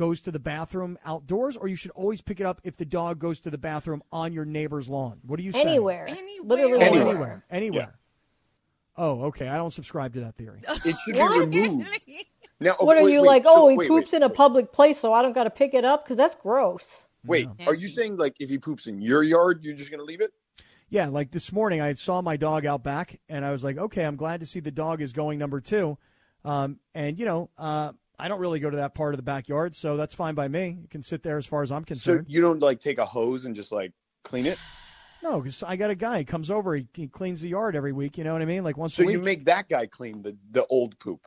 goes 0.00 0.22
to 0.22 0.30
the 0.30 0.38
bathroom 0.38 0.96
outdoors, 1.04 1.58
or 1.58 1.68
you 1.68 1.74
should 1.76 1.90
always 1.90 2.22
pick 2.22 2.40
it 2.40 2.46
up 2.46 2.58
if 2.64 2.74
the 2.74 2.86
dog 2.86 3.18
goes 3.18 3.38
to 3.38 3.50
the 3.50 3.58
bathroom 3.58 4.02
on 4.10 4.32
your 4.32 4.46
neighbor's 4.46 4.88
lawn. 4.88 5.20
What 5.26 5.36
do 5.36 5.42
you 5.42 5.52
say? 5.52 5.60
Anywhere. 5.60 6.06
Anywhere. 6.08 6.46
Literally 6.46 6.84
Anywhere. 6.86 7.10
Anywhere. 7.10 7.44
Anywhere. 7.50 7.98
Oh, 8.96 9.24
okay. 9.24 9.46
I 9.46 9.58
don't 9.58 9.72
subscribe 9.72 10.14
to 10.14 10.20
that 10.20 10.36
theory. 10.36 10.62
It 10.86 10.96
should 11.04 11.14
be 11.14 11.38
removed. 11.38 11.86
Now, 12.62 12.72
What 12.80 12.96
okay, 12.96 13.02
are 13.02 13.04
wait, 13.04 13.12
you 13.12 13.20
wait, 13.20 13.26
like? 13.26 13.44
so- 13.44 13.52
Oh, 13.54 13.68
he 13.68 13.76
wait, 13.76 13.88
poops 13.88 14.12
wait, 14.12 14.16
in 14.18 14.22
a 14.22 14.28
wait. 14.28 14.36
public 14.36 14.72
place, 14.72 14.98
so 14.98 15.12
I 15.12 15.20
don't 15.20 15.32
got 15.34 15.44
to 15.44 15.50
pick 15.50 15.74
it 15.74 15.84
up 15.84 16.04
because 16.04 16.16
that's 16.16 16.36
gross. 16.36 17.06
Wait, 17.26 17.46
are 17.66 17.74
you 17.74 17.88
saying 17.88 18.16
like 18.16 18.36
if 18.40 18.48
he 18.48 18.56
poops 18.56 18.86
in 18.86 19.02
your 19.02 19.22
yard, 19.22 19.62
you're 19.64 19.74
just 19.74 19.90
gonna 19.90 20.02
leave 20.02 20.22
it? 20.22 20.32
Yeah, 20.88 21.08
like 21.08 21.30
this 21.30 21.52
morning, 21.52 21.82
I 21.82 21.92
saw 21.92 22.22
my 22.22 22.36
dog 22.38 22.64
out 22.64 22.82
back, 22.82 23.20
and 23.28 23.44
I 23.44 23.50
was 23.50 23.62
like, 23.62 23.76
okay, 23.76 24.04
I'm 24.04 24.16
glad 24.16 24.40
to 24.40 24.46
see 24.46 24.60
the 24.60 24.70
dog 24.70 25.02
is 25.02 25.12
going 25.12 25.38
number 25.38 25.60
two. 25.60 25.98
Um, 26.44 26.80
and 26.94 27.18
you 27.18 27.26
know, 27.26 27.50
uh, 27.58 27.92
I 28.20 28.28
don't 28.28 28.40
really 28.40 28.60
go 28.60 28.70
to 28.70 28.76
that 28.78 28.94
part 28.94 29.14
of 29.14 29.18
the 29.18 29.22
backyard, 29.22 29.74
so 29.74 29.96
that's 29.96 30.14
fine 30.14 30.34
by 30.34 30.48
me. 30.48 30.78
You 30.82 30.88
can 30.88 31.02
sit 31.02 31.22
there 31.22 31.36
as 31.36 31.46
far 31.46 31.62
as 31.62 31.72
I'm 31.72 31.84
concerned. 31.84 32.26
So 32.26 32.32
you 32.32 32.40
don't 32.40 32.60
like 32.60 32.80
take 32.80 32.98
a 32.98 33.04
hose 33.06 33.44
and 33.44 33.54
just 33.56 33.72
like 33.72 33.92
clean 34.24 34.46
it? 34.46 34.58
no, 35.22 35.40
because 35.40 35.62
I 35.62 35.76
got 35.76 35.90
a 35.90 35.94
guy 35.94 36.18
he 36.18 36.24
comes 36.24 36.50
over, 36.50 36.74
he, 36.76 36.86
he 36.94 37.08
cleans 37.08 37.40
the 37.40 37.48
yard 37.48 37.76
every 37.76 37.92
week. 37.92 38.16
You 38.18 38.24
know 38.24 38.32
what 38.32 38.42
I 38.42 38.46
mean? 38.46 38.64
Like 38.64 38.76
once 38.76 38.94
So 38.94 39.02
a 39.02 39.06
week. 39.06 39.14
you 39.14 39.20
make 39.22 39.44
that 39.46 39.68
guy 39.68 39.86
clean 39.86 40.22
the 40.22 40.36
the 40.50 40.64
old 40.66 40.98
poop 40.98 41.26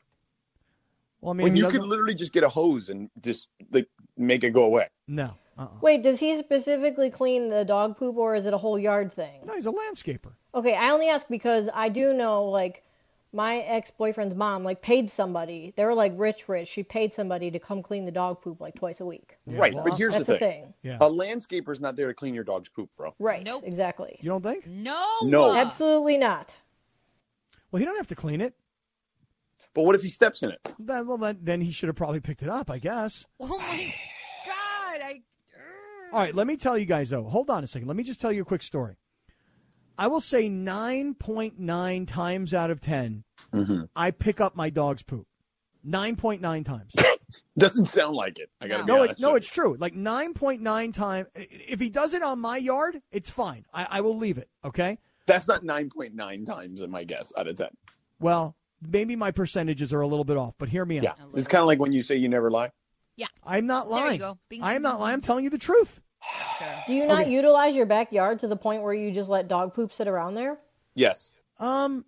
well, 1.22 1.32
I 1.32 1.36
mean, 1.38 1.44
when 1.44 1.56
you 1.56 1.64
doesn't- 1.64 1.80
could 1.82 1.88
literally 1.88 2.16
just 2.16 2.34
get 2.34 2.44
a 2.44 2.50
hose 2.50 2.90
and 2.90 3.10
just 3.22 3.48
like 3.72 3.88
make 4.18 4.44
it 4.44 4.52
go 4.52 4.64
away. 4.64 4.88
no, 5.08 5.36
uh-uh. 5.58 5.68
Wait, 5.82 6.04
does 6.04 6.20
he 6.20 6.38
specifically 6.40 7.10
clean 7.10 7.50
the 7.50 7.64
dog 7.64 7.98
poop 7.98 8.18
or 8.18 8.36
is 8.36 8.46
it 8.46 8.54
a 8.54 8.58
whole 8.58 8.78
yard 8.80 9.12
thing? 9.14 9.42
no, 9.46 9.54
he's 9.54 9.66
a 9.66 9.72
landscaper. 9.72 10.34
Okay, 10.56 10.74
I 10.76 10.90
only 10.92 11.10
ask 11.10 11.28
because 11.28 11.70
I 11.74 11.90
do 11.90 12.14
know 12.14 12.46
like 12.46 12.84
my 13.34 13.58
ex-boyfriend's 13.58 14.36
mom 14.36 14.64
like 14.64 14.82
paid 14.82 15.10
somebody. 15.10 15.74
They 15.76 15.84
were 15.86 15.94
like 15.96 16.14
rich 16.16 16.48
rich. 16.48 16.68
She 16.68 16.84
paid 16.84 17.14
somebody 17.14 17.50
to 17.52 17.60
come 17.60 17.82
clean 17.82 18.06
the 18.06 18.12
dog 18.12 18.42
poop 18.42 18.62
like 18.62 18.76
twice 18.76 19.02
a 19.02 19.06
week. 19.06 19.38
right, 19.48 19.74
well, 19.74 19.84
but 19.84 19.98
here's 19.98 20.14
That's 20.14 20.28
the 20.28 20.34
the 20.34 20.40
thing. 20.40 20.64
thing. 20.64 20.74
Yeah, 20.84 20.98
A 21.02 21.10
landscaper's 21.10 21.80
not 21.80 21.96
there 21.96 22.08
to 22.08 22.14
clean 22.14 22.34
your 22.36 22.44
dog's 22.44 22.70
poop, 22.70 22.90
bro. 22.96 23.14
Right. 23.20 23.44
Nope. 23.46 23.64
Exactly. 23.66 24.18
you 24.22 24.30
don't 24.30 24.44
think? 24.44 24.68
no. 24.68 25.04
No. 25.24 25.54
Absolutely 25.54 26.18
not. 26.18 26.56
Well, 27.72 27.80
he 27.80 27.86
don't 27.86 27.98
have 27.98 28.08
to 28.08 28.16
clean 28.16 28.40
it. 28.40 28.54
But 29.74 29.86
what 29.86 29.96
if 29.96 30.04
he 30.04 30.08
steps 30.10 30.44
in 30.44 30.52
it? 30.52 30.60
Then, 30.78 31.08
well, 31.08 31.18
then, 31.18 31.40
then 31.42 31.62
he 31.62 31.72
should 31.72 31.88
have 31.88 31.96
probably 31.96 32.20
picked 32.20 32.44
it 32.44 32.50
up, 32.50 32.70
I 32.70 32.78
guess. 32.78 33.26
Oh 33.40 33.58
my 33.58 33.94
God. 34.46 35.02
I. 35.04 35.22
All 36.12 36.20
right, 36.20 36.36
let 36.36 36.46
me 36.46 36.56
tell 36.58 36.78
you 36.78 36.86
guys 36.86 37.10
though. 37.10 37.24
Hold 37.24 37.50
on 37.50 37.64
a 37.64 37.68
second. 37.68 37.88
Let 37.88 37.98
me 37.98 38.04
just 38.04 38.22
tell 38.22 38.32
you 38.32 38.44
a 38.44 38.46
quick 38.46 38.62
story. 38.62 38.98
I 39.98 40.08
will 40.08 40.22
say 40.22 40.50
9.9 40.50 42.08
times 42.08 42.54
out 42.54 42.72
of 42.72 42.82
10, 42.82 43.24
mm-hmm. 43.54 43.84
I 43.96 44.12
pick 44.12 44.42
up 44.42 44.56
my 44.56 44.70
dog's 44.70 45.04
poop. 45.04 45.28
9.9 45.86 46.66
times. 46.66 46.94
Doesn't 47.58 47.86
sound 47.86 48.16
like 48.16 48.40
it. 48.40 48.50
I 48.62 48.68
gotta 48.68 48.86
No. 48.86 48.98
No, 48.98 49.04
it, 49.04 49.20
no, 49.20 49.36
it's 49.36 49.50
true. 49.50 49.76
Like 49.80 49.94
9.9 49.94 50.94
times. 50.94 51.28
If 51.36 51.80
he 51.80 51.90
does 51.90 52.14
it 52.14 52.24
on 52.24 52.40
my 52.40 52.58
yard, 52.58 53.02
it's 53.12 53.30
fine. 53.30 53.66
I, 53.74 53.88
I 53.90 54.02
will 54.02 54.18
leave 54.18 54.38
it, 54.38 54.50
okay? 54.64 54.98
That's 55.26 55.48
not 55.48 55.64
9.9 55.64 56.46
times 56.46 56.82
in 56.82 56.90
my 56.90 57.04
guess 57.04 57.34
out 57.38 57.48
of 57.48 57.58
10. 57.58 57.70
Well, 58.20 58.56
maybe 58.82 59.16
my 59.16 59.32
percentages 59.32 59.94
are 59.94 60.02
a 60.02 60.08
little 60.08 60.26
bit 60.26 60.38
off, 60.38 60.56
but 60.58 60.70
hear 60.70 60.86
me 60.86 61.00
out. 61.00 61.04
Yeah. 61.04 61.14
It's 61.36 61.48
kind 61.48 61.62
of 61.62 61.68
like 61.68 61.80
when 61.80 61.92
you 61.92 62.02
say 62.02 62.16
you 62.16 62.30
never 62.30 62.50
lie. 62.50 62.72
Yeah. 63.16 63.28
I'm 63.44 63.68
not 63.68 63.90
There 63.90 63.98
you 63.98 64.06
lying. 64.06 64.20
go. 64.20 64.38
Bing, 64.50 64.64
I 64.64 64.74
am 64.74 64.76
bing, 64.78 64.84
not 64.84 65.00
lying. 65.00 65.14
I'm 65.14 65.22
telling 65.22 65.44
you 65.44 65.50
the 65.50 65.58
truth. 65.58 66.02
Do 66.88 66.94
you 66.94 67.06
not 67.06 67.24
Okay. 67.24 67.32
utilize 67.32 67.76
your 67.76 67.86
backyard 67.86 68.40
to 68.40 68.48
the 68.48 68.56
point 68.56 68.82
where 68.84 68.94
you 68.94 69.12
just 69.12 69.30
let 69.30 69.48
dog 69.48 69.74
poop 69.74 69.92
sit 69.94 70.08
around 70.08 70.36
there? 70.36 70.58
Yes. 70.96 71.32
Um, 71.60 72.06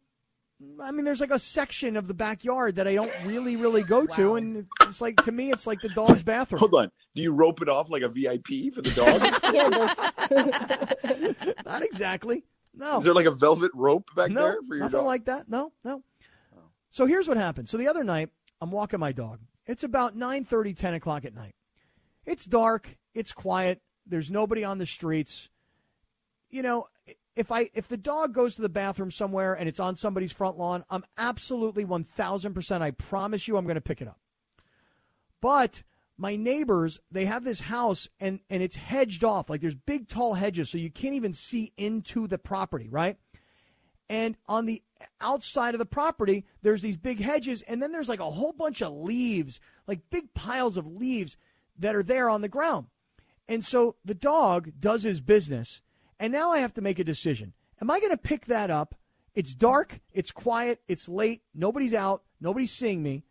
I 0.82 0.92
mean, 0.92 1.04
there's 1.06 1.20
like 1.22 1.32
a 1.32 1.40
section 1.40 1.98
of 1.98 2.08
the 2.08 2.14
backyard 2.14 2.76
that 2.78 2.88
I 2.88 2.96
don't 2.96 3.12
really, 3.26 3.56
really 3.58 3.84
go 3.84 4.06
to, 4.06 4.36
and 4.36 4.66
it's 4.84 5.02
like 5.02 5.18
to 5.26 5.32
me, 5.32 5.52
it's 5.52 5.68
like 5.68 5.82
the 5.82 5.90
dog's 5.90 6.24
bathroom. 6.34 6.60
Hold 6.60 6.76
on. 6.76 6.92
Do 7.14 7.22
you 7.22 7.34
rope 7.34 7.62
it 7.62 7.68
off 7.70 7.90
like 7.90 8.04
a 8.04 8.10
VIP 8.10 8.74
for 8.74 8.82
the 8.82 8.92
dog? 8.96 9.22
Yeah, 10.26 11.54
Not 11.66 11.82
exactly. 11.84 12.44
No. 12.74 12.98
Is 12.98 13.04
there 13.04 13.14
like 13.14 13.26
a 13.26 13.32
velvet 13.32 13.72
rope 13.74 14.10
back 14.16 14.32
no, 14.32 14.42
there 14.44 14.58
for 14.68 14.76
your 14.76 14.84
nothing 14.86 15.00
dog? 15.00 15.06
like 15.06 15.26
that. 15.26 15.48
No, 15.50 15.72
no. 15.84 16.04
So 16.90 17.06
here's 17.06 17.28
what 17.28 17.38
happened. 17.38 17.68
So 17.70 17.78
the 17.78 17.88
other 17.88 18.04
night, 18.04 18.30
I'm 18.62 18.72
walking 18.72 19.00
my 19.00 19.12
dog. 19.12 19.40
It's 19.66 19.84
about 19.84 20.18
9:30, 20.18 20.76
10 20.76 20.94
o'clock 20.96 21.26
at 21.26 21.34
night. 21.34 21.56
It's 22.26 22.46
dark. 22.46 22.98
It's 23.14 23.32
quiet. 23.34 23.82
There's 24.06 24.32
nobody 24.32 24.64
on 24.64 24.78
the 24.78 24.86
streets. 24.86 25.50
You 26.50 26.62
know, 26.62 26.88
if 27.36 27.52
I 27.52 27.70
if 27.74 27.88
the 27.88 27.98
dog 27.98 28.34
goes 28.34 28.56
to 28.56 28.62
the 28.62 28.70
bathroom 28.70 29.12
somewhere 29.12 29.54
and 29.54 29.68
it's 29.68 29.80
on 29.80 29.96
somebody's 29.96 30.32
front 30.32 30.58
lawn, 30.58 30.84
I'm 30.90 31.04
absolutely 31.18 31.86
1,000%. 31.86 32.82
I 32.82 32.92
promise 32.92 33.48
you, 33.48 33.58
I'm 33.58 33.66
going 33.66 33.76
to 33.76 33.82
pick 33.82 34.02
it 34.02 34.08
up. 34.08 34.20
But 35.42 35.84
my 36.18 36.36
neighbors, 36.36 37.00
they 37.12 37.26
have 37.26 37.44
this 37.44 37.62
house 37.62 38.08
and 38.20 38.40
and 38.50 38.64
it's 38.64 38.78
hedged 38.78 39.24
off. 39.24 39.50
Like 39.50 39.62
there's 39.62 39.76
big 39.76 40.08
tall 40.08 40.36
hedges, 40.36 40.70
so 40.70 40.78
you 40.78 40.92
can't 40.92 41.16
even 41.16 41.34
see 41.34 41.74
into 41.78 42.28
the 42.28 42.38
property, 42.38 42.88
right? 42.90 43.18
And 44.10 44.38
on 44.48 44.66
the 44.66 44.84
outside 45.20 45.74
of 45.74 45.80
the 45.80 45.86
property, 45.86 46.46
there's 46.62 46.82
these 46.82 46.98
big 46.98 47.20
hedges, 47.20 47.64
and 47.64 47.82
then 47.82 47.92
there's 47.92 48.10
like 48.10 48.20
a 48.20 48.32
whole 48.32 48.54
bunch 48.54 48.82
of 48.82 48.94
leaves, 48.94 49.60
like 49.88 50.10
big 50.10 50.34
piles 50.34 50.78
of 50.78 50.88
leaves 50.88 51.38
that 51.78 51.96
are 51.96 52.04
there 52.04 52.30
on 52.30 52.42
the 52.42 52.48
ground. 52.48 52.88
And 53.48 53.64
so 53.64 53.96
the 54.04 54.16
dog 54.16 54.72
does 54.80 55.04
his 55.04 55.22
business, 55.22 55.82
and 56.20 56.34
now 56.34 56.52
I 56.52 56.60
have 56.60 56.74
to 56.74 56.82
make 56.82 57.00
a 57.00 57.04
decision. 57.04 57.54
Am 57.82 57.92
I 57.92 58.00
going 58.00 58.12
to 58.12 58.18
pick 58.18 58.46
that 58.48 58.72
up? 58.72 58.96
It's 59.34 59.54
dark, 59.54 60.00
it's 60.14 60.32
quiet, 60.32 60.82
it's 60.88 61.10
late, 61.10 61.42
nobody's 61.54 61.94
out, 61.94 62.24
nobody's 62.40 62.72
seeing 62.72 63.04
me, 63.04 63.26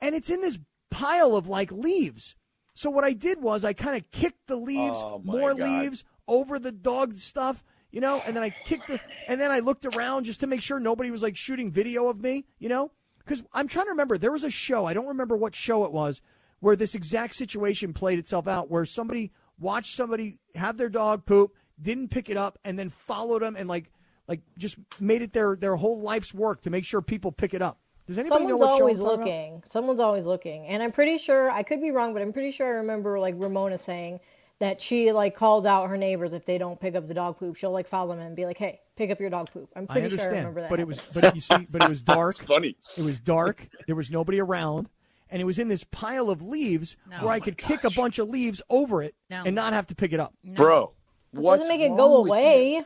and 0.00 0.14
it's 0.14 0.30
in 0.30 0.40
this 0.40 0.58
pile 0.90 1.36
of 1.36 1.48
like 1.48 1.70
leaves. 1.72 2.34
So 2.74 2.90
what 2.90 3.04
I 3.04 3.12
did 3.12 3.40
was 3.40 3.64
I 3.64 3.72
kind 3.72 3.96
of 3.96 4.10
kicked 4.10 4.48
the 4.48 4.56
leaves, 4.56 4.98
Oh, 5.00 5.20
more 5.24 5.54
God. 5.54 5.68
leaves 5.68 6.04
over 6.26 6.58
the 6.58 6.72
dog 6.72 7.14
stuff, 7.16 7.62
you 7.92 8.00
know, 8.00 8.20
and 8.26 8.34
then 8.36 8.42
I 8.42 8.50
kicked 8.50 8.88
the, 8.88 8.98
and 9.28 9.40
then 9.40 9.50
I 9.52 9.60
looked 9.60 9.86
around 9.86 10.24
just 10.24 10.40
to 10.40 10.46
make 10.48 10.60
sure 10.60 10.80
nobody 10.80 11.10
was 11.10 11.22
like 11.22 11.36
shooting 11.36 11.70
video 11.70 12.08
of 12.08 12.20
me, 12.20 12.44
you 12.58 12.68
know, 12.68 12.90
because 13.18 13.44
I'm 13.52 13.68
trying 13.68 13.86
to 13.86 13.90
remember. 13.90 14.18
There 14.18 14.32
was 14.32 14.44
a 14.44 14.50
show, 14.50 14.86
I 14.86 14.92
don't 14.94 15.06
remember 15.06 15.36
what 15.36 15.54
show 15.54 15.84
it 15.84 15.92
was, 15.92 16.20
where 16.64 16.76
this 16.76 16.94
exact 16.94 17.34
situation 17.34 17.92
played 17.92 18.18
itself 18.18 18.48
out, 18.48 18.70
where 18.70 18.86
somebody 18.86 19.30
watched 19.58 19.94
somebody 19.94 20.38
have 20.54 20.78
their 20.78 20.88
dog 20.88 21.26
poop, 21.26 21.52
didn't 21.78 22.08
pick 22.08 22.30
it 22.30 22.38
up, 22.38 22.58
and 22.64 22.78
then 22.78 22.88
followed 22.88 23.42
them 23.42 23.54
and 23.54 23.68
like, 23.68 23.92
like 24.28 24.40
just 24.56 24.78
made 24.98 25.20
it 25.20 25.34
their 25.34 25.56
their 25.56 25.76
whole 25.76 26.00
life's 26.00 26.32
work 26.32 26.62
to 26.62 26.70
make 26.70 26.86
sure 26.86 27.02
people 27.02 27.30
pick 27.32 27.52
it 27.52 27.60
up. 27.60 27.80
Does 28.06 28.16
anybody 28.18 28.44
someone's 28.44 28.60
know 28.60 28.66
what 28.66 28.80
always 28.80 28.96
show 28.96 29.10
I'm 29.10 29.18
talking 29.18 29.22
about? 29.22 29.26
looking. 29.26 29.62
Someone's 29.66 30.00
always 30.00 30.24
looking, 30.24 30.66
and 30.66 30.82
I'm 30.82 30.90
pretty 30.90 31.18
sure 31.18 31.50
I 31.50 31.62
could 31.64 31.82
be 31.82 31.90
wrong, 31.90 32.14
but 32.14 32.22
I'm 32.22 32.32
pretty 32.32 32.50
sure 32.50 32.66
I 32.66 32.70
remember 32.70 33.20
like 33.20 33.34
Ramona 33.36 33.76
saying 33.76 34.20
that 34.60 34.80
she 34.80 35.12
like 35.12 35.36
calls 35.36 35.66
out 35.66 35.90
her 35.90 35.98
neighbors 35.98 36.32
if 36.32 36.46
they 36.46 36.56
don't 36.56 36.80
pick 36.80 36.94
up 36.94 37.06
the 37.08 37.12
dog 37.12 37.38
poop. 37.38 37.56
She'll 37.56 37.72
like 37.72 37.88
follow 37.88 38.14
them 38.14 38.20
and 38.24 38.34
be 38.34 38.46
like, 38.46 38.56
"Hey, 38.56 38.80
pick 38.96 39.10
up 39.10 39.20
your 39.20 39.28
dog 39.28 39.50
poop." 39.52 39.68
I'm 39.76 39.84
I 39.90 40.00
pretty 40.00 40.16
sure 40.16 40.24
I 40.32 40.38
remember 40.38 40.62
that. 40.62 40.70
but 40.70 40.80
it 40.80 40.86
was, 40.86 41.02
but 41.12 41.34
you 41.34 41.42
see, 41.42 41.66
but 41.70 41.82
it 41.82 41.90
was 41.90 42.00
dark. 42.16 42.38
Funny. 42.38 42.76
It 42.96 43.02
was 43.02 43.20
dark. 43.20 43.68
There 43.86 43.96
was 43.96 44.10
nobody 44.10 44.40
around, 44.40 44.88
and 45.30 45.40
it 45.40 45.44
was 45.44 45.58
in 45.58 45.68
this 45.68 45.84
pile 45.84 46.30
of 46.30 46.42
leaves 46.42 46.96
No. 47.10 47.18
where 47.18 47.32
I 47.32 47.38
Oh 47.38 47.40
could 47.40 47.56
kick 47.58 47.84
a 47.84 47.90
bunch 47.90 48.18
of 48.18 48.28
leaves 48.28 48.60
over 48.70 49.02
it 49.02 49.14
No. 49.30 49.42
and 49.46 49.54
not 49.54 49.72
have 49.72 49.86
to 49.88 49.94
pick 49.94 50.12
it 50.12 50.20
up. 50.20 50.34
Bro. 50.44 50.92
It 51.32 51.38
What's 51.40 51.62
doesn't 51.62 51.76
make 51.76 51.84
it 51.84 51.96
go 51.96 52.16
away. 52.18 52.84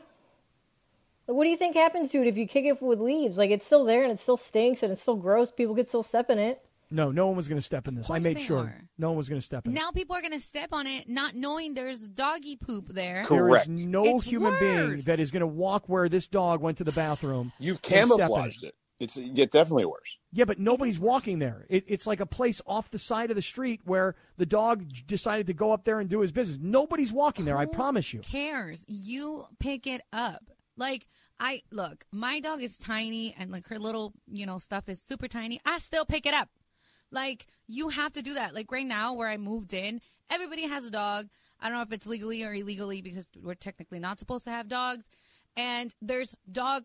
What 1.27 1.45
do 1.45 1.51
you 1.51 1.57
think 1.59 1.77
happens 1.77 2.11
to 2.13 2.23
it 2.23 2.27
if 2.27 2.39
you 2.39 2.47
kick 2.47 2.65
it 2.65 2.81
with 2.81 3.01
leaves? 3.01 3.37
Like 3.37 3.51
it's 3.51 3.67
still 3.67 3.85
there 3.85 4.03
and 4.03 4.11
it 4.11 4.19
still 4.19 4.39
stinks 4.39 4.83
and 4.83 4.91
it's 4.91 5.03
still 5.03 5.17
gross. 5.17 5.51
People 5.51 5.75
could 5.75 5.89
still 5.89 6.03
step 6.03 6.31
in 6.31 6.39
it. 6.39 6.65
No, 6.91 7.11
no 7.11 7.27
one 7.27 7.37
was 7.37 7.49
going 7.49 7.59
to 7.61 7.65
step 7.65 7.87
in 7.87 7.95
this. 7.97 8.09
I 8.09 8.19
made 8.19 8.41
sure 8.41 8.61
are. 8.61 8.81
no 8.97 9.09
one 9.09 9.19
was 9.19 9.29
going 9.29 9.39
to 9.39 9.45
step 9.45 9.67
in. 9.67 9.73
it. 9.73 9.75
Now 9.75 9.91
people 9.91 10.17
are 10.17 10.23
gonna 10.23 10.41
step 10.41 10.73
on 10.73 10.87
it, 10.87 11.07
not 11.07 11.35
knowing 11.35 11.75
there's 11.75 11.99
doggy 11.99 12.57
poop 12.57 12.89
there. 12.89 13.25
Cool. 13.27 13.37
There 13.37 13.49
is 13.49 13.65
Correct. 13.67 13.69
no 13.69 14.05
It's 14.17 14.25
human 14.25 14.59
being 14.59 15.01
that 15.01 15.21
is 15.21 15.31
going 15.31 15.43
to 15.43 15.47
walk 15.47 15.87
where 15.87 16.09
this 16.09 16.29
dog 16.29 16.63
went 16.63 16.79
to 16.79 16.85
the 16.85 16.93
bathroom. 16.93 17.53
You've 17.59 17.77
and 17.77 17.85
step 17.85 18.05
in 18.05 18.09
camouflaged 18.17 18.65
it. 18.65 18.75
It's 19.01 19.17
it 19.17 19.53
definitely 19.53 19.85
worse. 19.85 20.19
Yeah, 20.33 20.45
but 20.45 20.59
nobody's 20.59 20.99
walking 20.99 21.39
there. 21.39 21.67
It, 21.69 21.85
it's 21.87 22.07
like 22.07 22.19
a 22.19 22.27
place 22.27 22.61
off 22.67 22.91
the 22.91 22.99
side 22.99 23.31
of 23.31 23.37
the 23.37 23.43
street 23.43 23.81
where 23.85 24.17
the 24.37 24.47
dog 24.47 24.87
decided 25.07 25.47
to 25.47 25.55
go 25.55 25.73
up 25.73 25.85
there 25.85 26.01
and 26.01 26.11
do 26.11 26.21
his 26.21 26.33
business. 26.33 26.59
Nobody's 26.61 27.13
walking 27.13 27.45
there. 27.45 27.57
I 27.57 27.67
promise 27.67 28.13
you. 28.13 28.21
cares? 28.21 28.85
You 28.89 29.47
pick 29.61 29.87
it 29.87 30.01
up. 30.13 30.51
Like 30.77 31.07
I 31.39 31.63
look, 31.71 32.07
my 32.11 32.41
dog 32.41 32.61
is 32.61 32.77
tiny 32.77 33.35
and 33.39 33.53
like 33.53 33.69
her 33.69 33.79
little, 33.79 34.15
you 34.27 34.47
know, 34.47 34.59
stuff 34.59 34.89
is 34.89 35.01
super 35.01 35.29
tiny. 35.29 35.61
I 35.65 35.79
still 35.79 36.05
pick 36.05 36.27
it 36.27 36.35
up. 36.35 36.49
Like 37.13 37.47
you 37.69 37.91
have 37.91 38.13
to 38.15 38.23
do 38.23 38.35
that. 38.35 38.53
Like 38.53 38.73
right 38.73 38.87
now 38.87 39.15
where 39.15 39.29
I 39.29 39.37
moved 39.37 39.75
in, 39.75 40.01
everybody 40.29 40.67
has 40.67 40.85
a 40.85 40.91
dog. 40.91 41.29
I 41.61 41.69
don't 41.69 41.79
know 41.79 41.83
if 41.83 41.93
it's 41.93 42.07
legally 42.07 42.43
or 42.45 42.53
illegally 42.53 43.01
because 43.01 43.31
we're 43.41 43.55
technically 43.55 44.01
not 44.01 44.19
supposed 44.19 44.45
to 44.45 44.51
have 44.51 44.69
dogs. 44.69 45.05
And 45.57 45.95
there's 46.03 46.35
dog 46.51 46.85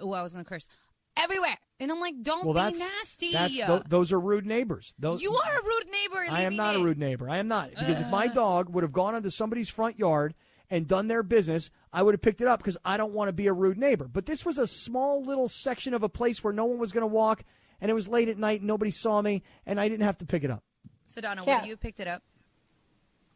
Oh, 0.00 0.12
I 0.12 0.22
was 0.22 0.32
going 0.32 0.44
to 0.44 0.48
curse. 0.48 0.68
Everywhere. 1.16 1.56
And 1.80 1.90
I'm 1.90 2.00
like, 2.00 2.14
don't 2.22 2.44
Well, 2.44 2.54
be 2.54 2.60
that's 2.60 2.78
nasty. 2.78 3.32
that's 3.32 3.56
tho- 3.66 3.82
those 3.88 4.12
are 4.12 4.20
rude 4.20 4.46
neighbors. 4.46 4.94
Those, 4.98 5.20
you 5.22 5.32
are 5.34 5.58
a 5.58 5.62
rude 5.62 5.86
neighbor. 5.90 6.26
I 6.30 6.42
am 6.42 6.50
leave 6.50 6.56
not 6.56 6.76
a 6.76 6.78
rude 6.78 6.98
neighbor. 6.98 7.28
I 7.28 7.38
am 7.38 7.48
not 7.48 7.70
because 7.70 8.00
if 8.00 8.08
my 8.08 8.28
dog 8.28 8.68
would 8.70 8.82
have 8.82 8.92
gone 8.92 9.14
onto 9.14 9.30
somebody's 9.30 9.68
front 9.68 9.98
yard 9.98 10.34
and 10.70 10.86
done 10.86 11.08
their 11.08 11.22
business, 11.22 11.70
I 11.92 12.02
would 12.02 12.14
have 12.14 12.22
picked 12.22 12.40
it 12.40 12.46
up 12.46 12.60
because 12.60 12.76
I 12.84 12.96
don't 12.96 13.12
want 13.12 13.28
to 13.28 13.32
be 13.32 13.46
a 13.48 13.52
rude 13.52 13.78
neighbor. 13.78 14.08
But 14.08 14.26
this 14.26 14.44
was 14.46 14.58
a 14.58 14.66
small 14.66 15.22
little 15.22 15.48
section 15.48 15.92
of 15.92 16.02
a 16.02 16.08
place 16.08 16.42
where 16.42 16.52
no 16.52 16.64
one 16.66 16.78
was 16.78 16.92
going 16.92 17.02
to 17.02 17.06
walk, 17.08 17.42
and 17.80 17.90
it 17.90 17.94
was 17.94 18.08
late 18.08 18.28
at 18.28 18.38
night, 18.38 18.60
and 18.60 18.68
nobody 18.68 18.90
saw 18.92 19.20
me, 19.20 19.42
and 19.66 19.78
I 19.80 19.88
didn't 19.88 20.06
have 20.06 20.18
to 20.18 20.24
pick 20.24 20.44
it 20.44 20.50
up. 20.50 20.62
So 21.06 21.20
Donna, 21.20 21.42
Yeah. 21.46 21.56
what 21.56 21.66
you 21.66 21.76
picked 21.76 22.00
it 22.00 22.08
up? 22.08 22.22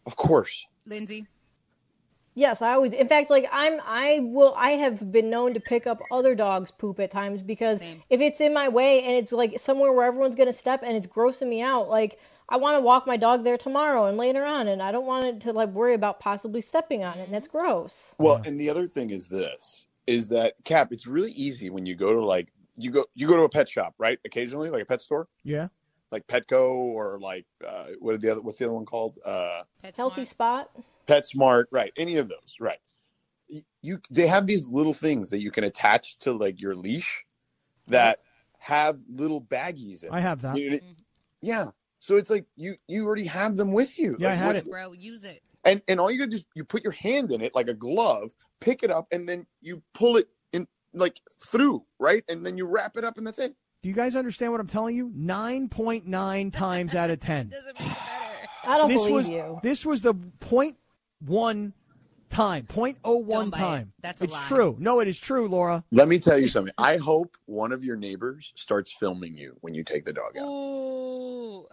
Of 0.06 0.16
course. 0.16 0.64
Lindsay? 0.86 1.26
Yes, 2.36 2.60
I 2.60 2.74
always. 2.74 2.92
In 2.92 3.08
fact, 3.08 3.30
like 3.30 3.48
I'm, 3.50 3.80
I 3.86 4.20
will. 4.22 4.54
I 4.58 4.72
have 4.72 5.10
been 5.10 5.30
known 5.30 5.54
to 5.54 5.60
pick 5.60 5.86
up 5.86 6.02
other 6.10 6.34
dogs' 6.34 6.70
poop 6.70 7.00
at 7.00 7.10
times 7.10 7.42
because 7.42 7.78
Same. 7.78 8.02
if 8.10 8.20
it's 8.20 8.42
in 8.42 8.52
my 8.52 8.68
way 8.68 9.02
and 9.04 9.12
it's 9.12 9.32
like 9.32 9.58
somewhere 9.58 9.90
where 9.90 10.04
everyone's 10.04 10.36
gonna 10.36 10.52
step 10.52 10.82
and 10.82 10.94
it's 10.94 11.06
grossing 11.06 11.48
me 11.48 11.62
out, 11.62 11.88
like 11.88 12.20
I 12.50 12.58
want 12.58 12.76
to 12.76 12.82
walk 12.82 13.06
my 13.06 13.16
dog 13.16 13.42
there 13.42 13.56
tomorrow 13.56 14.04
and 14.04 14.18
later 14.18 14.44
on, 14.44 14.68
and 14.68 14.82
I 14.82 14.92
don't 14.92 15.06
want 15.06 15.24
it 15.24 15.40
to 15.42 15.52
like 15.54 15.70
worry 15.70 15.94
about 15.94 16.20
possibly 16.20 16.60
stepping 16.60 17.02
on 17.04 17.18
it, 17.18 17.24
and 17.24 17.32
that's 17.32 17.48
gross. 17.48 18.14
Well, 18.18 18.42
and 18.44 18.60
the 18.60 18.68
other 18.68 18.86
thing 18.86 19.08
is 19.10 19.28
this 19.28 19.86
is 20.06 20.28
that 20.28 20.54
Kap, 20.64 20.92
it's 20.92 21.06
really 21.06 21.32
easy 21.32 21.70
when 21.70 21.86
you 21.86 21.94
go 21.94 22.12
to 22.12 22.22
like 22.22 22.52
you 22.76 22.90
go 22.90 23.06
you 23.14 23.26
go 23.26 23.38
to 23.38 23.44
a 23.44 23.48
pet 23.48 23.66
shop, 23.66 23.94
right? 23.96 24.18
Occasionally, 24.26 24.68
like 24.68 24.82
a 24.82 24.86
pet 24.86 25.00
store, 25.00 25.26
Yeah. 25.42 25.68
like 26.12 26.26
Petco 26.26 26.68
or 26.70 27.18
like 27.18 27.46
uh 27.66 27.86
what 27.98 28.14
are 28.14 28.18
the 28.18 28.30
other 28.30 28.42
what's 28.42 28.58
the 28.58 28.66
other 28.66 28.74
one 28.74 28.84
called? 28.84 29.16
Uh 29.24 29.62
Healthy 29.96 30.22
PetSmart? 30.22 30.26
spot. 30.26 30.70
PetSmart, 31.06 31.64
right? 31.70 31.92
Any 31.96 32.16
of 32.16 32.28
those, 32.28 32.56
right? 32.60 32.78
You 33.82 34.00
they 34.10 34.26
have 34.26 34.46
these 34.46 34.66
little 34.66 34.92
things 34.92 35.30
that 35.30 35.38
you 35.38 35.50
can 35.50 35.64
attach 35.64 36.18
to 36.20 36.32
like 36.32 36.60
your 36.60 36.74
leash 36.74 37.24
that 37.88 38.20
have 38.58 38.98
little 39.08 39.40
baggies 39.40 40.02
in. 40.02 40.10
I 40.12 40.20
have 40.20 40.42
that. 40.42 40.56
You 40.56 40.70
know, 40.72 40.78
yeah. 41.40 41.70
So 42.00 42.16
it's 42.16 42.28
like 42.30 42.46
you 42.56 42.76
you 42.88 43.06
already 43.06 43.26
have 43.26 43.56
them 43.56 43.72
with 43.72 43.98
you. 43.98 44.16
Yeah, 44.18 44.28
I 44.28 44.30
Like, 44.30 44.38
had 44.38 44.46
what- 44.48 44.56
it. 44.56 44.64
Bro, 44.70 44.92
use 44.94 45.24
it. 45.24 45.42
And 45.64 45.82
and 45.88 46.00
all 46.00 46.10
you 46.10 46.18
gotta 46.18 46.30
do 46.30 46.36
is 46.38 46.44
you 46.54 46.64
put 46.64 46.82
your 46.82 46.92
hand 46.92 47.30
in 47.32 47.40
it 47.40 47.54
like 47.54 47.68
a 47.68 47.74
glove, 47.74 48.32
pick 48.60 48.82
it 48.82 48.90
up, 48.90 49.06
and 49.12 49.28
then 49.28 49.46
you 49.60 49.82
pull 49.94 50.16
it 50.16 50.28
in 50.52 50.66
like 50.92 51.20
through, 51.44 51.84
right? 51.98 52.24
And 52.28 52.44
then 52.44 52.56
you 52.58 52.66
wrap 52.66 52.96
it 52.96 53.04
up, 53.04 53.18
and 53.18 53.26
that's 53.26 53.38
it. 53.38 53.54
Do 53.82 53.88
you 53.88 53.94
guys 53.94 54.16
understand 54.16 54.50
what 54.50 54.60
I'm 54.60 54.66
telling 54.66 54.96
you? 54.96 55.10
9.9 55.10 56.52
times 56.52 56.94
out 56.96 57.10
of 57.10 57.20
10. 57.20 57.48
Doesn't 57.50 57.78
make 57.78 57.88
it 57.88 57.94
better. 57.94 58.48
I 58.64 58.78
don't 58.78 58.88
this 58.88 58.98
believe 59.02 59.14
was 59.14 59.28
you. 59.28 59.60
this 59.62 59.86
was 59.86 60.00
the 60.00 60.14
point 60.40 60.76
one 61.20 61.72
time, 62.28 62.66
point 62.66 62.98
oh 63.04 63.16
one 63.18 63.28
Don't 63.28 63.50
buy 63.50 63.58
it. 63.58 63.60
time. 63.60 63.92
That's 64.02 64.20
a 64.20 64.24
it's 64.24 64.32
lie. 64.32 64.44
true. 64.48 64.76
No, 64.78 65.00
it 65.00 65.08
is 65.08 65.18
true, 65.18 65.48
Laura. 65.48 65.84
Let 65.92 66.08
me 66.08 66.18
tell 66.18 66.38
you 66.38 66.48
something. 66.48 66.74
I 66.76 66.96
hope 66.96 67.36
one 67.46 67.72
of 67.72 67.84
your 67.84 67.96
neighbors 67.96 68.52
starts 68.56 68.90
filming 68.92 69.36
you 69.36 69.56
when 69.60 69.74
you 69.74 69.84
take 69.84 70.04
the 70.04 70.12
dog 70.12 70.36
out. 70.36 70.46
Ooh. 70.46 71.66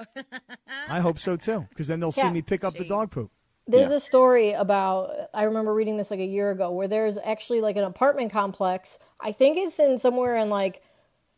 I 0.89 0.99
hope 0.99 1.19
so 1.19 1.35
too, 1.35 1.65
because 1.69 1.87
then 1.87 1.99
they'll 1.99 2.11
see 2.11 2.29
me 2.29 2.41
pick 2.41 2.63
up 2.63 2.73
the 2.75 2.85
dog 2.87 3.11
poop. 3.11 3.31
There's 3.67 3.89
Yeah. 3.89 3.95
a 3.95 3.99
story 3.99 4.51
about 4.51 5.11
I 5.33 5.43
remember 5.43 5.73
reading 5.73 5.97
this 5.97 6.11
like 6.11 6.19
a 6.19 6.25
year 6.25 6.51
ago 6.51 6.71
where 6.71 6.87
there's 6.89 7.17
actually 7.17 7.61
like 7.61 7.77
an 7.77 7.85
apartment 7.85 8.31
complex. 8.31 8.99
I 9.21 9.31
think 9.31 9.57
it's 9.57 9.79
in 9.79 9.97
somewhere 9.97 10.35
in 10.35 10.49
like 10.49 10.81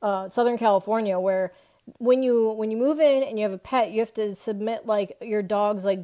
uh, 0.01 0.30
Southern 0.30 0.57
California 0.57 1.19
where 1.19 1.53
when 1.99 2.23
you 2.23 2.49
when 2.49 2.71
you 2.71 2.77
move 2.77 2.99
in 2.99 3.21
and 3.23 3.38
you 3.38 3.43
have 3.43 3.53
a 3.53 3.59
pet, 3.59 3.91
you 3.91 3.99
have 3.99 4.13
to 4.15 4.34
submit 4.36 4.88
like 4.88 5.17
your 5.21 5.43
dog's 5.43 5.86
like 5.86 5.99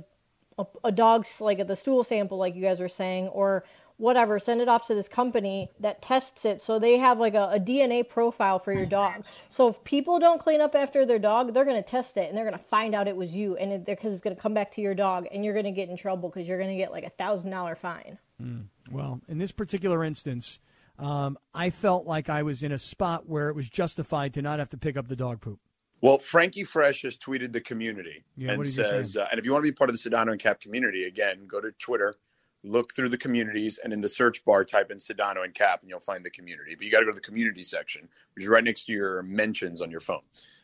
a, 0.61 0.87
a 0.87 0.91
dog's 0.91 1.41
like 1.41 1.65
the 1.67 1.75
stool 1.75 2.03
sample 2.03 2.37
like 2.37 2.55
you 2.55 2.61
guys 2.61 2.79
were 2.79 2.87
saying 2.87 3.27
or 3.29 3.63
whatever, 4.01 4.39
send 4.39 4.61
it 4.61 4.67
off 4.67 4.87
to 4.87 4.95
this 4.95 5.07
company 5.07 5.69
that 5.79 6.01
tests 6.01 6.43
it. 6.43 6.59
So 6.61 6.79
they 6.79 6.97
have 6.97 7.19
like 7.19 7.35
a, 7.35 7.51
a 7.53 7.59
DNA 7.59 8.07
profile 8.07 8.57
for 8.57 8.73
your 8.73 8.87
dog. 8.87 9.23
So 9.49 9.67
if 9.67 9.83
people 9.83 10.17
don't 10.17 10.41
clean 10.41 10.59
up 10.59 10.73
after 10.73 11.05
their 11.05 11.19
dog, 11.19 11.53
they're 11.53 11.65
going 11.65 11.81
to 11.81 11.87
test 11.87 12.17
it 12.17 12.27
and 12.27 12.35
they're 12.35 12.45
going 12.45 12.57
to 12.57 12.65
find 12.65 12.95
out 12.95 13.07
it 13.07 13.15
was 13.15 13.35
you. 13.35 13.55
And 13.57 13.85
because 13.85 14.11
it's 14.11 14.21
going 14.21 14.35
to 14.35 14.41
come 14.41 14.55
back 14.55 14.71
to 14.71 14.81
your 14.81 14.95
dog 14.95 15.27
and 15.31 15.45
you're 15.45 15.53
going 15.53 15.65
to 15.65 15.71
get 15.71 15.87
in 15.87 15.97
trouble 15.97 16.29
because 16.29 16.47
you're 16.47 16.57
going 16.57 16.71
to 16.71 16.75
get 16.75 16.91
like 16.91 17.03
a 17.03 17.11
thousand 17.11 17.51
dollar 17.51 17.75
fine. 17.75 18.17
Mm. 18.41 18.65
Well, 18.89 19.21
in 19.27 19.37
this 19.37 19.51
particular 19.51 20.03
instance, 20.03 20.59
um, 20.97 21.37
I 21.53 21.69
felt 21.69 22.07
like 22.07 22.27
I 22.27 22.41
was 22.41 22.63
in 22.63 22.71
a 22.71 22.79
spot 22.79 23.29
where 23.29 23.49
it 23.49 23.55
was 23.55 23.69
justified 23.69 24.33
to 24.33 24.41
not 24.41 24.57
have 24.57 24.69
to 24.69 24.77
pick 24.77 24.97
up 24.97 25.09
the 25.09 25.15
dog 25.15 25.41
poop. 25.41 25.59
Well, 26.01 26.17
Frankie 26.17 26.63
Fresh 26.63 27.03
has 27.03 27.15
tweeted 27.15 27.53
the 27.53 27.61
community 27.61 28.23
yeah, 28.35 28.53
and 28.53 28.67
says, 28.67 29.15
uh, 29.15 29.27
and 29.29 29.39
if 29.39 29.45
you 29.45 29.51
want 29.51 29.63
to 29.63 29.71
be 29.71 29.75
part 29.75 29.89
of 29.91 30.01
the 30.01 30.09
Sedano 30.09 30.31
and 30.31 30.39
Kap 30.39 30.59
community, 30.59 31.05
again, 31.05 31.45
go 31.47 31.61
to 31.61 31.71
Twitter, 31.73 32.15
look 32.63 32.95
through 32.95 33.09
the 33.09 33.17
communities, 33.17 33.79
and 33.83 33.93
in 33.93 34.01
the 34.01 34.09
search 34.09 34.43
bar, 34.43 34.65
type 34.65 34.89
in 34.89 34.97
Sedano 34.97 35.43
and 35.43 35.53
Kap, 35.53 35.81
and 35.81 35.89
you'll 35.89 35.99
find 35.99 36.25
the 36.25 36.31
community. 36.31 36.73
But 36.75 36.85
you 36.85 36.91
got 36.91 36.99
to 36.99 37.05
go 37.05 37.11
to 37.11 37.15
the 37.15 37.21
community 37.21 37.61
section, 37.61 38.09
which 38.33 38.43
is 38.43 38.49
right 38.49 38.63
next 38.63 38.85
to 38.85 38.93
your 38.93 39.21
mentions 39.21 39.81
on 39.81 39.91
your 39.91 39.99
phone. 39.99 40.21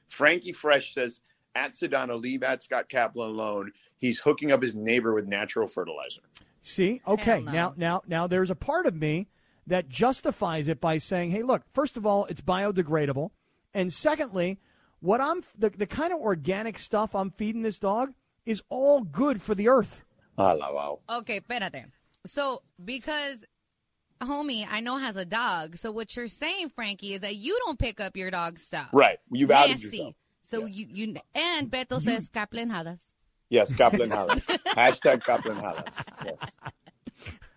Frankie 0.07 0.51
Fresh 0.51 0.95
says, 0.95 1.19
at 1.53 1.73
Sedano, 1.73 2.19
leave 2.19 2.41
at 2.41 2.63
Scott 2.63 2.89
Kaplan 2.89 3.29
alone. 3.29 3.71
He's 3.97 4.19
hooking 4.19 4.51
up 4.51 4.61
his 4.61 4.73
neighbor 4.75 5.13
with 5.13 5.27
natural 5.27 5.67
fertilizer. 5.67 6.21
See, 6.61 7.01
okay, 7.07 7.41
no. 7.41 7.51
now, 7.51 7.73
now, 7.77 8.01
now, 8.07 8.27
there's 8.27 8.49
a 8.49 8.55
part 8.55 8.85
of 8.85 8.95
me 8.95 9.27
that 9.67 9.89
justifies 9.89 10.67
it 10.67 10.81
by 10.81 10.97
saying, 10.97 11.31
hey, 11.31 11.43
look, 11.43 11.63
first 11.71 11.97
of 11.97 12.05
all, 12.05 12.25
it's 12.25 12.41
biodegradable, 12.41 13.31
and 13.73 13.91
secondly 13.91 14.59
what 14.99 15.21
I'm 15.21 15.43
the, 15.57 15.69
the 15.69 15.85
kind 15.85 16.13
of 16.13 16.19
organic 16.19 16.77
stuff 16.77 17.15
I'm 17.15 17.31
feeding 17.31 17.61
this 17.61 17.79
dog 17.79 18.13
is 18.45 18.61
all 18.69 19.01
good 19.01 19.41
for 19.41 19.55
the 19.55 19.69
earth. 19.69 20.03
Wow. 20.37 20.99
Okay, 21.09 21.39
espérate. 21.41 21.85
So 22.25 22.61
because 22.83 23.39
homie 24.21 24.65
I 24.69 24.81
know 24.81 24.97
has 24.97 25.15
a 25.15 25.25
dog, 25.25 25.77
so 25.77 25.91
what 25.91 26.15
you're 26.15 26.27
saying, 26.27 26.69
Frankie, 26.69 27.13
is 27.13 27.21
that 27.21 27.35
you 27.35 27.57
don't 27.65 27.79
pick 27.79 27.99
up 27.99 28.17
your 28.17 28.31
dog's 28.31 28.61
stuff. 28.61 28.89
Right. 28.93 29.19
You've 29.31 29.49
Nasty. 29.49 29.71
outed 29.71 29.83
yourself. 29.83 30.15
So 30.43 30.65
yes. 30.65 30.75
you 30.75 30.87
you 30.89 31.15
and 31.35 31.69
Beto 31.69 32.01
says 32.01 32.29
Kaplan 32.29 32.69
Hadas. 32.69 33.05
Yes, 33.49 33.73
Kaplan 33.75 34.09
Hadas. 34.09 34.41
Hashtag 34.67 35.23
Kaplan 35.23 35.57
Hadas. 35.57 36.05
Yes. 36.25 36.57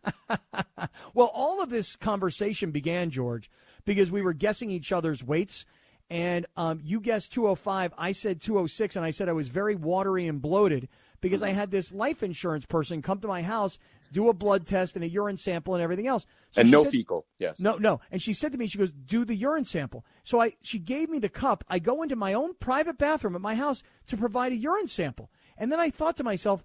well, 1.15 1.31
all 1.35 1.63
of 1.63 1.71
this 1.71 1.97
conversation 1.97 2.71
began, 2.71 3.11
George, 3.11 3.51
because 3.85 4.11
we 4.11 4.23
were 4.23 4.33
guessing 4.33 4.71
each 4.71 4.93
other's 4.93 5.23
weights 5.23 5.65
and 6.11 6.47
um, 6.57 6.81
you 6.83 7.01
guessed 7.01 7.33
205. 7.33 7.95
I 7.97 8.13
said 8.13 8.41
206, 8.41 8.97
and 8.97 9.05
I 9.05 9.11
said 9.11 9.29
I 9.29 9.33
was 9.33 9.49
very 9.49 9.77
watery 9.77 10.27
and 10.27 10.43
bloated 10.43 10.89
because 11.21 11.43
I 11.43 11.51
had 11.51 11.71
this 11.71 11.93
life 11.93 12.23
insurance 12.23 12.67
person 12.67 13.01
come 13.01 13.21
to 13.21 13.29
my 13.29 13.43
house, 13.43 13.79
do 14.11 14.29
a 14.29 14.35
blood 14.35 14.67
test 14.67 14.97
and 14.97 15.05
a 15.05 15.09
urine 15.09 15.37
sample 15.37 15.75
and 15.75 15.83
everything 15.83 16.09
else. 16.09 16.27
So 16.51 16.63
and 16.63 16.71
no 16.71 16.83
said, 16.83 16.93
fecal, 16.93 17.27
yes. 17.39 17.61
No, 17.61 17.77
no. 17.77 18.01
And 18.11 18.21
she 18.21 18.33
said 18.33 18.51
to 18.53 18.59
me, 18.59 18.67
she 18.67 18.79
goes, 18.79 18.91
"Do 18.91 19.25
the 19.25 19.37
urine 19.37 19.65
sample." 19.65 20.05
So 20.25 20.41
I, 20.41 20.55
she 20.63 20.81
gave 20.81 21.09
me 21.09 21.21
the 21.21 21.29
cup. 21.29 21.63
I 21.69 21.79
go 21.79 22.03
into 22.03 22.17
my 22.17 22.33
own 22.33 22.55
private 22.55 22.99
bathroom 22.99 23.37
at 23.37 23.41
my 23.41 23.55
house 23.55 23.83
to 24.09 24.17
provide 24.17 24.53
a 24.53 24.57
urine 24.57 24.89
sample, 24.89 25.31
and 25.57 25.71
then 25.71 25.79
I 25.79 25.91
thought 25.91 26.17
to 26.17 26.25
myself, 26.25 26.65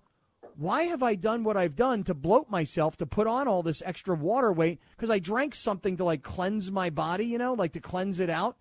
why 0.57 0.83
have 0.83 1.03
I 1.03 1.15
done 1.15 1.43
what 1.43 1.57
I've 1.57 1.75
done 1.75 2.03
to 2.05 2.13
bloat 2.13 2.49
myself 2.49 2.95
to 2.97 3.05
put 3.05 3.27
on 3.27 3.47
all 3.47 3.61
this 3.61 3.83
extra 3.85 4.15
water 4.15 4.53
weight? 4.53 4.79
Because 4.95 5.09
I 5.09 5.19
drank 5.19 5.53
something 5.53 5.97
to 5.97 6.05
like 6.05 6.23
cleanse 6.23 6.71
my 6.71 6.89
body, 6.89 7.25
you 7.25 7.37
know, 7.37 7.53
like 7.53 7.73
to 7.73 7.81
cleanse 7.81 8.21
it 8.21 8.29
out 8.29 8.57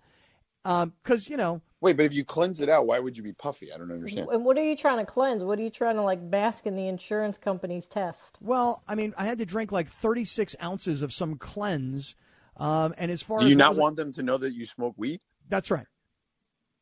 because 0.64 1.28
um, 1.28 1.30
you 1.30 1.36
know. 1.36 1.60
Wait, 1.80 1.98
but 1.98 2.06
if 2.06 2.14
you 2.14 2.24
cleanse 2.24 2.60
it 2.60 2.70
out, 2.70 2.86
why 2.86 2.98
would 2.98 3.14
you 3.14 3.22
be 3.22 3.32
puffy? 3.32 3.70
I 3.70 3.76
don't 3.76 3.92
understand. 3.92 4.28
And 4.32 4.42
what 4.42 4.56
are 4.56 4.64
you 4.64 4.74
trying 4.74 4.98
to 4.98 5.04
cleanse? 5.04 5.44
What 5.44 5.58
are 5.58 5.62
you 5.62 5.68
trying 5.68 5.96
to 5.96 6.02
like 6.02 6.30
bask 6.30 6.66
in 6.66 6.76
the 6.76 6.88
insurance 6.88 7.36
company's 7.36 7.86
test? 7.86 8.38
Well, 8.40 8.82
I 8.88 8.94
mean, 8.94 9.12
I 9.18 9.26
had 9.26 9.36
to 9.38 9.44
drink 9.44 9.70
like 9.70 9.88
36 9.88 10.56
ounces 10.62 11.02
of 11.02 11.12
some 11.12 11.36
cleanse. 11.36 12.16
Um, 12.56 12.94
and 12.96 13.10
as 13.10 13.20
far 13.20 13.38
as 13.38 13.42
do 13.42 13.46
as 13.46 13.50
you 13.50 13.56
not 13.56 13.76
want 13.76 13.96
them 13.96 14.12
to 14.14 14.22
know 14.22 14.38
that 14.38 14.54
you 14.54 14.64
smoke 14.64 14.94
weed? 14.96 15.20
That's 15.50 15.70
right. 15.70 15.86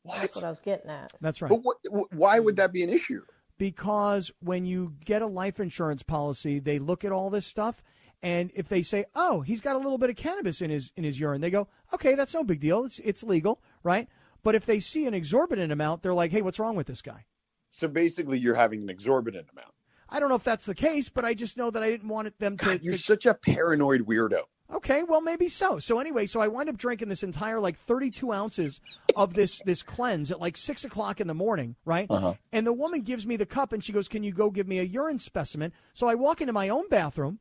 What? 0.04 0.20
That's 0.20 0.36
what 0.36 0.44
I 0.44 0.50
was 0.50 0.60
getting 0.60 0.90
at. 0.90 1.12
That's 1.20 1.42
right. 1.42 1.48
But 1.48 1.62
what, 1.62 2.12
why 2.12 2.38
would 2.38 2.54
that 2.56 2.72
be 2.72 2.84
an 2.84 2.90
issue? 2.90 3.22
Because 3.58 4.30
when 4.38 4.66
you 4.66 4.94
get 5.04 5.20
a 5.20 5.26
life 5.26 5.58
insurance 5.58 6.04
policy, 6.04 6.60
they 6.60 6.78
look 6.78 7.04
at 7.04 7.10
all 7.10 7.28
this 7.28 7.46
stuff 7.46 7.82
and 8.22 8.52
if 8.54 8.68
they 8.68 8.82
say, 8.82 9.04
"Oh, 9.14 9.40
he's 9.40 9.60
got 9.60 9.74
a 9.74 9.78
little 9.78 9.98
bit 9.98 10.08
of 10.08 10.16
cannabis 10.16 10.62
in 10.62 10.70
his 10.70 10.92
in 10.96 11.02
his 11.02 11.18
urine," 11.18 11.40
they 11.40 11.50
go, 11.50 11.68
"Okay, 11.92 12.14
that's 12.14 12.34
no 12.34 12.44
big 12.44 12.60
deal. 12.60 12.84
It's 12.84 13.00
it's 13.00 13.24
legal, 13.24 13.60
right?" 13.82 14.08
But 14.42 14.54
if 14.54 14.66
they 14.66 14.80
see 14.80 15.06
an 15.06 15.14
exorbitant 15.14 15.72
amount, 15.72 16.02
they're 16.02 16.14
like, 16.14 16.30
"Hey, 16.30 16.42
what's 16.42 16.58
wrong 16.58 16.76
with 16.76 16.86
this 16.86 17.02
guy?" 17.02 17.26
So 17.70 17.88
basically, 17.88 18.38
you're 18.38 18.54
having 18.54 18.82
an 18.82 18.90
exorbitant 18.90 19.48
amount. 19.50 19.72
I 20.08 20.20
don't 20.20 20.28
know 20.28 20.34
if 20.34 20.44
that's 20.44 20.66
the 20.66 20.74
case, 20.74 21.08
but 21.08 21.24
I 21.24 21.32
just 21.32 21.56
know 21.56 21.70
that 21.70 21.82
I 21.82 21.88
didn't 21.88 22.08
want 22.08 22.38
them 22.38 22.58
to. 22.58 22.64
God, 22.64 22.80
you're 22.82 22.96
to... 22.96 23.02
such 23.02 23.24
a 23.24 23.34
paranoid 23.34 24.02
weirdo. 24.02 24.42
Okay, 24.72 25.02
well 25.02 25.20
maybe 25.20 25.48
so. 25.48 25.78
So 25.78 25.98
anyway, 25.98 26.26
so 26.26 26.40
I 26.40 26.48
wind 26.48 26.68
up 26.68 26.78
drinking 26.78 27.08
this 27.08 27.22
entire 27.22 27.60
like 27.60 27.76
32 27.76 28.32
ounces 28.32 28.80
of 29.16 29.34
this 29.34 29.60
this 29.64 29.82
cleanse 29.82 30.30
at 30.30 30.40
like 30.40 30.56
six 30.56 30.84
o'clock 30.84 31.20
in 31.20 31.26
the 31.26 31.34
morning, 31.34 31.76
right? 31.84 32.06
Uh-huh. 32.08 32.34
And 32.52 32.66
the 32.66 32.72
woman 32.72 33.02
gives 33.02 33.26
me 33.26 33.36
the 33.36 33.46
cup 33.46 33.72
and 33.72 33.84
she 33.84 33.92
goes, 33.92 34.08
"Can 34.08 34.22
you 34.22 34.32
go 34.32 34.50
give 34.50 34.66
me 34.66 34.78
a 34.78 34.82
urine 34.82 35.18
specimen?" 35.18 35.72
So 35.92 36.08
I 36.08 36.14
walk 36.14 36.40
into 36.40 36.54
my 36.54 36.70
own 36.70 36.88
bathroom 36.88 37.38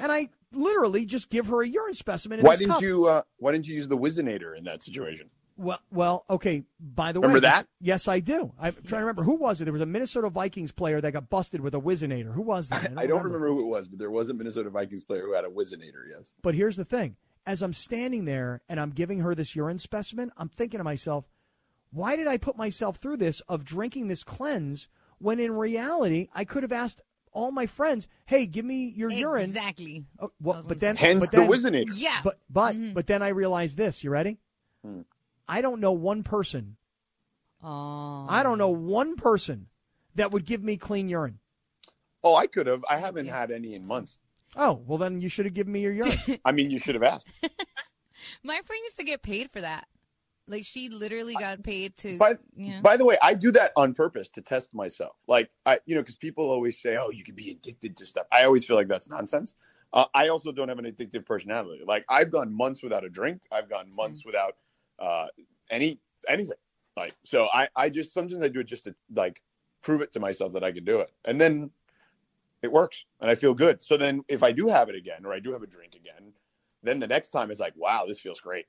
and 0.00 0.10
I 0.10 0.28
literally 0.52 1.04
just 1.04 1.30
give 1.30 1.46
her 1.48 1.62
a 1.62 1.68
urine 1.68 1.94
specimen. 1.94 2.40
why 2.40 2.56
didn't 2.56 2.72
cup. 2.72 2.82
you? 2.82 3.06
Uh, 3.06 3.22
why 3.38 3.52
didn't 3.52 3.68
you 3.68 3.76
use 3.76 3.86
the 3.86 3.98
Whizzinator 3.98 4.56
in 4.56 4.64
that 4.64 4.82
situation? 4.82 5.30
Well, 5.56 5.80
well, 5.90 6.24
okay. 6.30 6.64
By 6.80 7.12
the 7.12 7.20
remember 7.20 7.36
way, 7.36 7.50
that? 7.50 7.66
yes, 7.80 8.08
I 8.08 8.20
do. 8.20 8.52
I'm 8.58 8.74
trying 8.74 9.00
to 9.00 9.06
remember 9.06 9.22
who 9.22 9.34
was 9.34 9.60
it. 9.60 9.64
There 9.64 9.72
was 9.72 9.82
a 9.82 9.86
Minnesota 9.86 10.28
Vikings 10.30 10.72
player 10.72 11.00
that 11.00 11.12
got 11.12 11.30
busted 11.30 11.60
with 11.60 11.74
a 11.74 11.80
Whizzinator. 11.80 12.32
Who 12.32 12.42
was 12.42 12.68
that? 12.68 12.82
I 12.82 12.86
don't, 12.86 12.98
I 12.98 13.06
don't 13.06 13.18
remember. 13.18 13.46
remember. 13.46 13.62
who 13.62 13.68
it 13.68 13.70
was, 13.70 13.88
but 13.88 13.98
there 13.98 14.10
was 14.10 14.28
a 14.28 14.34
Minnesota 14.34 14.70
Vikings 14.70 15.04
player 15.04 15.22
who 15.22 15.34
had 15.34 15.44
a 15.44 15.48
Whizzinator. 15.48 16.04
Yes. 16.10 16.34
But 16.42 16.54
here's 16.54 16.76
the 16.76 16.84
thing: 16.84 17.16
as 17.46 17.62
I'm 17.62 17.72
standing 17.72 18.24
there 18.24 18.62
and 18.68 18.80
I'm 18.80 18.90
giving 18.90 19.20
her 19.20 19.34
this 19.34 19.54
urine 19.54 19.78
specimen, 19.78 20.32
I'm 20.36 20.48
thinking 20.48 20.78
to 20.78 20.84
myself, 20.84 21.26
why 21.90 22.16
did 22.16 22.26
I 22.26 22.36
put 22.36 22.56
myself 22.56 22.96
through 22.96 23.18
this 23.18 23.40
of 23.42 23.64
drinking 23.64 24.08
this 24.08 24.24
cleanse 24.24 24.88
when 25.18 25.38
in 25.38 25.52
reality 25.52 26.28
I 26.34 26.44
could 26.44 26.62
have 26.62 26.72
asked 26.72 27.00
all 27.32 27.50
my 27.50 27.66
friends, 27.66 28.08
"Hey, 28.26 28.46
give 28.46 28.64
me 28.64 28.92
your 28.96 29.08
exactly. 29.08 29.20
urine." 29.20 29.50
Exactly. 29.50 30.04
Oh, 30.20 30.32
well, 30.40 30.64
but 30.66 30.80
then, 30.80 30.96
hence 30.96 31.20
but 31.20 31.30
then, 31.30 31.48
the 31.48 31.56
Whizzinator. 31.56 31.92
Yeah. 31.94 32.20
But 32.22 32.38
but 32.50 32.74
mm-hmm. 32.74 32.92
but 32.92 33.06
then 33.06 33.22
I 33.22 33.28
realized 33.28 33.76
this. 33.76 34.04
You 34.04 34.10
ready? 34.10 34.38
I 35.52 35.60
don't 35.60 35.80
know 35.80 35.92
one 35.92 36.22
person. 36.22 36.78
Oh. 37.62 38.26
I 38.26 38.42
don't 38.42 38.56
know 38.56 38.70
one 38.70 39.16
person 39.16 39.66
that 40.14 40.30
would 40.30 40.46
give 40.46 40.62
me 40.62 40.78
clean 40.78 41.10
urine. 41.10 41.40
Oh, 42.24 42.34
I 42.34 42.46
could 42.46 42.66
have. 42.66 42.82
I 42.88 42.96
haven't 42.96 43.26
yeah. 43.26 43.38
had 43.38 43.50
any 43.50 43.74
in 43.74 43.86
months. 43.86 44.16
Oh 44.56 44.82
well, 44.86 44.96
then 44.96 45.20
you 45.20 45.28
should 45.28 45.44
have 45.44 45.52
given 45.52 45.70
me 45.74 45.80
your 45.80 45.92
urine. 45.92 46.16
I 46.46 46.52
mean, 46.52 46.70
you 46.70 46.78
should 46.78 46.94
have 46.94 47.04
asked. 47.04 47.28
My 48.42 48.62
friend 48.64 48.80
used 48.82 48.96
to 48.96 49.04
get 49.04 49.20
paid 49.20 49.50
for 49.50 49.60
that. 49.60 49.88
Like 50.48 50.64
she 50.64 50.88
literally 50.88 51.34
got 51.34 51.62
paid 51.62 51.98
to. 51.98 52.16
By, 52.16 52.38
yeah. 52.56 52.80
by 52.80 52.96
the 52.96 53.04
way, 53.04 53.18
I 53.22 53.34
do 53.34 53.52
that 53.52 53.72
on 53.76 53.92
purpose 53.92 54.30
to 54.30 54.40
test 54.40 54.72
myself. 54.72 55.16
Like 55.28 55.50
I, 55.66 55.80
you 55.84 55.94
know, 55.94 56.00
because 56.00 56.16
people 56.16 56.50
always 56.50 56.80
say, 56.80 56.96
"Oh, 56.96 57.10
you 57.10 57.24
can 57.24 57.34
be 57.34 57.50
addicted 57.50 57.98
to 57.98 58.06
stuff." 58.06 58.26
I 58.32 58.44
always 58.44 58.64
feel 58.64 58.76
like 58.76 58.88
that's 58.88 59.10
nonsense. 59.10 59.54
Uh, 59.92 60.06
I 60.14 60.28
also 60.28 60.50
don't 60.50 60.70
have 60.70 60.78
an 60.78 60.86
addictive 60.86 61.26
personality. 61.26 61.82
Like 61.86 62.06
I've 62.08 62.32
gone 62.32 62.56
months 62.56 62.82
without 62.82 63.04
a 63.04 63.10
drink. 63.10 63.42
I've 63.52 63.68
gone 63.68 63.90
months 63.94 64.24
without 64.24 64.56
uh, 65.02 65.26
any 65.70 65.98
anything. 66.28 66.56
Like 66.96 67.14
so, 67.24 67.48
I 67.52 67.68
I 67.74 67.88
just 67.88 68.14
sometimes 68.14 68.42
I 68.42 68.48
do 68.48 68.60
it 68.60 68.64
just 68.64 68.84
to 68.84 68.94
like 69.14 69.42
prove 69.82 70.00
it 70.00 70.12
to 70.12 70.20
myself 70.20 70.52
that 70.52 70.64
I 70.64 70.72
can 70.72 70.84
do 70.84 71.00
it, 71.00 71.10
and 71.24 71.40
then 71.40 71.70
it 72.62 72.70
works, 72.70 73.04
and 73.20 73.30
I 73.30 73.34
feel 73.34 73.54
good. 73.54 73.82
So 73.82 73.96
then, 73.96 74.22
if 74.28 74.42
I 74.42 74.52
do 74.52 74.68
have 74.68 74.88
it 74.88 74.94
again, 74.94 75.24
or 75.24 75.32
I 75.32 75.40
do 75.40 75.52
have 75.52 75.62
a 75.62 75.66
drink 75.66 75.94
again, 75.94 76.32
then 76.82 77.00
the 77.00 77.06
next 77.06 77.30
time 77.30 77.50
is 77.50 77.58
like, 77.58 77.74
wow, 77.76 78.04
this 78.06 78.20
feels 78.20 78.40
great. 78.40 78.66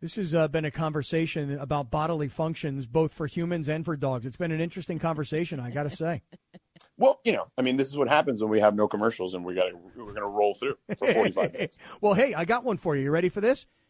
This 0.00 0.16
has 0.16 0.34
uh, 0.34 0.48
been 0.48 0.66
a 0.66 0.70
conversation 0.70 1.58
about 1.58 1.90
bodily 1.90 2.28
functions, 2.28 2.86
both 2.86 3.14
for 3.14 3.26
humans 3.26 3.68
and 3.68 3.82
for 3.84 3.96
dogs. 3.96 4.26
It's 4.26 4.36
been 4.36 4.52
an 4.52 4.60
interesting 4.60 4.98
conversation, 4.98 5.58
I 5.58 5.70
got 5.70 5.84
to 5.84 5.90
say. 5.90 6.22
well, 6.98 7.20
you 7.24 7.32
know, 7.32 7.46
I 7.56 7.62
mean, 7.62 7.76
this 7.76 7.86
is 7.86 7.96
what 7.96 8.08
happens 8.08 8.42
when 8.42 8.50
we 8.50 8.60
have 8.60 8.74
no 8.74 8.88
commercials 8.88 9.32
and 9.34 9.42
we 9.42 9.54
got 9.54 9.72
we're 9.96 10.04
going 10.04 10.16
to 10.16 10.26
roll 10.26 10.54
through 10.54 10.76
for 10.98 11.10
45 11.12 11.52
minutes. 11.54 11.78
well, 12.02 12.12
hey, 12.12 12.34
I 12.34 12.44
got 12.44 12.62
one 12.62 12.76
for 12.76 12.94
you. 12.94 13.04
You 13.04 13.10
ready 13.10 13.30
for 13.30 13.40
this? 13.40 13.64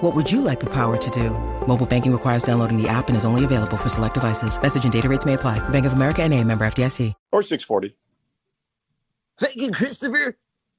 What 0.00 0.16
would 0.16 0.32
you 0.32 0.40
like 0.40 0.60
the 0.60 0.70
power 0.70 0.96
to 0.96 1.10
do? 1.10 1.28
Mobile 1.66 1.84
banking 1.84 2.10
requires 2.10 2.42
downloading 2.42 2.80
the 2.80 2.88
app 2.88 3.08
and 3.08 3.16
is 3.18 3.26
only 3.26 3.44
available 3.44 3.76
for 3.76 3.90
select 3.90 4.14
devices. 4.14 4.60
Message 4.60 4.84
and 4.84 4.92
data 4.92 5.10
rates 5.10 5.26
may 5.26 5.34
apply. 5.34 5.58
Bank 5.68 5.84
of 5.84 5.92
America 5.92 6.22
and 6.22 6.32
a 6.32 6.42
member 6.42 6.66
FDIC. 6.66 7.12
Or 7.32 7.42
640. 7.42 7.94
Thank 9.38 9.56
you, 9.56 9.70
Christopher. 9.70 10.38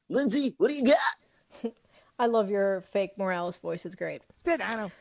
Lindsay, 0.10 0.56
what 0.58 0.70
do 0.70 0.74
you 0.74 0.86
got? 0.86 1.74
I 2.20 2.26
love 2.26 2.50
your 2.50 2.82
fake 2.82 3.12
Morales 3.16 3.60
voice. 3.60 3.86
It's 3.86 3.94
great. 3.94 4.24
Sedano. 4.44 4.92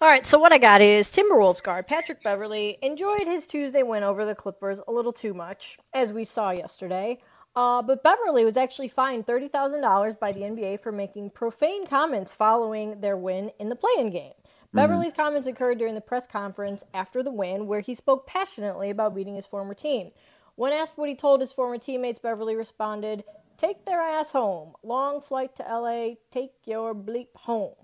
All 0.00 0.08
right, 0.08 0.26
so 0.26 0.38
what 0.38 0.52
I 0.52 0.58
got 0.58 0.80
is 0.80 1.10
Timberwolves 1.10 1.62
guard 1.62 1.86
Patrick 1.86 2.22
Beverley 2.22 2.78
enjoyed 2.80 3.26
his 3.26 3.46
Tuesday 3.46 3.82
win 3.82 4.02
over 4.02 4.24
the 4.24 4.34
Clippers 4.34 4.80
a 4.88 4.90
little 4.90 5.12
too 5.12 5.34
much, 5.34 5.78
as 5.92 6.10
we 6.10 6.24
saw 6.24 6.50
yesterday. 6.50 7.18
Uh, 7.56 7.82
but 7.82 8.02
Beverley 8.02 8.44
was 8.44 8.56
actually 8.56 8.88
fined 8.88 9.26
$30,000 9.26 10.18
by 10.20 10.32
the 10.32 10.40
NBA 10.40 10.80
for 10.80 10.92
making 10.92 11.30
profane 11.30 11.86
comments 11.86 12.32
following 12.32 13.00
their 13.00 13.16
win 13.16 13.50
in 13.58 13.68
the 13.68 13.76
play-in 13.76 14.10
game. 14.10 14.32
Mm-hmm. 14.32 14.76
Beverley's 14.76 15.12
comments 15.12 15.48
occurred 15.48 15.78
during 15.78 15.96
the 15.96 16.00
press 16.00 16.26
conference 16.28 16.84
after 16.94 17.22
the 17.22 17.32
win, 17.32 17.66
where 17.66 17.80
he 17.80 17.94
spoke 17.94 18.26
passionately 18.26 18.90
about 18.90 19.16
beating 19.16 19.34
his 19.34 19.46
former 19.46 19.74
team. 19.74 20.12
When 20.54 20.72
asked 20.72 20.96
what 20.96 21.08
he 21.08 21.16
told 21.16 21.40
his 21.40 21.52
former 21.52 21.78
teammates, 21.78 22.20
Beverley 22.20 22.54
responded, 22.54 23.24
Take 23.56 23.84
their 23.84 24.00
ass 24.00 24.30
home. 24.30 24.74
Long 24.82 25.20
flight 25.20 25.56
to 25.56 25.62
LA. 25.62 26.14
Take 26.30 26.52
your 26.64 26.94
bleep 26.94 27.34
home. 27.34 27.74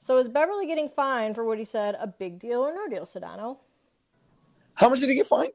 So 0.00 0.16
is 0.16 0.26
Beverley 0.26 0.66
getting 0.66 0.88
fined 0.88 1.36
for 1.36 1.44
what 1.44 1.58
he 1.58 1.64
said 1.64 1.96
a 2.00 2.08
big 2.08 2.40
deal 2.40 2.60
or 2.60 2.74
no 2.74 2.88
deal, 2.88 3.04
Sedano? 3.04 3.58
How 4.74 4.88
much 4.88 4.98
did 4.98 5.10
he 5.10 5.14
get 5.14 5.26
fined? 5.26 5.52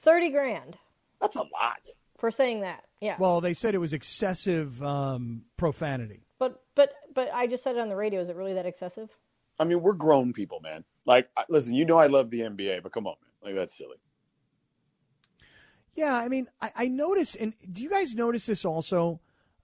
30 0.00 0.30
grand. 0.30 0.76
That's 1.20 1.36
a 1.36 1.42
lot. 1.42 1.88
For 2.18 2.30
saying 2.30 2.62
that. 2.62 2.84
Yeah. 3.00 3.16
Well, 3.18 3.40
they 3.40 3.52
said 3.52 3.74
it 3.74 3.78
was 3.78 3.92
excessive 3.92 4.82
um, 4.82 5.42
profanity. 5.56 6.26
But 6.38 6.62
but 6.74 6.92
but 7.14 7.30
I 7.32 7.46
just 7.46 7.62
said 7.62 7.76
it 7.76 7.80
on 7.80 7.88
the 7.88 7.96
radio. 7.96 8.20
Is 8.20 8.28
it 8.28 8.36
really 8.36 8.54
that 8.54 8.66
excessive? 8.66 9.10
I 9.58 9.64
mean, 9.64 9.80
we're 9.80 9.94
grown 9.94 10.32
people, 10.32 10.60
man. 10.60 10.84
Like, 11.06 11.28
listen, 11.48 11.74
you 11.74 11.84
know 11.84 11.96
I 11.96 12.08
love 12.08 12.30
the 12.30 12.40
NBA, 12.40 12.82
but 12.82 12.92
come 12.92 13.06
on, 13.06 13.16
man. 13.22 13.30
Like 13.42 13.54
that's 13.54 13.76
silly. 13.76 13.96
Yeah, 15.94 16.14
I 16.14 16.28
mean, 16.28 16.46
I, 16.60 16.72
I 16.76 16.88
notice, 16.88 17.34
and 17.34 17.54
do 17.72 17.82
you 17.82 17.88
guys 17.88 18.14
notice 18.14 18.44
this 18.44 18.66
also 18.66 19.20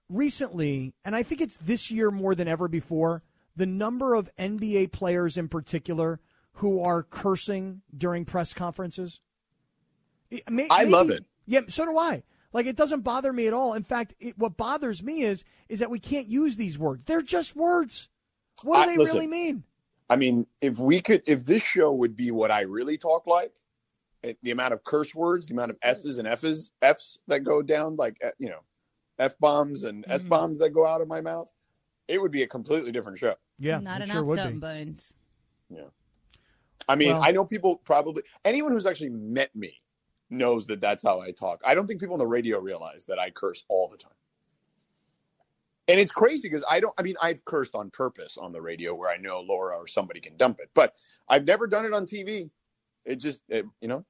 recently? 0.09 0.95
And 1.05 1.15
I 1.15 1.21
think 1.21 1.41
it's 1.41 1.57
this 1.57 1.91
year 1.91 2.09
more 2.09 2.33
than 2.33 2.47
ever 2.47 2.67
before. 2.67 3.21
The 3.55 3.67
number 3.67 4.15
of 4.15 4.29
NBA 4.39 4.91
players 4.91 5.37
in 5.37 5.47
particular 5.47 6.19
who 6.53 6.81
are 6.81 7.03
cursing 7.03 7.81
during 7.95 8.25
press 8.25 8.51
conferences. 8.53 9.19
Maybe, 10.49 10.69
I 10.71 10.85
love 10.85 11.11
it. 11.11 11.23
Yeah, 11.45 11.61
so 11.67 11.85
do 11.85 11.97
I. 11.97 12.23
Like 12.53 12.67
it 12.67 12.75
doesn't 12.75 13.01
bother 13.01 13.33
me 13.33 13.47
at 13.47 13.53
all. 13.53 13.73
In 13.73 13.83
fact, 13.83 14.13
it, 14.19 14.37
what 14.37 14.55
bothers 14.55 15.03
me 15.03 15.23
is 15.23 15.43
is 15.67 15.79
that 15.79 15.89
we 15.89 15.99
can't 15.99 16.27
use 16.27 16.55
these 16.55 16.77
words. 16.77 17.01
They're 17.05 17.23
just 17.23 17.55
words. 17.55 18.07
What 18.63 18.75
do 18.75 18.81
I, 18.81 18.85
they 18.93 18.97
listen, 18.97 19.15
really 19.15 19.27
mean? 19.27 19.63
I 20.09 20.15
mean, 20.15 20.45
if 20.61 20.77
we 20.77 21.01
could, 21.01 21.23
if 21.25 21.45
this 21.45 21.63
show 21.63 21.91
would 21.91 22.15
be 22.15 22.31
what 22.31 22.51
I 22.51 22.61
really 22.61 22.97
talk 22.97 23.25
like, 23.25 23.51
the 24.41 24.51
amount 24.51 24.73
of 24.73 24.83
curse 24.83 25.13
words, 25.13 25.47
the 25.47 25.53
amount 25.53 25.71
of 25.71 25.77
S's 25.81 26.19
and 26.19 26.27
F's, 26.27 26.71
F's 26.81 27.19
that 27.27 27.39
go 27.39 27.61
down, 27.61 27.95
like 27.95 28.17
uh, 28.23 28.29
you 28.37 28.49
know, 28.49 28.59
F 29.19 29.37
bombs 29.39 29.83
and 29.83 30.05
S 30.07 30.23
bombs 30.23 30.57
mm-hmm. 30.57 30.63
that 30.63 30.69
go 30.69 30.85
out 30.85 31.01
of 31.01 31.07
my 31.07 31.21
mouth, 31.21 31.49
it 32.07 32.21
would 32.21 32.31
be 32.31 32.43
a 32.43 32.47
completely 32.47 32.91
different 32.91 33.17
show. 33.17 33.35
Yeah, 33.59 33.79
not 33.79 34.01
enough 34.01 34.17
sure 34.17 34.35
dumb 34.35 34.59
bones. 34.59 35.13
Yeah, 35.69 35.87
I 36.87 36.95
mean, 36.95 37.13
well, 37.13 37.23
I 37.23 37.31
know 37.31 37.43
people 37.43 37.77
probably 37.83 38.23
anyone 38.45 38.71
who's 38.71 38.85
actually 38.85 39.09
met 39.09 39.53
me 39.55 39.81
knows 40.33 40.67
that 40.67 40.81
that's 40.81 41.03
how 41.03 41.21
I 41.21 41.31
talk. 41.31 41.61
I 41.65 41.75
don't 41.75 41.87
think 41.87 41.99
people 41.99 42.15
on 42.15 42.19
the 42.19 42.27
radio 42.27 42.59
realize 42.59 43.05
that 43.05 43.19
I 43.19 43.29
curse 43.29 43.63
all 43.69 43.87
the 43.87 43.97
time. 43.97 44.11
And 45.87 45.99
it's 45.99 46.11
crazy 46.11 46.43
because 46.43 46.63
I 46.69 46.79
don't, 46.79 46.93
I 46.97 47.03
mean, 47.03 47.15
I've 47.21 47.43
cursed 47.43 47.75
on 47.75 47.89
purpose 47.89 48.37
on 48.37 48.53
the 48.53 48.61
radio 48.61 48.95
where 48.95 49.09
I 49.09 49.17
know 49.17 49.41
Laura 49.41 49.75
or 49.75 49.87
somebody 49.87 50.21
can 50.21 50.37
dump 50.37 50.59
it, 50.61 50.69
but 50.73 50.93
I've 51.27 51.45
never 51.45 51.67
done 51.67 51.85
it 51.85 51.93
on 51.93 52.05
TV. 52.05 52.49
It 53.05 53.17
just, 53.17 53.41
it, 53.49 53.65
you 53.81 53.89
know, 53.89 54.05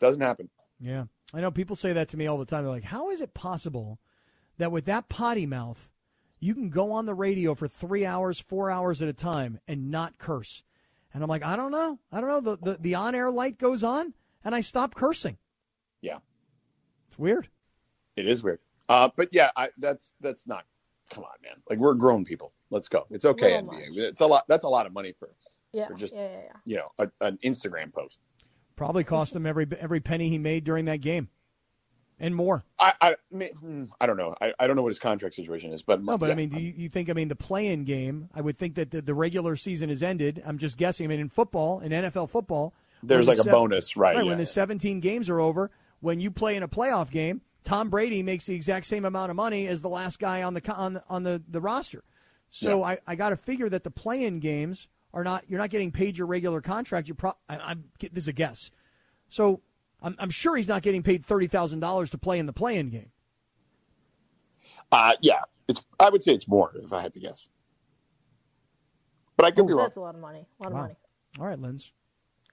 doesn't 0.00 0.20
happen. 0.20 0.48
Yeah. 0.80 1.04
I 1.34 1.40
know 1.40 1.50
people 1.50 1.76
say 1.76 1.92
that 1.92 2.08
to 2.10 2.16
me 2.16 2.26
all 2.26 2.38
the 2.38 2.46
time. 2.46 2.64
They're 2.64 2.72
like, 2.72 2.84
how 2.84 3.10
is 3.10 3.20
it 3.20 3.34
possible 3.34 3.98
that 4.56 4.72
with 4.72 4.86
that 4.86 5.10
potty 5.10 5.44
mouth, 5.44 5.90
you 6.40 6.54
can 6.54 6.70
go 6.70 6.92
on 6.92 7.04
the 7.04 7.14
radio 7.14 7.54
for 7.54 7.68
three 7.68 8.06
hours, 8.06 8.40
four 8.40 8.70
hours 8.70 9.02
at 9.02 9.08
a 9.08 9.12
time 9.12 9.60
and 9.68 9.90
not 9.90 10.18
curse? 10.18 10.62
And 11.12 11.22
I'm 11.22 11.28
like, 11.28 11.44
I 11.44 11.56
don't 11.56 11.72
know. 11.72 11.98
I 12.10 12.20
don't 12.20 12.30
know. 12.30 12.40
The, 12.40 12.70
the, 12.70 12.78
the 12.80 12.94
on 12.94 13.14
air 13.14 13.30
light 13.30 13.58
goes 13.58 13.84
on 13.84 14.14
and 14.44 14.54
I 14.54 14.60
stop 14.60 14.94
cursing. 14.94 15.38
Yeah. 16.00 16.18
It's 17.08 17.18
weird. 17.18 17.48
It 18.16 18.26
is 18.26 18.42
weird. 18.42 18.60
Uh, 18.88 19.10
but 19.14 19.28
yeah, 19.32 19.50
I, 19.56 19.68
that's, 19.78 20.12
that's 20.20 20.46
not, 20.46 20.64
come 21.10 21.24
on, 21.24 21.30
man. 21.42 21.56
Like 21.68 21.78
we're 21.78 21.94
grown 21.94 22.24
people. 22.24 22.52
Let's 22.70 22.88
go. 22.88 23.06
It's 23.10 23.24
okay, 23.24 23.52
NBA. 23.52 23.66
Much. 23.66 23.76
It's 23.94 24.20
a 24.20 24.26
lot. 24.26 24.44
That's 24.48 24.64
a 24.64 24.68
lot 24.68 24.86
of 24.86 24.92
money 24.92 25.14
for, 25.18 25.30
yeah, 25.72 25.88
for 25.88 25.94
just, 25.94 26.14
yeah, 26.14 26.20
yeah, 26.20 26.40
yeah. 26.44 26.56
you 26.64 26.76
know, 26.76 26.88
a, 26.98 27.10
an 27.26 27.38
Instagram 27.42 27.92
post. 27.92 28.20
Probably 28.76 29.04
cost 29.04 29.34
him 29.34 29.44
every 29.44 29.66
every 29.80 30.00
penny 30.00 30.28
he 30.28 30.38
made 30.38 30.62
during 30.62 30.84
that 30.84 31.00
game, 31.00 31.30
and 32.20 32.32
more. 32.32 32.64
I 32.78 32.92
I, 33.00 33.16
hmm, 33.32 33.84
I 34.00 34.06
don't 34.06 34.16
know. 34.16 34.36
I, 34.40 34.52
I 34.60 34.66
don't 34.68 34.76
know 34.76 34.82
what 34.82 34.90
his 34.90 35.00
contract 35.00 35.34
situation 35.34 35.72
is, 35.72 35.82
but 35.82 36.00
no. 36.00 36.16
But 36.16 36.26
yeah. 36.26 36.32
I 36.32 36.36
mean, 36.36 36.50
do 36.50 36.60
you, 36.60 36.72
you, 36.76 36.88
think? 36.88 37.10
I 37.10 37.12
mean, 37.12 37.26
the 37.26 37.34
play-in 37.34 37.82
game. 37.82 38.28
I 38.32 38.40
would 38.40 38.56
think 38.56 38.76
that 38.76 38.92
the, 38.92 39.02
the, 39.02 39.14
regular 39.14 39.56
season 39.56 39.90
is 39.90 40.00
ended. 40.00 40.40
I'm 40.46 40.58
just 40.58 40.78
guessing. 40.78 41.06
I 41.06 41.08
mean, 41.08 41.18
in 41.18 41.28
football, 41.28 41.80
in 41.80 41.90
NFL 41.90 42.30
football, 42.30 42.72
there's 43.02 43.28
like 43.28 43.38
a 43.38 43.44
bonus, 43.44 43.96
right? 43.96 44.16
Right. 44.16 44.24
Yeah, 44.24 44.30
when 44.30 44.38
the 44.38 44.46
17 44.46 45.00
games 45.00 45.28
are 45.28 45.40
over, 45.40 45.70
when 46.00 46.20
you 46.20 46.30
play 46.30 46.56
in 46.56 46.62
a 46.62 46.68
playoff 46.68 47.10
game, 47.10 47.42
Tom 47.64 47.90
Brady 47.90 48.22
makes 48.22 48.46
the 48.46 48.54
exact 48.54 48.86
same 48.86 49.04
amount 49.04 49.30
of 49.30 49.36
money 49.36 49.66
as 49.66 49.82
the 49.82 49.88
last 49.88 50.18
guy 50.18 50.42
on 50.42 50.54
the 50.54 50.72
on 50.72 51.00
on 51.08 51.22
the, 51.22 51.42
the 51.48 51.60
roster. 51.60 52.02
So 52.50 52.82
I, 52.82 52.98
I 53.06 53.14
got 53.14 53.30
to 53.30 53.36
figure 53.36 53.68
that 53.68 53.84
the 53.84 53.90
play-in 53.90 54.40
games 54.40 54.88
are 55.12 55.24
not 55.24 55.44
you're 55.48 55.58
not 55.58 55.70
getting 55.70 55.92
paid 55.92 56.16
your 56.16 56.26
regular 56.26 56.60
contract. 56.60 57.08
You 57.08 57.14
pro 57.14 57.32
I, 57.48 57.72
am 57.72 57.84
this 58.00 58.24
is 58.24 58.28
a 58.28 58.32
guess. 58.32 58.70
So 59.28 59.60
I'm, 60.02 60.16
I'm 60.18 60.30
sure 60.30 60.56
he's 60.56 60.68
not 60.68 60.82
getting 60.82 61.02
paid 61.02 61.24
thirty 61.24 61.46
thousand 61.46 61.80
dollars 61.80 62.10
to 62.10 62.18
play 62.18 62.38
in 62.38 62.46
the 62.46 62.52
play-in 62.52 62.90
game. 62.90 63.10
Uh 64.90 65.14
yeah, 65.20 65.40
it's 65.66 65.82
I 66.00 66.08
would 66.10 66.22
say 66.22 66.32
it's 66.32 66.48
more 66.48 66.72
if 66.82 66.92
I 66.92 67.02
had 67.02 67.12
to 67.14 67.20
guess, 67.20 67.48
but 69.36 69.46
I 69.46 69.50
could 69.50 69.64
oh, 69.64 69.68
be 69.68 69.74
wrong. 69.74 69.84
That's 69.84 69.96
a 69.96 70.00
lot 70.00 70.14
of 70.14 70.20
money. 70.20 70.46
A 70.60 70.62
lot 70.64 70.72
wow. 70.72 70.78
of 70.78 70.82
money. 70.84 70.96
All 71.38 71.46
right, 71.46 71.58
Linz. 71.58 71.92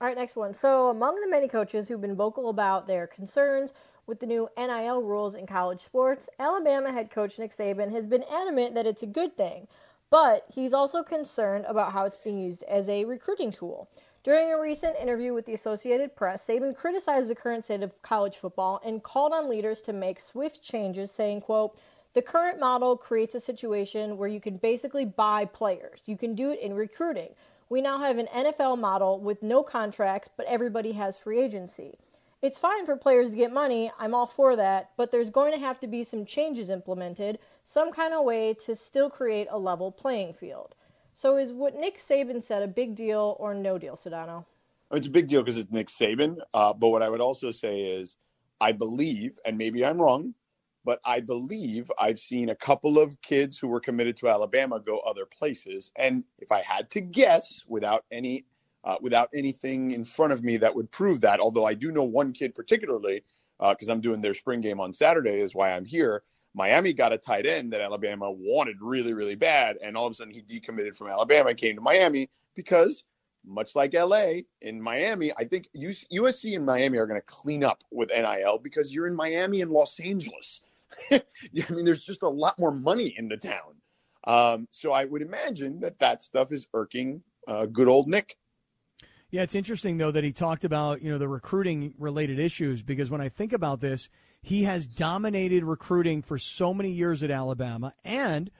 All 0.01 0.07
right, 0.09 0.17
next 0.17 0.35
one. 0.35 0.53
So, 0.53 0.89
among 0.89 1.21
the 1.21 1.29
many 1.29 1.47
coaches 1.47 1.87
who've 1.87 2.01
been 2.01 2.17
vocal 2.17 2.49
about 2.49 2.85
their 2.85 3.07
concerns 3.07 3.73
with 4.07 4.19
the 4.19 4.25
new 4.25 4.49
NIL 4.57 5.01
rules 5.01 5.35
in 5.35 5.47
college 5.47 5.79
sports, 5.79 6.27
Alabama 6.37 6.91
head 6.91 7.09
coach 7.09 7.39
Nick 7.39 7.51
Saban 7.51 7.89
has 7.93 8.05
been 8.05 8.25
adamant 8.29 8.73
that 8.75 8.85
it's 8.85 9.03
a 9.03 9.07
good 9.07 9.37
thing, 9.37 9.69
but 10.09 10.43
he's 10.53 10.73
also 10.73 11.01
concerned 11.01 11.63
about 11.65 11.93
how 11.93 12.03
it's 12.03 12.17
being 12.17 12.37
used 12.37 12.63
as 12.63 12.89
a 12.89 13.05
recruiting 13.05 13.53
tool. 13.53 13.87
During 14.23 14.51
a 14.51 14.59
recent 14.59 14.97
interview 14.97 15.33
with 15.33 15.45
the 15.45 15.53
Associated 15.53 16.13
Press, 16.13 16.45
Saban 16.45 16.75
criticized 16.75 17.29
the 17.29 17.35
current 17.35 17.63
state 17.63 17.81
of 17.81 18.01
college 18.01 18.35
football 18.35 18.81
and 18.83 19.01
called 19.01 19.31
on 19.31 19.47
leaders 19.47 19.79
to 19.83 19.93
make 19.93 20.19
swift 20.19 20.61
changes, 20.61 21.09
saying, 21.09 21.39
quote, 21.39 21.79
the 22.11 22.21
current 22.21 22.59
model 22.59 22.97
creates 22.97 23.35
a 23.35 23.39
situation 23.39 24.17
where 24.17 24.27
you 24.27 24.41
can 24.41 24.57
basically 24.57 25.05
buy 25.05 25.45
players. 25.45 26.01
You 26.05 26.17
can 26.17 26.35
do 26.35 26.51
it 26.51 26.59
in 26.59 26.73
recruiting. 26.73 27.29
We 27.69 27.81
now 27.81 27.99
have 27.99 28.19
an 28.19 28.27
NFL 28.27 28.79
model 28.79 29.19
with 29.19 29.41
no 29.41 29.63
contracts, 29.63 30.29
but 30.35 30.45
everybody 30.45 30.91
has 30.91 31.17
free 31.17 31.41
agency. 31.41 31.97
It's 32.43 32.59
fine 32.59 32.85
for 32.85 32.95
players 32.95 33.31
to 33.31 33.35
get 33.35 33.51
money, 33.51 33.91
I'm 33.97 34.13
all 34.13 34.27
for 34.27 34.55
that, 34.55 34.91
but 34.97 35.09
there's 35.09 35.31
going 35.31 35.51
to 35.51 35.57
have 35.57 35.79
to 35.79 35.87
be 35.87 36.03
some 36.03 36.25
changes 36.25 36.69
implemented 36.69 37.39
some 37.63 37.91
kind 37.91 38.13
of 38.13 38.23
way 38.23 38.53
to 38.65 38.75
still 38.75 39.09
create 39.09 39.47
a 39.49 39.57
level 39.57 39.91
playing 39.91 40.33
field. 40.33 40.75
So 41.15 41.37
is 41.37 41.51
what 41.51 41.75
Nick 41.75 41.97
Saban 41.97 42.43
said 42.43 42.61
a 42.61 42.67
big 42.67 42.93
deal 42.93 43.35
or 43.39 43.55
no 43.55 43.79
deal, 43.79 43.95
Sedano? 43.95 44.45
It's 44.91 45.07
a 45.07 45.09
big 45.09 45.27
deal 45.27 45.41
because 45.41 45.57
it's 45.57 45.71
Nick 45.71 45.87
Saban. 45.87 46.37
Uh, 46.53 46.71
but 46.73 46.89
what 46.89 47.01
I 47.01 47.09
would 47.09 47.21
also 47.21 47.49
say 47.49 47.79
is, 47.81 48.17
I 48.61 48.73
believe, 48.73 49.39
and 49.43 49.57
maybe 49.57 49.83
I'm 49.83 49.99
wrong, 49.99 50.35
but 50.85 50.99
I 51.03 51.19
believe 51.19 51.91
I've 51.99 52.19
seen 52.19 52.49
a 52.49 52.55
couple 52.55 52.99
of 52.99 53.19
kids 53.21 53.57
who 53.57 53.67
were 53.67 53.79
committed 53.79 54.15
to 54.17 54.29
Alabama 54.29 54.79
go 54.79 54.99
other 54.99 55.25
places. 55.25 55.91
And 55.95 56.23
if 56.37 56.51
I 56.51 56.61
had 56.61 56.91
to 56.91 57.01
guess, 57.01 57.63
without 57.67 58.05
any 58.11 58.45
uh, 58.83 58.97
without 59.01 59.29
anything 59.33 59.91
in 59.91 60.03
front 60.03 60.31
of 60.31 60.43
me 60.43 60.57
that 60.57 60.75
would 60.75 60.91
prove 60.91 61.19
that, 61.21 61.39
although 61.39 61.65
I 61.65 61.73
do 61.73 61.91
know 61.91 62.03
one 62.03 62.31
kid 62.31 62.53
particularly, 62.53 63.23
because 63.59 63.89
uh, 63.89 63.91
I'm 63.91 63.99
doing 63.99 64.21
their 64.21 64.35
spring 64.35 64.61
game 64.61 64.79
on 64.79 64.93
Saturday, 64.93 65.39
is 65.41 65.55
why 65.55 65.71
I'm 65.71 65.85
here. 65.85 66.21
Miami 66.53 66.93
got 66.93 67.11
a 67.11 67.17
tight 67.17 67.47
end 67.47 67.73
that 67.73 67.81
Alabama 67.81 68.31
wanted 68.31 68.77
really, 68.79 69.13
really 69.13 69.35
bad. 69.35 69.77
And 69.83 69.97
all 69.97 70.05
of 70.05 70.11
a 70.11 70.15
sudden 70.15 70.33
he 70.33 70.41
decommitted 70.41 70.95
from 70.95 71.09
Alabama 71.09 71.49
and 71.49 71.57
came 71.57 71.75
to 71.75 71.81
Miami 71.81 72.29
because, 72.55 73.03
much 73.43 73.75
like 73.75 73.93
LA, 73.93 74.41
in 74.61 74.79
Miami, 74.79 75.31
I 75.35 75.45
think 75.45 75.67
USC 75.75 76.55
and 76.55 76.65
Miami 76.65 76.97
are 76.99 77.07
going 77.07 77.19
to 77.19 77.25
clean 77.25 77.63
up 77.63 77.83
with 77.91 78.09
NIL 78.09 78.59
because 78.59 78.93
you're 78.93 79.07
in 79.07 79.15
Miami 79.15 79.61
and 79.61 79.71
Los 79.71 79.99
Angeles. 79.99 80.61
I 81.11 81.21
mean, 81.69 81.85
there's 81.85 82.03
just 82.03 82.23
a 82.23 82.29
lot 82.29 82.59
more 82.59 82.71
money 82.71 83.13
in 83.17 83.27
the 83.27 83.37
town. 83.37 83.81
Um, 84.25 84.67
so 84.71 84.91
I 84.91 85.05
would 85.05 85.21
imagine 85.21 85.81
that 85.81 85.99
that 85.99 86.21
stuff 86.21 86.51
is 86.51 86.65
irking 86.73 87.21
uh, 87.47 87.65
good 87.65 87.87
old 87.87 88.07
Nick. 88.07 88.37
Yeah, 89.29 89.43
it's 89.43 89.55
interesting 89.55 89.97
though 89.97 90.11
that 90.11 90.23
he 90.23 90.31
talked 90.31 90.63
about 90.63 91.01
you 91.01 91.11
know 91.11 91.17
the 91.17 91.27
recruiting 91.27 91.93
related 91.97 92.39
issues 92.39 92.83
because 92.83 93.11
when 93.11 93.21
I 93.21 93.29
think 93.29 93.53
about 93.53 93.81
this, 93.81 94.09
he 94.41 94.63
has 94.63 94.87
dominated 94.87 95.63
recruiting 95.63 96.21
for 96.21 96.37
so 96.37 96.73
many 96.73 96.91
years 96.91 97.23
at 97.23 97.31
Alabama. 97.31 97.93
And 98.03 98.51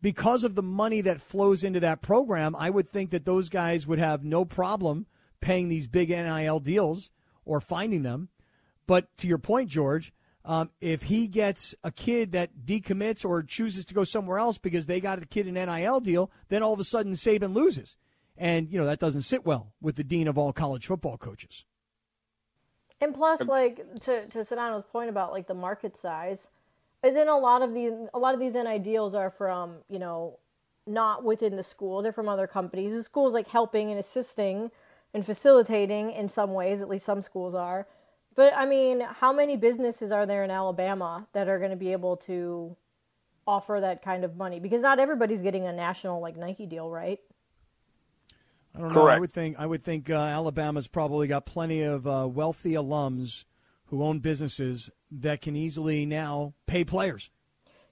because 0.00 0.44
of 0.44 0.54
the 0.54 0.62
money 0.62 1.00
that 1.00 1.20
flows 1.20 1.64
into 1.64 1.80
that 1.80 2.02
program, 2.02 2.54
I 2.56 2.70
would 2.70 2.88
think 2.88 3.10
that 3.10 3.24
those 3.24 3.48
guys 3.48 3.86
would 3.86 3.98
have 3.98 4.24
no 4.24 4.44
problem 4.44 5.06
paying 5.40 5.68
these 5.68 5.86
big 5.86 6.10
NIL 6.10 6.60
deals 6.60 7.10
or 7.44 7.60
finding 7.60 8.02
them. 8.02 8.28
But 8.86 9.16
to 9.18 9.28
your 9.28 9.38
point, 9.38 9.70
George, 9.70 10.12
Um, 10.44 10.70
if 10.80 11.02
he 11.02 11.26
gets 11.26 11.74
a 11.84 11.90
kid 11.90 12.32
that 12.32 12.64
decommits 12.64 13.24
or 13.24 13.42
chooses 13.42 13.84
to 13.86 13.94
go 13.94 14.04
somewhere 14.04 14.38
else 14.38 14.56
because 14.56 14.86
they 14.86 15.00
got 15.00 15.22
a 15.22 15.26
kid 15.26 15.46
an 15.46 15.54
NIL 15.54 16.00
deal, 16.00 16.30
then 16.48 16.62
all 16.62 16.72
of 16.72 16.80
a 16.80 16.84
sudden 16.84 17.12
Saban 17.12 17.54
loses. 17.54 17.96
And, 18.36 18.70
you 18.70 18.78
know, 18.78 18.86
that 18.86 19.00
doesn't 19.00 19.22
sit 19.22 19.44
well 19.44 19.72
with 19.80 19.96
the 19.96 20.04
dean 20.04 20.28
of 20.28 20.38
all 20.38 20.52
college 20.52 20.86
football 20.86 21.18
coaches. 21.18 21.64
And 23.00 23.14
plus, 23.14 23.46
like 23.46 23.76
to 24.02 24.26
to 24.26 24.44
Sedano's 24.44 24.84
point 24.90 25.08
about 25.08 25.32
like 25.32 25.46
the 25.46 25.54
market 25.54 25.96
size, 25.96 26.50
is 27.04 27.16
in 27.16 27.28
a 27.28 27.38
lot 27.38 27.62
of 27.62 27.72
these 27.72 27.92
a 28.12 28.18
lot 28.18 28.34
of 28.34 28.40
these 28.40 28.54
NIL 28.54 28.78
deals 28.80 29.14
are 29.14 29.30
from 29.30 29.76
you 29.88 29.98
know 29.98 30.38
not 30.86 31.22
within 31.22 31.54
the 31.54 31.62
school. 31.62 32.02
They're 32.02 32.12
from 32.12 32.28
other 32.28 32.46
companies. 32.46 32.92
The 32.92 33.04
school's 33.04 33.34
like 33.34 33.46
helping 33.46 33.90
and 33.90 34.00
assisting 34.00 34.70
and 35.14 35.24
facilitating 35.24 36.10
in 36.12 36.28
some 36.28 36.52
ways. 36.54 36.82
At 36.82 36.88
least 36.88 37.04
some 37.04 37.22
schools 37.22 37.54
are. 37.54 37.86
But 38.38 38.54
I 38.54 38.66
mean, 38.66 39.00
how 39.00 39.32
many 39.32 39.56
businesses 39.56 40.12
are 40.12 40.24
there 40.24 40.44
in 40.44 40.52
Alabama 40.52 41.26
that 41.32 41.48
are 41.48 41.58
going 41.58 41.72
to 41.72 41.76
be 41.76 41.90
able 41.90 42.18
to 42.18 42.76
offer 43.48 43.78
that 43.80 44.00
kind 44.00 44.22
of 44.22 44.36
money? 44.36 44.60
Because 44.60 44.80
not 44.80 45.00
everybody's 45.00 45.42
getting 45.42 45.66
a 45.66 45.72
national 45.72 46.20
like 46.20 46.36
Nike 46.36 46.64
deal, 46.64 46.88
right? 46.88 47.18
I 48.76 48.78
don't 48.78 48.94
know. 48.94 49.08
I 49.08 49.18
would 49.18 49.32
think 49.32 49.56
I 49.58 49.66
would 49.66 49.82
think 49.82 50.08
uh, 50.08 50.14
Alabama's 50.14 50.86
probably 50.86 51.26
got 51.26 51.46
plenty 51.46 51.82
of 51.82 52.06
uh, 52.06 52.28
wealthy 52.30 52.74
alums 52.74 53.42
who 53.86 54.04
own 54.04 54.20
businesses 54.20 54.88
that 55.10 55.40
can 55.40 55.56
easily 55.56 56.06
now 56.06 56.54
pay 56.68 56.84
players. 56.84 57.32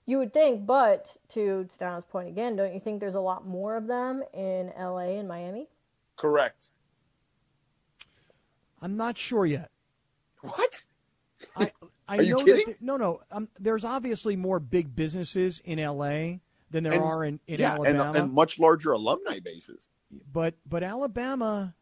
You 0.04 0.18
would 0.18 0.32
think, 0.32 0.64
but 0.64 1.16
to 1.30 1.66
Sedano's 1.76 2.04
point 2.04 2.28
again, 2.28 2.54
don't 2.54 2.72
you 2.72 2.78
think 2.78 3.00
there's 3.00 3.16
a 3.16 3.20
lot 3.20 3.44
more 3.48 3.76
of 3.76 3.88
them 3.88 4.22
in 4.32 4.72
LA 4.78 5.18
and 5.18 5.26
Miami? 5.26 5.66
Correct. 6.14 6.68
I'm 8.80 8.96
not 8.96 9.18
sure 9.18 9.44
yet. 9.44 9.72
What? 10.48 10.82
I 11.56 11.70
I 12.08 12.18
Are 12.18 12.22
you 12.22 12.34
know 12.36 12.44
kidding? 12.44 12.66
that 12.66 12.82
no 12.82 12.96
no 12.96 13.20
um, 13.30 13.48
there's 13.58 13.84
obviously 13.84 14.36
more 14.36 14.60
big 14.60 14.94
businesses 14.94 15.60
in 15.64 15.78
LA 15.78 16.38
than 16.70 16.84
there 16.84 16.92
And- 16.94 17.02
are 17.02 17.24
in, 17.24 17.40
in 17.46 17.60
yeah, 17.60 17.72
Alabama. 17.74 18.12
and 18.18 18.32
much 18.32 18.58
larger 18.58 18.92
alumni 18.92 19.40
bases. 19.40 19.88
but 20.32 20.54
but 20.66 20.82
Alabama 20.82 21.74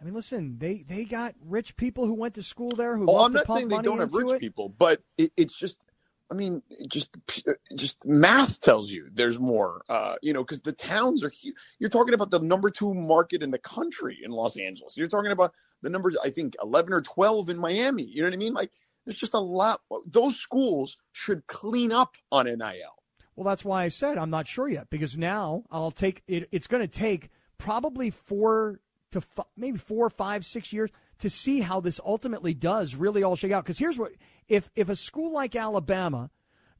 I 0.00 0.04
mean 0.04 0.14
listen, 0.14 0.58
they 0.58 0.82
they 0.86 1.04
got 1.04 1.34
rich 1.44 1.76
people 1.76 2.06
who 2.06 2.14
went 2.14 2.34
to 2.34 2.42
school 2.42 2.70
there 2.70 2.96
who 2.96 3.06
Oh, 3.08 3.18
I'm 3.24 3.32
not 3.32 3.46
saying 3.46 3.68
they 3.68 3.82
don't 3.82 3.98
have 4.00 4.12
rich 4.14 4.32
it. 4.32 4.40
people, 4.40 4.68
but 4.70 5.02
it, 5.18 5.32
it's 5.36 5.56
just, 5.56 5.76
I 6.30 6.34
mean, 6.34 6.62
just 6.88 7.08
just 7.76 8.04
math 8.04 8.60
tells 8.60 8.90
you 8.90 9.08
there's 9.12 9.38
more. 9.38 9.82
Uh, 9.88 10.16
you 10.22 10.32
know, 10.32 10.44
because 10.44 10.60
the 10.60 10.72
towns 10.72 11.24
are 11.24 11.28
huge. 11.28 11.56
You're 11.78 11.90
talking 11.90 12.14
about 12.14 12.30
the 12.30 12.40
number 12.40 12.70
two 12.70 12.94
market 12.94 13.42
in 13.42 13.50
the 13.50 13.58
country 13.58 14.18
in 14.22 14.30
Los 14.30 14.56
Angeles. 14.56 14.96
You're 14.96 15.08
talking 15.08 15.32
about 15.32 15.52
the 15.82 15.90
number, 15.90 16.12
I 16.22 16.30
think, 16.30 16.56
11 16.62 16.92
or 16.92 17.00
12 17.00 17.50
in 17.50 17.58
Miami. 17.58 18.04
You 18.04 18.22
know 18.22 18.28
what 18.28 18.34
I 18.34 18.38
mean? 18.38 18.54
Like, 18.54 18.70
there's 19.04 19.18
just 19.18 19.34
a 19.34 19.40
lot. 19.40 19.80
Those 20.06 20.36
schools 20.36 20.96
should 21.12 21.46
clean 21.46 21.90
up 21.90 22.14
on 22.30 22.46
NIL. 22.46 23.00
Well, 23.34 23.44
that's 23.44 23.64
why 23.64 23.84
I 23.84 23.88
said 23.88 24.18
I'm 24.18 24.30
not 24.30 24.46
sure 24.46 24.68
yet 24.68 24.90
because 24.90 25.16
now 25.16 25.64
I'll 25.70 25.90
take 25.90 26.22
it. 26.26 26.48
It's 26.52 26.66
going 26.66 26.86
to 26.86 26.98
take 26.98 27.30
probably 27.58 28.10
four 28.10 28.80
to 29.12 29.18
f- 29.18 29.46
maybe 29.56 29.78
four, 29.78 30.10
five, 30.10 30.44
six 30.44 30.72
years 30.72 30.90
to 31.20 31.30
see 31.30 31.60
how 31.60 31.80
this 31.80 32.00
ultimately 32.04 32.54
does 32.54 32.94
really 32.94 33.22
all 33.22 33.36
shake 33.36 33.52
out. 33.52 33.64
Because 33.64 33.78
here's 33.78 33.98
what: 33.98 34.12
if 34.50 34.68
if 34.74 34.90
a 34.90 34.96
school 34.96 35.32
like 35.32 35.56
Alabama 35.56 36.30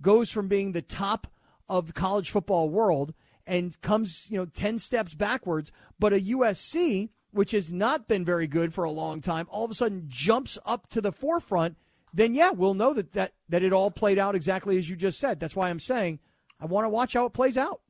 goes 0.03 0.31
from 0.31 0.49
being 0.49 0.73
the 0.73 0.83
top 0.83 1.29
of 1.69 1.87
the 1.87 1.93
college 1.93 2.31
football 2.31 2.69
world 2.69 3.15
and 3.47 3.81
comes 3.81 4.27
you 4.29 4.37
know 4.37 4.45
ten 4.45 4.79
steps 4.79 5.15
backwards, 5.15 5.73
but 5.99 6.13
a 6.13 6.21
USC 6.21 7.09
which 7.31 7.53
has 7.53 7.73
not 7.73 8.09
been 8.09 8.25
very 8.25 8.49
good 8.49 8.75
for 8.75 8.83
a 8.83 8.91
long 8.91 9.21
time, 9.21 9.47
all 9.51 9.65
of 9.65 9.71
a 9.71 9.75
sudden 9.75 10.07
jumps 10.09 10.59
up 10.67 10.89
to 10.91 11.01
the 11.01 11.13
forefront, 11.13 11.77
then 12.13 12.35
yeah, 12.35 12.51
we'll 12.51 12.75
know 12.75 12.93
that 12.93 13.13
that, 13.13 13.35
that 13.49 13.63
it 13.63 13.73
all 13.73 13.91
played 13.91 14.19
out 14.19 14.35
exactly 14.35 14.77
as 14.77 14.91
you 14.91 14.97
just 14.97 15.21
said. 15.21 15.39
That's 15.39 15.55
why 15.55 15.71
I'm 15.71 15.81
saying 15.81 16.19
I 16.61 16.67
want 16.67 16.85
to 16.85 16.91
watch 16.91 17.15
how 17.15 17.25
it 17.27 17.33
plays 17.33 17.57
out. 17.57 17.81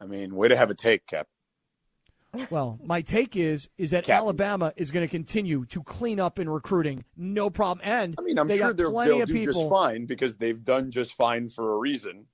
I 0.00 0.06
mean, 0.06 0.34
way 0.34 0.48
to 0.48 0.56
have 0.56 0.70
a 0.70 0.74
take, 0.74 1.06
Kap. 1.06 1.28
Well, 2.50 2.78
my 2.84 3.00
take 3.00 3.36
is 3.36 3.68
is 3.78 3.90
that 3.92 4.04
Captain. 4.04 4.16
Alabama 4.16 4.72
is 4.76 4.90
going 4.90 5.06
to 5.06 5.10
continue 5.10 5.64
to 5.66 5.82
clean 5.82 6.20
up 6.20 6.38
in 6.38 6.48
recruiting, 6.48 7.04
no 7.16 7.48
problem. 7.50 7.80
And 7.84 8.14
I 8.18 8.22
mean, 8.22 8.38
I'm 8.38 8.48
they 8.48 8.58
sure 8.58 8.68
got 8.68 8.76
they'll, 8.76 8.90
plenty 8.92 9.10
they'll 9.12 9.22
of 9.22 9.28
do 9.28 9.34
people. 9.34 9.54
just 9.54 9.70
fine 9.70 10.06
because 10.06 10.36
they've 10.36 10.62
done 10.62 10.90
just 10.90 11.14
fine 11.14 11.48
for 11.48 11.72
a 11.74 11.78
reason. 11.78 12.26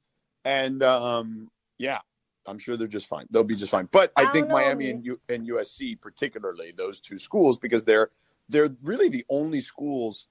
And 0.45 0.83
um, 0.83 1.49
yeah, 1.79 2.01
I'm 2.47 2.59
sure 2.59 2.77
they're 2.77 2.89
just 2.89 3.07
fine. 3.07 3.27
They'll 3.31 3.45
be 3.45 3.57
just 3.57 3.71
fine. 3.71 3.89
But 3.91 4.13
I, 4.17 4.25
I 4.27 4.33
think. 4.33 4.49
Miami 4.49 4.91
and, 4.91 5.05
U- 5.05 5.21
and 5.29 5.49
USC, 5.49 6.01
particularly 6.01 6.73
those 6.77 7.01
two 7.01 7.19
schools, 7.19 7.59
because 7.59 7.85
they're 7.85 8.11
they're 8.49 8.71
really 8.83 9.09
the 9.09 9.25
only 9.31 9.61
schools 9.61 10.27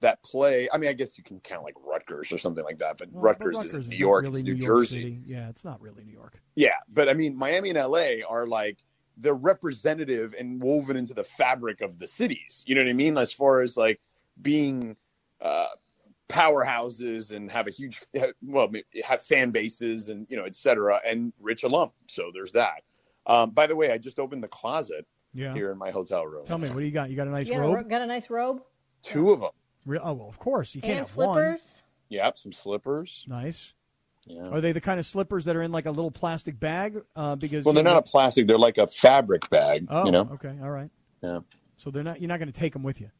that 0.00 0.22
play. 0.22 0.68
I 0.72 0.78
mean, 0.78 0.88
I 0.88 0.94
guess 0.94 1.18
you 1.18 1.24
can 1.24 1.40
count 1.40 1.62
like 1.64 1.74
Rutgers 1.84 2.32
or 2.32 2.38
something 2.38 2.64
like 2.64 2.78
that, 2.78 2.96
but 2.96 3.12
Well, 3.12 3.34
but 3.36 3.44
Rutgers, 3.44 3.56
Rutgers 3.56 3.74
is 3.74 3.88
New 3.90 3.96
York, 3.96 4.22
really 4.22 4.40
it's 4.40 4.46
New, 4.46 4.54
New 4.54 4.64
York 4.66 4.80
Jersey. 4.84 4.94
City. 5.02 5.20
Yeah, 5.26 5.48
it's 5.50 5.64
not 5.64 5.80
really 5.82 6.04
New 6.04 6.12
York. 6.14 6.40
Yeah, 6.54 6.76
but 6.90 7.08
I 7.10 7.14
mean, 7.14 7.36
Miami 7.36 7.68
and 7.70 7.78
LA 7.78 8.24
are 8.26 8.46
like 8.46 8.78
they're 9.20 9.34
representative 9.34 10.34
and 10.38 10.60
woven 10.62 10.96
into 10.96 11.14
the 11.14 11.24
fabric 11.24 11.80
of 11.80 11.98
the 11.98 12.06
cities. 12.06 12.62
You 12.66 12.74
know 12.74 12.82
what 12.82 12.88
I 12.90 12.94
mean? 12.94 13.16
As 13.18 13.32
far 13.32 13.62
as 13.62 13.76
like 13.76 14.00
being 14.40 14.96
uh, 15.40 15.66
powerhouses 16.28 17.30
and 17.30 17.50
have 17.50 17.66
a 17.66 17.70
huge, 17.70 18.00
well, 18.42 18.70
have 19.04 19.22
fan 19.22 19.50
bases 19.50 20.08
and 20.08 20.26
you 20.30 20.36
know, 20.36 20.44
et 20.44 20.54
cetera, 20.54 21.00
and 21.06 21.32
rich 21.40 21.62
alum. 21.62 21.90
So 22.08 22.30
there's 22.32 22.52
that. 22.52 22.82
Um, 23.26 23.50
by 23.50 23.66
the 23.66 23.76
way, 23.76 23.92
I 23.92 23.98
just 23.98 24.18
opened 24.18 24.42
the 24.42 24.48
closet 24.48 25.06
Yeah. 25.34 25.52
here 25.54 25.70
in 25.70 25.78
my 25.78 25.90
hotel 25.90 26.26
room. 26.26 26.44
Tell 26.46 26.58
me, 26.58 26.68
what 26.70 26.78
do 26.78 26.84
you 26.86 26.90
got? 26.90 27.10
You 27.10 27.16
got 27.16 27.26
a 27.28 27.30
nice 27.30 27.48
You 27.48 27.58
robe? 27.60 27.88
got 27.88 28.02
a 28.02 28.06
nice 28.06 28.30
robe 28.30 28.62
Two 29.02 29.30
of 29.30 29.40
them. 29.40 29.50
Re- 29.86 29.98
oh, 30.02 30.12
well, 30.12 30.28
of 30.28 30.38
course. 30.38 30.74
You 30.74 30.82
can't 30.82 30.98
and 30.98 31.06
have 31.06 31.16
one. 31.16 31.34
slippers. 31.34 31.82
Yep, 32.10 32.36
some 32.36 32.52
slippers. 32.52 33.24
Nice. 33.28 33.72
Yeah. 34.30 34.48
Are 34.48 34.60
they 34.60 34.72
the 34.72 34.80
kind 34.80 35.00
of 35.00 35.06
slippers 35.06 35.44
that 35.46 35.56
are 35.56 35.62
in 35.62 35.72
like 35.72 35.86
a 35.86 35.90
little 35.90 36.10
plastic 36.10 36.58
bag? 36.58 37.00
Uh, 37.16 37.36
because 37.36 37.64
Well, 37.64 37.74
they're 37.74 37.82
know, 37.84 37.94
not 37.94 38.08
a 38.08 38.10
plastic; 38.10 38.46
they're 38.46 38.58
like 38.58 38.78
a 38.78 38.86
fabric 38.86 39.48
bag. 39.50 39.86
Oh, 39.88 40.04
you 40.04 40.12
know. 40.12 40.28
okay, 40.34 40.54
all 40.62 40.70
right. 40.70 40.90
Yeah. 41.22 41.40
So 41.76 41.90
they're 41.90 42.02
not. 42.02 42.20
You're 42.20 42.28
not 42.28 42.38
going 42.38 42.52
to 42.52 42.58
take 42.58 42.72
them 42.72 42.82
with 42.82 43.00
you. 43.00 43.10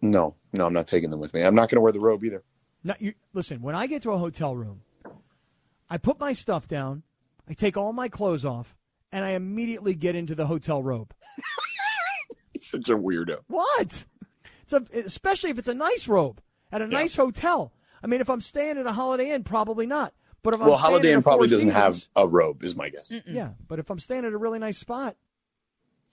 No, 0.00 0.36
no, 0.52 0.66
I'm 0.66 0.72
not 0.72 0.86
taking 0.86 1.10
them 1.10 1.20
with 1.20 1.34
me. 1.34 1.42
I'm 1.42 1.54
not 1.54 1.68
going 1.68 1.76
to 1.76 1.80
wear 1.80 1.92
the 1.92 2.00
robe 2.00 2.24
either. 2.24 2.44
Not 2.84 3.00
you. 3.00 3.14
Listen, 3.32 3.62
when 3.62 3.74
I 3.74 3.86
get 3.86 4.02
to 4.02 4.12
a 4.12 4.18
hotel 4.18 4.54
room, 4.54 4.82
I 5.90 5.96
put 5.98 6.20
my 6.20 6.32
stuff 6.32 6.68
down, 6.68 7.02
I 7.48 7.54
take 7.54 7.76
all 7.76 7.92
my 7.92 8.08
clothes 8.08 8.44
off, 8.44 8.76
and 9.10 9.24
I 9.24 9.30
immediately 9.30 9.94
get 9.94 10.14
into 10.14 10.34
the 10.34 10.46
hotel 10.46 10.82
robe. 10.82 11.12
Such 12.58 12.88
a 12.90 12.96
weirdo. 12.96 13.38
What? 13.48 14.06
It's 14.62 14.72
a, 14.72 14.84
especially 14.92 15.50
if 15.50 15.58
it's 15.58 15.68
a 15.68 15.74
nice 15.74 16.06
robe 16.08 16.40
at 16.70 16.82
a 16.82 16.86
nice 16.86 17.16
hotel. 17.16 17.72
I 18.02 18.06
mean, 18.06 18.20
if 18.20 18.28
I'm 18.30 18.40
staying 18.40 18.78
at 18.78 18.86
a 18.86 18.92
Holiday 18.92 19.30
Inn, 19.30 19.42
probably 19.42 19.86
not. 19.86 20.12
But 20.42 20.54
if 20.54 20.60
Well, 20.60 20.74
I'm 20.74 20.78
Holiday 20.78 21.12
Inn 21.12 21.22
probably 21.22 21.48
doesn't 21.48 21.70
have 21.70 22.04
a 22.14 22.26
robe, 22.26 22.62
is 22.62 22.76
my 22.76 22.88
guess. 22.88 23.10
Yeah, 23.26 23.50
but 23.66 23.78
if 23.78 23.90
I'm 23.90 23.98
staying 23.98 24.24
at 24.24 24.32
a 24.32 24.36
really 24.38 24.58
nice 24.58 24.78
spot, 24.78 25.16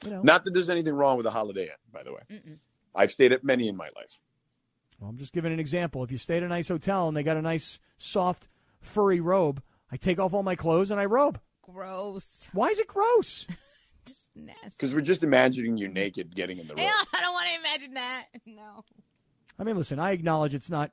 you 0.04 0.12
know, 0.12 0.22
Not 0.22 0.44
that 0.46 0.54
there's 0.54 0.70
anything 0.70 0.94
wrong 0.94 1.18
with 1.18 1.26
a 1.26 1.32
Holiday 1.32 1.64
Inn, 1.64 1.70
by 1.92 2.04
the 2.04 2.12
way. 2.12 2.20
I've 2.94 3.12
stayed 3.12 3.32
at 3.32 3.44
many 3.44 3.68
in 3.68 3.78
my 3.78 3.90
life. 3.96 4.20
Well, 5.00 5.10
I'm 5.10 5.18
just 5.18 5.34
giving 5.34 5.54
an 5.54 5.60
example. 5.60 6.04
If 6.04 6.12
you 6.12 6.18
stay 6.18 6.38
at 6.38 6.44
a 6.44 6.48
nice 6.48 6.68
hotel 6.68 7.08
and 7.08 7.16
they 7.16 7.24
got 7.24 7.38
a 7.38 7.42
nice, 7.42 7.80
soft, 7.98 8.48
furry 8.82 9.20
robe, 9.20 9.62
I 9.92 9.98
take 9.98 10.20
off 10.20 10.34
all 10.34 10.44
my 10.44 10.56
clothes 10.56 10.92
and 10.92 11.00
I 11.00 11.06
robe. 11.06 11.40
Gross. 11.62 12.48
Why 12.54 12.68
is 12.70 12.80
it 12.80 12.88
gross? 12.88 13.48
Just 14.06 14.24
nasty. 14.36 14.70
Because 14.70 14.94
we're 14.94 15.02
just 15.02 15.24
imagining 15.24 15.78
you 15.78 15.88
naked 15.88 16.36
getting 16.36 16.60
in 16.60 16.68
the 16.68 16.76
robe. 16.76 16.82
Yeah, 16.84 16.92
I 17.14 17.22
don't 17.22 17.34
want 17.34 17.48
to 17.48 17.60
imagine 17.60 17.94
that. 17.96 18.26
No. 18.46 18.84
I 19.58 19.64
mean, 19.64 19.78
listen, 19.78 19.98
I 20.00 20.12
acknowledge 20.12 20.54
it's 20.54 20.70
not, 20.70 20.92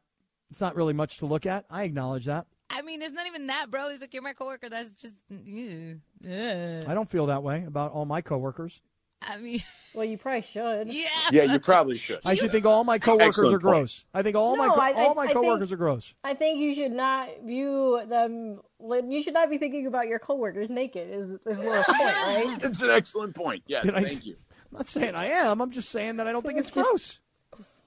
it's 0.50 0.62
not 0.62 0.76
really 0.76 0.94
much 0.94 1.18
to 1.18 1.26
look 1.26 1.44
at. 1.44 1.66
I 1.68 1.82
acknowledge 1.82 2.24
that. 2.24 2.46
I 2.72 2.82
mean, 2.82 3.02
it's 3.02 3.12
not 3.12 3.26
even 3.26 3.46
that, 3.48 3.70
bro. 3.70 3.90
He's 3.90 4.00
like, 4.00 4.12
you're 4.14 4.22
my 4.22 4.32
coworker. 4.32 4.68
That's 4.68 4.90
just. 4.94 5.14
ew. 5.28 6.00
Ugh. 6.24 6.84
I 6.88 6.94
don't 6.94 7.08
feel 7.08 7.26
that 7.26 7.42
way 7.42 7.64
about 7.66 7.92
all 7.92 8.04
my 8.06 8.20
coworkers. 8.20 8.80
I 9.28 9.36
mean, 9.38 9.60
Well, 9.94 10.04
you 10.06 10.16
probably 10.18 10.42
should. 10.42 10.92
yeah. 10.92 11.04
Yeah, 11.30 11.42
you 11.44 11.58
probably 11.60 11.96
should. 11.98 12.20
I 12.24 12.34
should 12.34 12.50
think 12.50 12.64
all 12.64 12.82
my 12.82 12.98
coworkers 12.98 13.28
Excellent 13.28 13.54
are 13.54 13.58
gross. 13.58 14.04
I 14.14 14.22
think 14.22 14.36
all 14.36 14.56
my 14.56 14.68
co- 14.68 14.74
I- 14.80 14.88
I- 14.90 15.04
all 15.04 15.14
my 15.14 15.22
I 15.24 15.26
think- 15.26 15.38
coworkers 15.38 15.70
are 15.70 15.76
gross. 15.76 16.14
I 16.24 16.34
think 16.34 16.58
you 16.60 16.74
should 16.74 16.92
not 16.92 17.28
view 17.44 18.00
them. 18.08 18.60
You 18.80 19.22
should 19.22 19.34
not 19.34 19.48
be 19.50 19.58
thinking 19.58 19.86
about 19.86 20.08
your 20.08 20.18
coworkers 20.18 20.70
naked. 20.70 21.08
Is 21.10 21.30
is 21.30 21.38
the 21.44 21.84
point, 21.86 21.98
right? 21.98 22.58
It's 22.64 22.80
an 22.80 22.90
excellent 22.90 23.34
point. 23.36 23.62
Yes, 23.66 23.84
Did 23.84 23.94
I- 23.94 24.04
thank 24.04 24.24
you. 24.26 24.34
I'm 24.72 24.78
not 24.78 24.86
saying 24.88 25.14
I 25.14 25.26
am. 25.26 25.60
I'm 25.60 25.70
just 25.70 25.90
saying 25.90 26.16
that 26.16 26.26
I 26.26 26.32
don't 26.32 26.44
think 26.44 26.58
it's 26.58 26.70
gross. 26.70 27.18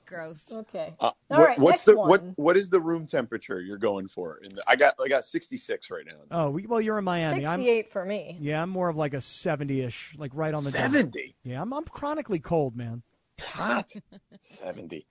Gross. 0.06 0.46
Okay. 0.52 0.94
Uh, 1.00 1.06
All 1.06 1.16
what- 1.28 1.40
right, 1.48 1.60
what's 1.60 1.72
next 1.80 1.86
the 1.86 1.96
one. 1.98 2.10
what 2.10 2.24
what 2.38 2.58
is 2.58 2.70
the 2.70 2.80
room 2.80 3.06
temperature 3.08 3.62
you're 3.62 3.78
going 3.78 4.08
for? 4.08 4.38
In 4.44 4.54
the, 4.56 4.64
I 4.68 4.76
got 4.76 4.94
I 5.04 5.08
got 5.08 5.24
66 5.26 5.90
right 5.92 6.06
now. 6.06 6.14
Oh, 6.32 6.50
we, 6.50 6.66
well, 6.68 6.80
you're 6.82 6.98
in 6.98 7.04
Miami. 7.04 7.46
I'm 7.46 7.60
Sixty-eight 7.60 7.92
for 7.92 8.06
me. 8.06 8.38
yeah, 8.40 8.62
I'm 8.62 8.70
more 8.70 8.90
of 8.90 8.96
like 8.98 9.14
a 9.14 9.18
70ish, 9.18 10.18
like 10.20 10.32
right 10.34 10.54
on 10.54 10.64
the 10.64 10.72
dot. 10.72 10.92
70. 10.92 11.36
Yeah, 11.44 11.62
I'm 11.62 11.74
I'm 11.74 11.86
chronically 11.86 12.40
cold, 12.40 12.76
man. 12.76 13.02
Hot. 13.42 13.92
70. 14.40 15.06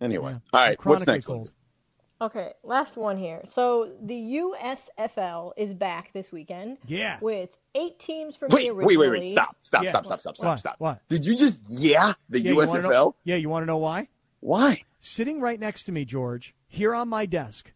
Anyway, 0.00 0.32
Yeah. 0.32 0.38
all 0.58 0.74
What's 0.84 1.06
next? 1.06 1.26
cold. 1.26 1.50
Lindsay? 2.20 2.38
Okay, 2.38 2.52
last 2.62 2.96
one 2.96 3.16
here. 3.16 3.40
So 3.44 3.92
the 4.02 4.14
USFL 4.14 5.52
is 5.56 5.74
back 5.74 6.12
this 6.12 6.30
weekend. 6.32 6.78
Yeah. 6.86 7.18
With 7.20 7.56
eight 7.74 7.98
teams 7.98 8.36
from 8.36 8.50
Wait, 8.50 8.66
the 8.68 8.74
wait, 8.74 8.84
originally. 8.86 9.08
wait, 9.10 9.20
wait! 9.20 9.28
Stop! 9.30 9.56
Stop! 9.60 9.82
Yeah. 9.84 9.90
Stop! 9.90 10.06
Stop! 10.06 10.20
Stop! 10.20 10.36
Stop! 10.36 10.46
What? 10.48 10.58
Stop! 10.60 10.74
What? 10.78 11.00
Did 11.08 11.24
you 11.26 11.36
just 11.36 11.62
yeah 11.68 12.12
the 12.28 12.40
Yeah, 12.40 12.52
you 12.52 12.56
USFL? 12.58 12.82
know- 12.90 13.14
yeah, 13.24 13.36
you 13.36 13.48
want 13.48 13.62
to 13.62 13.66
know 13.66 13.78
why? 13.78 14.08
Why? 14.40 14.82
Sitting 14.98 15.40
right 15.40 15.58
next 15.58 15.84
to 15.84 15.92
me, 15.92 16.04
George, 16.04 16.54
here 16.66 16.94
on 16.94 17.08
my 17.08 17.26
desk, 17.26 17.72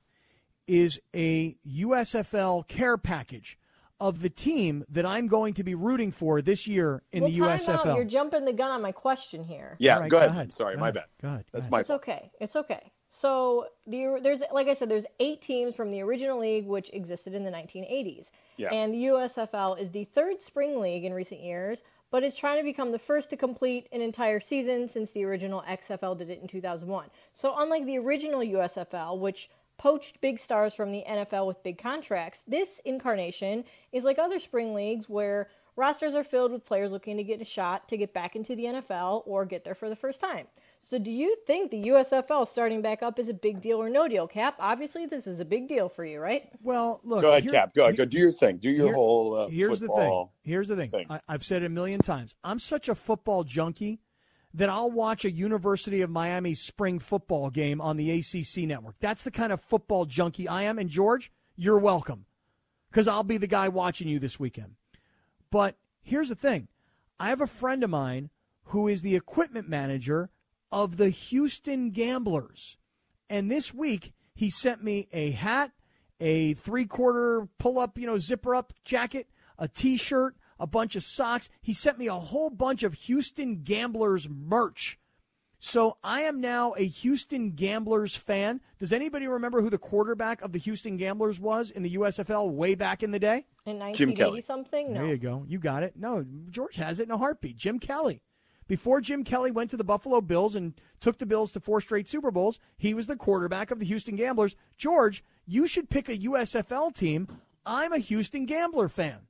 is 0.67 1.01
a 1.15 1.57
USFL 1.67 2.67
care 2.69 2.97
package 2.97 3.59
of 4.01 4.21
the 4.21 4.29
team 4.31 4.85
that 4.89 5.07
I'm 5.07 5.27
going 5.29 5.55
to 5.55 5.63
be 5.65 5.75
rooting 5.75 6.11
for 6.11 6.43
this 6.43 6.67
year 6.67 7.03
in 7.13 7.23
well, 7.23 7.33
the 7.33 7.39
time 7.39 7.59
USFL. 7.59 7.87
Out. 7.87 7.97
You're 7.97 8.05
jumping 8.05 8.45
the 8.45 8.53
gun 8.53 8.71
on 8.71 8.83
my 8.83 8.93
question 8.93 9.45
here. 9.45 9.77
Yeah, 9.79 10.01
right, 10.01 10.11
go, 10.11 10.17
go 10.17 10.19
ahead. 10.19 10.31
ahead. 10.31 10.53
Sorry, 10.53 10.75
Go 10.75 10.81
my 10.81 10.87
ahead. 10.89 10.95
bad. 10.95 11.05
Go 11.23 11.29
ahead. 11.29 11.45
That's 11.53 11.67
Go 11.67 11.71
my 11.71 11.81
It's 11.81 11.89
fault. 11.89 12.03
okay. 12.03 12.31
It's 12.41 12.57
okay. 12.57 12.93
So 13.17 13.69
the 13.87 14.19
there's 14.21 14.43
like 14.53 14.67
I 14.67 14.75
said, 14.75 14.89
there's 14.89 15.07
eight 15.21 15.41
teams 15.41 15.77
from 15.77 15.93
the 15.93 16.01
original 16.01 16.41
league 16.41 16.67
which 16.67 16.91
existed 16.93 17.33
in 17.33 17.45
the 17.45 17.51
1980s, 17.51 18.33
Yeah. 18.57 18.71
and 18.75 18.93
the 18.93 19.05
USFL 19.05 19.79
is 19.79 19.89
the 19.91 20.03
third 20.03 20.43
spring 20.43 20.81
league 20.81 21.05
in 21.05 21.15
recent 21.15 21.41
years, 21.41 21.85
but 22.11 22.25
it's 22.25 22.35
trying 22.37 22.59
to 22.59 22.65
become 22.65 22.91
the 22.91 22.99
first 22.99 23.31
to 23.31 23.37
complete 23.37 23.87
an 23.93 24.01
entire 24.01 24.41
season 24.41 24.89
since 24.89 25.13
the 25.13 25.25
original 25.25 25.63
XFL 25.63 26.19
did 26.19 26.29
it 26.29 26.41
in 26.43 26.49
2001. 26.49 27.09
So 27.35 27.55
unlike 27.57 27.87
the 27.87 27.99
original 27.99 28.41
USFL, 28.41 29.21
which 29.21 29.49
poached 29.79 30.21
big 30.21 30.41
stars 30.41 30.75
from 30.75 30.91
the 30.91 31.05
NFL 31.09 31.47
with 31.47 31.63
big 31.63 31.79
contracts, 31.79 32.43
this 32.49 32.81
incarnation 32.85 33.65
is 33.93 34.03
like 34.05 34.19
other 34.19 34.41
spring 34.41 34.75
leagues 34.75 35.09
where 35.09 35.49
rosters 35.77 36.17
are 36.17 36.25
filled 36.25 36.51
with 36.51 36.67
players 36.67 36.91
looking 36.91 37.17
to 37.17 37.23
get 37.25 37.41
a 37.41 37.45
shot 37.45 37.89
to 37.89 37.97
get 37.97 38.13
back 38.13 38.35
into 38.35 38.57
the 38.57 38.65
NFL 38.65 39.23
or 39.25 39.45
get 39.45 39.63
there 39.65 39.75
for 39.77 39.89
the 39.89 39.97
first 39.97 40.21
time. 40.21 40.49
So 40.87 40.99
do 40.99 41.11
you 41.11 41.35
think 41.47 41.71
the 41.71 41.85
USFL 41.85 42.47
starting 42.47 42.83
back 42.83 43.03
up 43.03 43.19
is 43.19 43.31
a 43.31 43.35
big 43.35 43.63
deal 43.63 43.81
or 43.81 43.89
no 43.89 44.07
deal, 44.07 44.29
Kap? 44.29 44.55
Obviously, 44.59 45.07
this 45.07 45.27
is 45.27 45.41
a 45.41 45.45
big 45.45 45.67
deal 45.67 45.89
for 45.89 46.05
you, 46.05 46.21
right? 46.21 46.51
Well, 46.63 47.01
look. 47.05 47.23
Go 47.23 47.31
ahead, 47.31 47.45
here- 47.45 47.53
Kap. 47.53 47.75
Go 47.75 47.85
ahead. 47.85 47.97
Go 47.97 48.05
do 48.05 48.19
your 48.19 48.31
thing. 48.33 48.59
Do 48.59 48.71
your 48.71 48.87
here- 48.89 48.95
whole 48.95 49.35
uh, 49.35 49.49
here's 49.49 49.81
the 49.81 49.89
thing. 49.89 50.29
Here's 50.43 50.69
the 50.69 50.77
thing. 50.77 50.91
thing. 50.91 51.07
I, 51.09 51.21
I've 51.27 51.43
said 51.43 51.63
it 51.63 51.67
a 51.67 51.71
million 51.71 52.01
times. 52.01 52.35
I'm 52.45 52.59
such 52.59 52.91
a 52.91 52.95
football 52.95 53.45
junkie 53.45 54.01
that 54.53 54.69
I'll 54.69 54.91
watch 54.91 55.25
a 55.25 55.31
University 55.31 56.03
of 56.03 56.11
Miami 56.11 56.53
spring 56.53 56.99
football 56.99 57.49
game 57.49 57.81
on 57.81 57.97
the 57.97 58.11
ACC 58.11 58.65
network. 58.69 58.97
That's 59.01 59.25
the 59.25 59.31
kind 59.31 59.53
of 59.53 59.63
football 59.63 60.05
junkie 60.05 60.47
I 60.49 60.63
am. 60.65 60.79
And 60.79 60.91
George, 60.91 61.33
you're 61.57 61.79
welcome, 61.79 62.27
because 62.91 63.09
I'll 63.09 63.23
be 63.25 63.39
the 63.39 63.47
guy 63.47 63.69
watching 63.69 64.07
you 64.07 64.19
this 64.19 64.39
weekend. 64.39 64.75
But 65.51 65.77
here's 66.03 66.29
the 66.29 66.35
thing. 66.35 66.69
I 67.19 67.31
have 67.31 67.41
a 67.41 67.47
friend 67.47 67.83
of 67.83 67.89
mine 67.91 68.29
who 68.65 68.87
is 68.87 69.01
the 69.01 69.17
equipment 69.17 69.67
manager 69.69 70.31
of 70.75 70.97
the 70.97 71.09
Houston 71.09 71.91
Gamblers. 71.91 72.77
And 73.31 73.49
this 73.49 73.73
week, 73.73 74.13
he 74.35 74.51
sent 74.51 74.83
me 74.83 75.07
a 75.13 75.31
hat, 75.31 75.71
a 76.19 76.55
three 76.55 76.85
quarter 76.85 77.49
pull 77.61 77.79
up, 77.79 77.97
you 77.97 78.07
know, 78.07 78.19
zipper 78.19 78.57
up 78.57 78.73
jacket, 78.85 79.29
a 79.57 79.69
t 79.69 79.97
shirt, 79.97 80.35
a 80.59 80.67
bunch 80.67 80.97
of 80.97 81.05
socks. 81.05 81.49
He 81.63 81.73
sent 81.73 81.97
me 81.97 82.09
a 82.09 82.15
whole 82.15 82.51
bunch 82.51 82.83
of 82.83 82.95
Houston 82.95 83.63
Gamblers 83.63 84.29
merch. 84.29 84.99
So 85.61 85.97
I 86.03 86.23
am 86.23 86.41
now 86.41 86.75
a 86.77 86.85
Houston 86.85 87.53
Gamblers 87.53 88.17
fan. 88.17 88.61
Does 88.81 88.93
anybody 88.93 89.29
remember 89.29 89.63
who 89.63 89.71
the 89.71 89.79
quarterback 89.79 90.43
of 90.43 90.51
the 90.51 90.59
Houston 90.59 90.97
Gamblers 90.97 91.39
was 91.39 91.71
in 91.71 91.85
the 91.85 91.95
USFL 91.95 92.51
way 92.51 92.75
back 92.75 93.05
in 93.05 93.13
the 93.13 93.21
day? 93.21 93.47
In 93.65 93.79
Jim 93.95 94.11
1980 94.11 94.17
Kelly. 94.17 94.41
something? 94.41 94.93
No. 94.93 95.01
There 95.01 95.11
you 95.11 95.19
go. 95.19 95.45
You 95.47 95.61
got 95.61 95.85
it. 95.85 95.95
No, 95.97 96.27
George 96.51 96.75
has 96.75 96.99
it 96.99 97.05
in 97.05 97.13
a 97.13 97.17
heartbeat. 97.17 97.57
Jim 97.57 97.79
Kelly. 97.79 98.21
Before 98.67 99.01
Jim 99.01 99.25
Kelly 99.25 99.51
went 99.51 99.71
to 99.71 99.77
the 99.77 99.85
Buffalo 99.85 100.21
Bills 100.21 100.55
and 100.55 100.75
took 101.01 101.19
the 101.19 101.27
Bills 101.27 101.53
to 101.53 101.61
four 101.61 101.81
straight 101.81 102.09
Super 102.09 102.31
Bowls, 102.31 102.59
he 102.77 102.95
was 102.95 103.07
the 103.07 103.17
quarterback 103.17 103.71
of 103.71 103.79
the 103.79 103.87
Houston 103.87 104.17
Gamblers. 104.17 104.57
George, 104.77 105.23
you 105.47 105.67
should 105.67 105.91
pick 105.91 106.09
a 106.09 106.17
USFL 106.17 106.95
team. 106.95 107.29
I'm 107.67 107.93
a 107.93 107.99
Houston 107.99 108.47
Gambler 108.47 108.89
fan. 108.89 109.21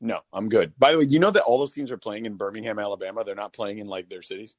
No, 0.00 0.20
I'm 0.32 0.48
good. 0.48 0.72
By 0.78 0.92
the 0.92 0.98
way, 0.98 1.04
you 1.04 1.18
know 1.18 1.30
that 1.30 1.42
all 1.42 1.58
those 1.58 1.72
teams 1.72 1.90
are 1.90 1.96
playing 1.96 2.26
in 2.26 2.34
Birmingham, 2.34 2.78
Alabama. 2.78 3.24
They're 3.24 3.34
not 3.34 3.52
playing 3.52 3.78
in 3.78 3.86
like 3.86 4.08
their 4.08 4.22
cities. 4.22 4.56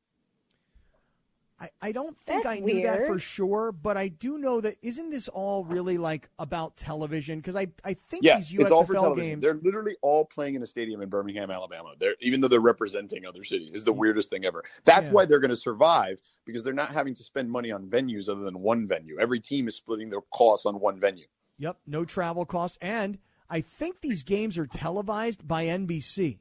I, 1.61 1.69
I 1.81 1.91
don't 1.91 2.17
think 2.17 2.43
That's 2.43 2.55
I 2.57 2.59
knew 2.59 2.81
that 2.83 3.05
for 3.05 3.19
sure, 3.19 3.73
but 3.73 3.97
I 3.97 4.07
do 4.07 4.37
know 4.37 4.61
that 4.61 4.77
isn't 4.81 5.09
this 5.09 5.27
all 5.27 5.65
really 5.65 5.97
like 5.97 6.29
about 6.39 6.77
television? 6.77 7.39
Because 7.39 7.57
I, 7.57 7.67
I 7.83 7.93
think 7.95 8.23
Yes, 8.23 8.49
these 8.49 8.59
it's 8.61 8.71
all 8.71 8.85
for 8.85 8.93
USFL 8.93 9.01
television. 9.01 9.31
games. 9.31 9.41
They're 9.43 9.59
literally 9.61 9.97
all 10.01 10.23
playing 10.23 10.55
in 10.55 10.63
a 10.63 10.65
stadium 10.65 11.01
in 11.01 11.09
Birmingham, 11.09 11.51
Alabama. 11.51 11.89
They're 11.99 12.15
even 12.21 12.39
though 12.39 12.47
they're 12.47 12.61
representing 12.61 13.25
other 13.25 13.43
cities. 13.43 13.73
It's 13.73 13.83
the 13.83 13.91
weirdest 13.91 14.29
thing 14.29 14.45
ever. 14.45 14.63
That's 14.85 15.07
Yeah. 15.07 15.13
why 15.13 15.25
they're 15.25 15.39
going 15.41 15.49
to 15.49 15.55
survive 15.57 16.21
because 16.45 16.63
they're 16.63 16.73
not 16.73 16.91
having 16.91 17.13
to 17.15 17.23
spend 17.23 17.51
money 17.51 17.71
on 17.71 17.87
venues 17.87 18.29
other 18.29 18.41
than 18.41 18.59
one 18.61 18.87
venue. 18.87 19.19
Every 19.19 19.41
team 19.41 19.67
is 19.67 19.75
splitting 19.75 20.09
their 20.09 20.21
costs 20.33 20.65
on 20.65 20.79
one 20.79 20.97
venue. 20.99 21.27
Yep, 21.57 21.77
no 21.85 22.05
travel 22.05 22.45
costs. 22.45 22.77
And 22.81 23.17
I 23.49 23.59
think 23.59 23.99
these 23.99 24.23
games 24.23 24.57
are 24.57 24.65
televised 24.67 25.45
by 25.45 25.65
NBC. 25.65 26.39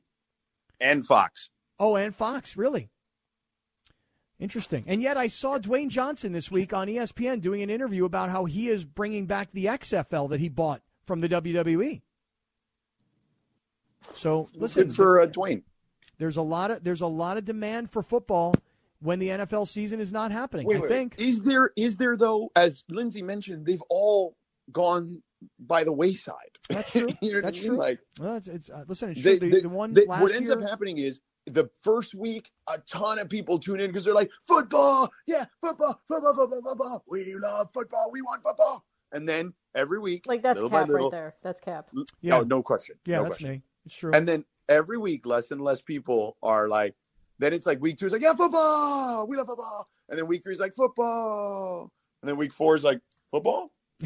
And 0.81 1.05
Fox. 1.05 1.51
Oh, 1.81 1.97
and 1.97 2.15
Fox, 2.15 2.57
really? 2.57 2.91
Interesting. 4.39 4.85
And 4.87 5.03
yet 5.03 5.17
I 5.17 5.27
saw 5.27 5.59
Dwayne 5.59 5.89
Johnson 5.89 6.33
this 6.33 6.51
week 6.51 6.73
on 6.73 6.87
ESPN 6.87 7.41
doing 7.41 7.61
an 7.63 7.71
interview 7.71 8.05
about 8.05 8.31
how 8.31 8.45
he 8.45 8.69
is 8.69 8.85
bringing 8.85 9.27
back 9.27 9.49
the 9.53 9.65
XFL 9.67 10.29
that 10.31 10.39
he 10.41 10.49
bought 10.49 10.81
from 11.07 11.21
the 11.21 11.29
WWE. 11.29 12.03
So 14.15 14.49
listen, 14.55 14.85
Good 14.89 14.95
for 14.97 15.21
uh, 15.21 15.27
Dwayne. 15.27 15.63
there's 16.19 16.37
a 16.37 16.43
lot 16.43 16.71
of 16.71 16.83
there's 16.85 17.01
a 17.01 17.07
lot 17.07 17.37
of 17.37 17.45
demand 17.45 17.91
for 17.91 18.03
football 18.03 18.55
when 19.01 19.19
the 19.19 19.29
NFL 19.29 19.69
season 19.69 20.01
is 20.01 20.13
not 20.13 20.33
happening. 20.33 20.67
Wait, 20.67 20.77
I 20.79 20.81
wait, 20.81 20.89
think. 20.89 21.15
is 21.19 21.43
there 21.43 21.73
is 21.77 21.97
there 21.97 22.17
though? 22.17 22.51
As 22.57 22.85
Lindsay 22.89 23.23
mentioned, 23.23 23.67
they've 23.67 23.83
all 23.91 24.37
gone 24.73 25.23
by 25.59 25.85
the 25.85 25.93
wayside. 25.93 26.59
That's 26.69 26.91
true. 26.91 27.09
you 27.21 27.33
know 27.33 27.37
what 27.39 27.45
That's 27.45 27.59
I 27.59 27.61
mean? 27.61 27.69
true. 27.71 27.79
Like 27.79 28.01
Well, 28.19 28.37
it's, 28.37 28.49
it's 28.49 28.71
uh, 28.71 28.85
listen. 28.89 29.11
It's 29.11 29.23
they- 29.23 29.39
true. 29.39 29.49
The, 29.51 29.57
they- 29.57 29.63
the 29.63 29.69
one 29.69 29.93
they- 29.93 30.05
what 30.05 30.33
ends 30.33 30.49
year, 30.49 30.59
up 30.61 30.69
happening 30.69 30.99
is 30.99 31.21
the 31.49 31.71
first 31.83 32.15
week, 32.15 32.51
a 32.67 32.79
ton 32.79 33.19
of 33.19 33.29
people 33.29 33.59
tune 33.59 33.81
in 33.81 33.89
because 33.89 34.05
they're 34.05 34.15
like, 34.15 34.31
football, 34.47 35.11
yeah, 35.27 35.47
football, 35.61 36.01
football, 36.09 36.35
football, 36.35 36.63
football. 36.63 37.05
We 37.09 37.35
love 37.35 37.69
football. 37.73 38.11
We 38.13 38.23
want 38.23 38.43
football. 38.43 38.85
And 39.13 39.29
then 39.29 39.55
every 39.75 39.99
week, 39.99 40.27
Like 40.27 40.43
that's 40.43 40.57
little 40.57 40.71
by 40.71 40.81
Kap 40.81 40.89
little, 40.89 41.11
right 41.11 41.17
there. 41.17 41.35
That's 41.43 41.61
Kap. 41.61 41.91
Yeah. 42.21 42.39
no, 42.39 42.43
no 42.43 42.63
question. 42.63 42.97
yeah, 43.07 43.17
no 43.17 43.23
that's 43.25 43.37
question. 43.37 43.51
me. 43.51 43.63
It's 43.87 43.97
true. 43.97 44.13
And 44.13 44.29
then 44.29 44.45
every 44.69 44.99
week, 44.99 45.25
less 45.27 45.51
and 45.51 45.61
less 45.61 45.81
people 45.81 46.37
are 46.43 46.69
like, 46.69 46.95
then 47.39 47.53
it's 47.53 47.67
like 47.67 47.81
week 47.81 47.99
two 47.99 48.07
is 48.07 48.13
like, 48.13 48.23
yeah, 48.23 48.35
football. 48.35 49.27
We 49.27 49.37
love 49.37 49.47
football. 49.47 49.89
And 50.09 50.19
then 50.19 50.27
week 50.27 50.43
three 50.43 50.53
is 50.53 50.61
like, 50.61 50.75
football. 50.75 51.91
And 52.23 52.29
then 52.29 52.37
week 52.37 52.53
four 52.53 52.75
is 52.77 52.85
like, 52.85 53.01
football. 53.31 53.71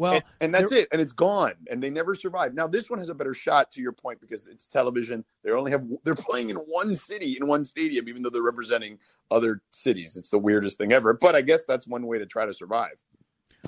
well, 0.00 0.14
and, 0.14 0.24
and 0.40 0.54
that's 0.54 0.72
it. 0.72 0.88
And 0.92 1.00
it's 1.00 1.12
gone. 1.12 1.52
And 1.70 1.82
they 1.82 1.90
never 1.90 2.14
survive. 2.14 2.54
Now 2.54 2.66
this 2.66 2.88
one 2.88 2.98
has 2.98 3.10
a 3.10 3.14
better 3.14 3.34
shot 3.34 3.70
to 3.72 3.82
your 3.82 3.92
point 3.92 4.20
because 4.20 4.46
it's 4.46 4.66
television. 4.66 5.24
They 5.44 5.50
only 5.50 5.70
have 5.70 5.84
they're 6.04 6.14
playing 6.14 6.50
in 6.50 6.56
one 6.56 6.94
city 6.94 7.36
in 7.38 7.46
one 7.46 7.64
stadium, 7.64 8.08
even 8.08 8.22
though 8.22 8.30
they're 8.30 8.42
representing 8.42 8.98
other 9.30 9.60
cities. 9.70 10.16
It's 10.16 10.30
the 10.30 10.38
weirdest 10.38 10.78
thing 10.78 10.92
ever. 10.92 11.12
But 11.12 11.34
I 11.34 11.42
guess 11.42 11.66
that's 11.66 11.86
one 11.86 12.06
way 12.06 12.18
to 12.18 12.26
try 12.26 12.46
to 12.46 12.54
survive. 12.54 12.96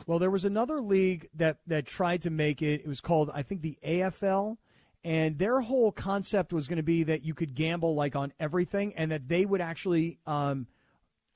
Well, 0.06 0.18
there 0.18 0.30
was 0.30 0.46
another 0.46 0.80
league 0.80 1.28
that 1.34 1.58
that 1.66 1.84
tried 1.86 2.22
to 2.22 2.30
make 2.30 2.62
it. 2.62 2.80
It 2.80 2.88
was 2.88 3.02
called, 3.02 3.30
I 3.34 3.42
think, 3.42 3.60
the 3.60 3.78
AFL, 3.86 4.56
and 5.04 5.38
their 5.38 5.60
whole 5.60 5.92
concept 5.92 6.52
was 6.52 6.66
going 6.66 6.78
to 6.78 6.82
be 6.82 7.02
that 7.04 7.24
you 7.24 7.34
could 7.34 7.54
gamble 7.54 7.94
like 7.94 8.16
on 8.16 8.32
everything, 8.40 8.94
and 8.94 9.12
that 9.12 9.28
they 9.28 9.44
would 9.44 9.60
actually, 9.60 10.18
um, 10.26 10.66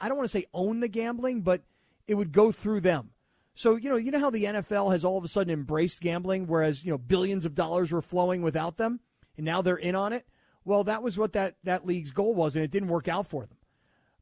I 0.01 0.09
don't 0.09 0.17
want 0.17 0.31
to 0.31 0.33
say 0.33 0.47
own 0.55 0.81
the 0.81 0.89
gambling, 0.89 1.43
but 1.43 1.63
it 2.07 2.15
would 2.15 2.33
go 2.33 2.51
through 2.51 2.81
them. 2.81 3.11
So 3.57 3.77
you 3.77 3.89
know, 3.89 3.97
you 3.97 4.11
know 4.11 4.21
how 4.21 4.29
the 4.29 4.45
NFL 4.45 4.93
has 4.93 5.03
all 5.03 5.17
of 5.17 5.25
a 5.25 5.29
sudden 5.29 5.51
embraced 5.51 6.03
gambling, 6.03 6.47
whereas 6.47 6.85
you 6.85 6.91
know 6.91 6.99
billions 6.99 7.47
of 7.47 7.55
dollars 7.55 7.91
were 7.91 8.03
flowing 8.03 8.43
without 8.43 8.77
them, 8.77 9.01
and 9.39 9.47
now 9.47 9.63
they're 9.63 9.77
in 9.77 9.97
on 9.97 10.13
it. 10.13 10.27
Well, 10.67 10.85
that 10.85 11.03
was 11.03 11.17
what 11.17 11.33
that 11.33 11.57
that 11.65 11.87
league's 11.87 12.11
goal 12.11 12.35
was, 12.35 12.55
and 12.55 12.63
it 12.63 12.71
didn't 12.71 12.91
work 12.91 13.09
out 13.09 13.27
for 13.27 13.47
them. 13.47 13.57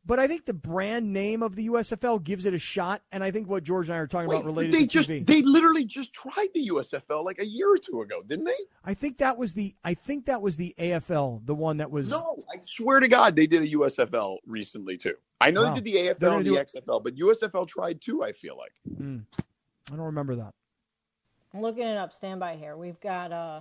But 0.07 0.19
I 0.19 0.29
think 0.29 0.45
the 0.45 0.53
brand 0.53 1.13
name 1.15 1.43
of 1.43 1.57
the 1.57 1.69
USFL 1.69 2.23
gives 2.23 2.45
it 2.45 2.53
a 2.53 2.59
shot, 2.59 3.03
and 3.11 3.25
I 3.25 3.31
think 3.31 3.49
what 3.49 3.63
George 3.65 3.89
and 3.89 3.97
I 3.97 3.99
are 3.99 4.07
talking 4.07 4.29
Wait, 4.29 4.37
about 4.37 4.45
related 4.47 4.73
they 4.75 4.81
to 4.83 4.87
just 4.87 5.09
TV. 5.09 5.27
they 5.27 5.41
literally 5.41 5.85
just 5.85 6.13
tried 6.13 6.49
the 6.53 6.69
USFL 6.69 7.25
like 7.25 7.39
a 7.39 7.47
year 7.47 7.73
or 7.73 7.79
two 7.79 8.03
ago, 8.03 8.23
didn't 8.23 8.45
they? 8.45 8.57
I 8.85 8.93
think 8.93 9.17
that 9.19 9.39
was 9.39 9.55
the 9.55 9.75
I 9.83 9.95
think 9.95 10.27
that 10.27 10.43
was 10.43 10.57
the 10.57 10.75
AFL, 10.79 11.47
the 11.47 11.55
one 11.55 11.79
that 11.79 11.91
was 11.91 12.11
No, 12.11 12.45
I 12.53 12.59
swear 12.67 13.01
to 13.01 13.09
God, 13.09 13.35
they 13.35 13.47
did 13.47 13.63
a 13.63 13.69
USFL 13.69 14.39
recently 14.47 14.99
too. 14.99 15.15
I 15.41 15.51
know 15.51 15.63
Wow. 15.63 15.71
they 15.71 15.81
did 15.81 15.85
the 15.85 15.95
AFL 15.97 16.37
and 16.37 16.47
the 16.47 16.51
XFL, 16.53 17.03
but 17.03 17.17
USFL 17.17 17.67
tried 17.67 18.01
too. 18.03 18.23
I 18.23 18.33
feel 18.33 18.59
like. 18.59 18.73
Hmm. 18.99 19.19
I 19.91 19.97
don't 19.97 20.07
remember 20.07 20.37
that. 20.37 20.53
I'm 21.55 21.63
looking 21.63 21.85
it 21.85 21.97
up. 21.97 22.13
Stand 22.13 22.41
by 22.41 22.57
here. 22.57 22.77
We've 22.77 23.01
got 23.01 23.33
uh, 23.33 23.61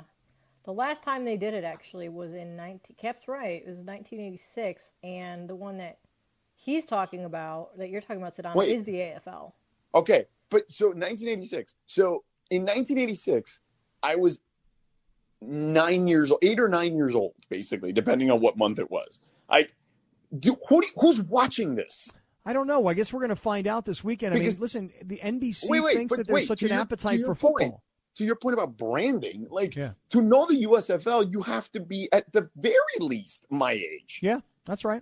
the 0.65 0.73
last 0.73 1.03
time 1.03 1.23
they 1.25 1.37
did 1.37 1.53
it 1.53 1.63
actually 1.63 2.09
was 2.09 2.33
in 2.33 2.55
19. 2.55 2.95
Kap's 2.97 3.27
right. 3.27 3.61
It 3.61 3.67
was 3.67 3.77
1986, 3.79 4.93
and 5.03 5.47
the 5.49 5.55
one 5.55 5.77
that 5.77 5.99
he's 6.63 6.85
talking 6.85 7.25
about, 7.25 7.77
that 7.77 7.89
you're 7.89 8.01
talking 8.01 8.17
about, 8.21 8.35
Sedano, 8.35 8.55
Wait. 8.55 8.69
is 8.71 8.83
the 8.83 8.93
AFL. 8.93 9.51
Okay, 9.95 10.25
but 10.49 10.69
so 10.71 10.87
1986. 10.87 11.75
So 11.85 12.23
in 12.49 12.61
1986, 12.63 13.59
I 14.01 14.15
was 14.15 14.39
nine 15.41 16.07
years 16.07 16.31
old, 16.31 16.39
eight 16.41 16.59
or 16.59 16.69
nine 16.69 16.95
years 16.95 17.15
old, 17.15 17.33
basically, 17.49 17.91
depending 17.91 18.31
on 18.31 18.39
what 18.39 18.57
month 18.57 18.79
it 18.79 18.89
was. 18.89 19.19
I 19.49 19.67
do. 20.37 20.57
Who 20.69 20.81
do, 20.81 20.87
who's 20.97 21.19
watching 21.21 21.75
this? 21.75 22.09
I 22.45 22.53
don't 22.53 22.67
know. 22.67 22.87
I 22.87 22.93
guess 22.93 23.13
we're 23.13 23.19
going 23.21 23.29
to 23.29 23.35
find 23.35 23.67
out 23.67 23.85
this 23.85 24.03
weekend. 24.03 24.33
I 24.35 24.39
mean, 24.39 24.53
listen, 24.59 24.91
the 25.05 25.17
NBC 25.23 25.69
Wait, 25.69 25.79
wait, 25.81 25.95
thinks 25.95 26.15
that 26.17 26.27
there's 26.27 26.33
wait, 26.35 26.47
such 26.47 26.61
an 26.63 26.69
your- 26.69 26.79
appetite 26.79 27.19
your 27.19 27.35
for 27.35 27.49
point, 27.49 27.63
football. 27.63 27.83
To 28.17 28.25
your 28.25 28.35
point 28.35 28.53
about 28.53 28.77
branding, 28.77 29.47
like 29.49 29.75
Yeah. 29.75 29.91
to 30.09 30.21
know 30.21 30.45
the 30.45 30.63
USFL, 30.67 31.31
you 31.31 31.41
have 31.41 31.71
to 31.71 31.79
be 31.79 32.09
at 32.11 32.31
the 32.31 32.49
very 32.57 32.73
least 32.99 33.45
my 33.49 33.71
age. 33.71 34.19
Yeah, 34.21 34.41
that's 34.65 34.85
right. 34.85 35.01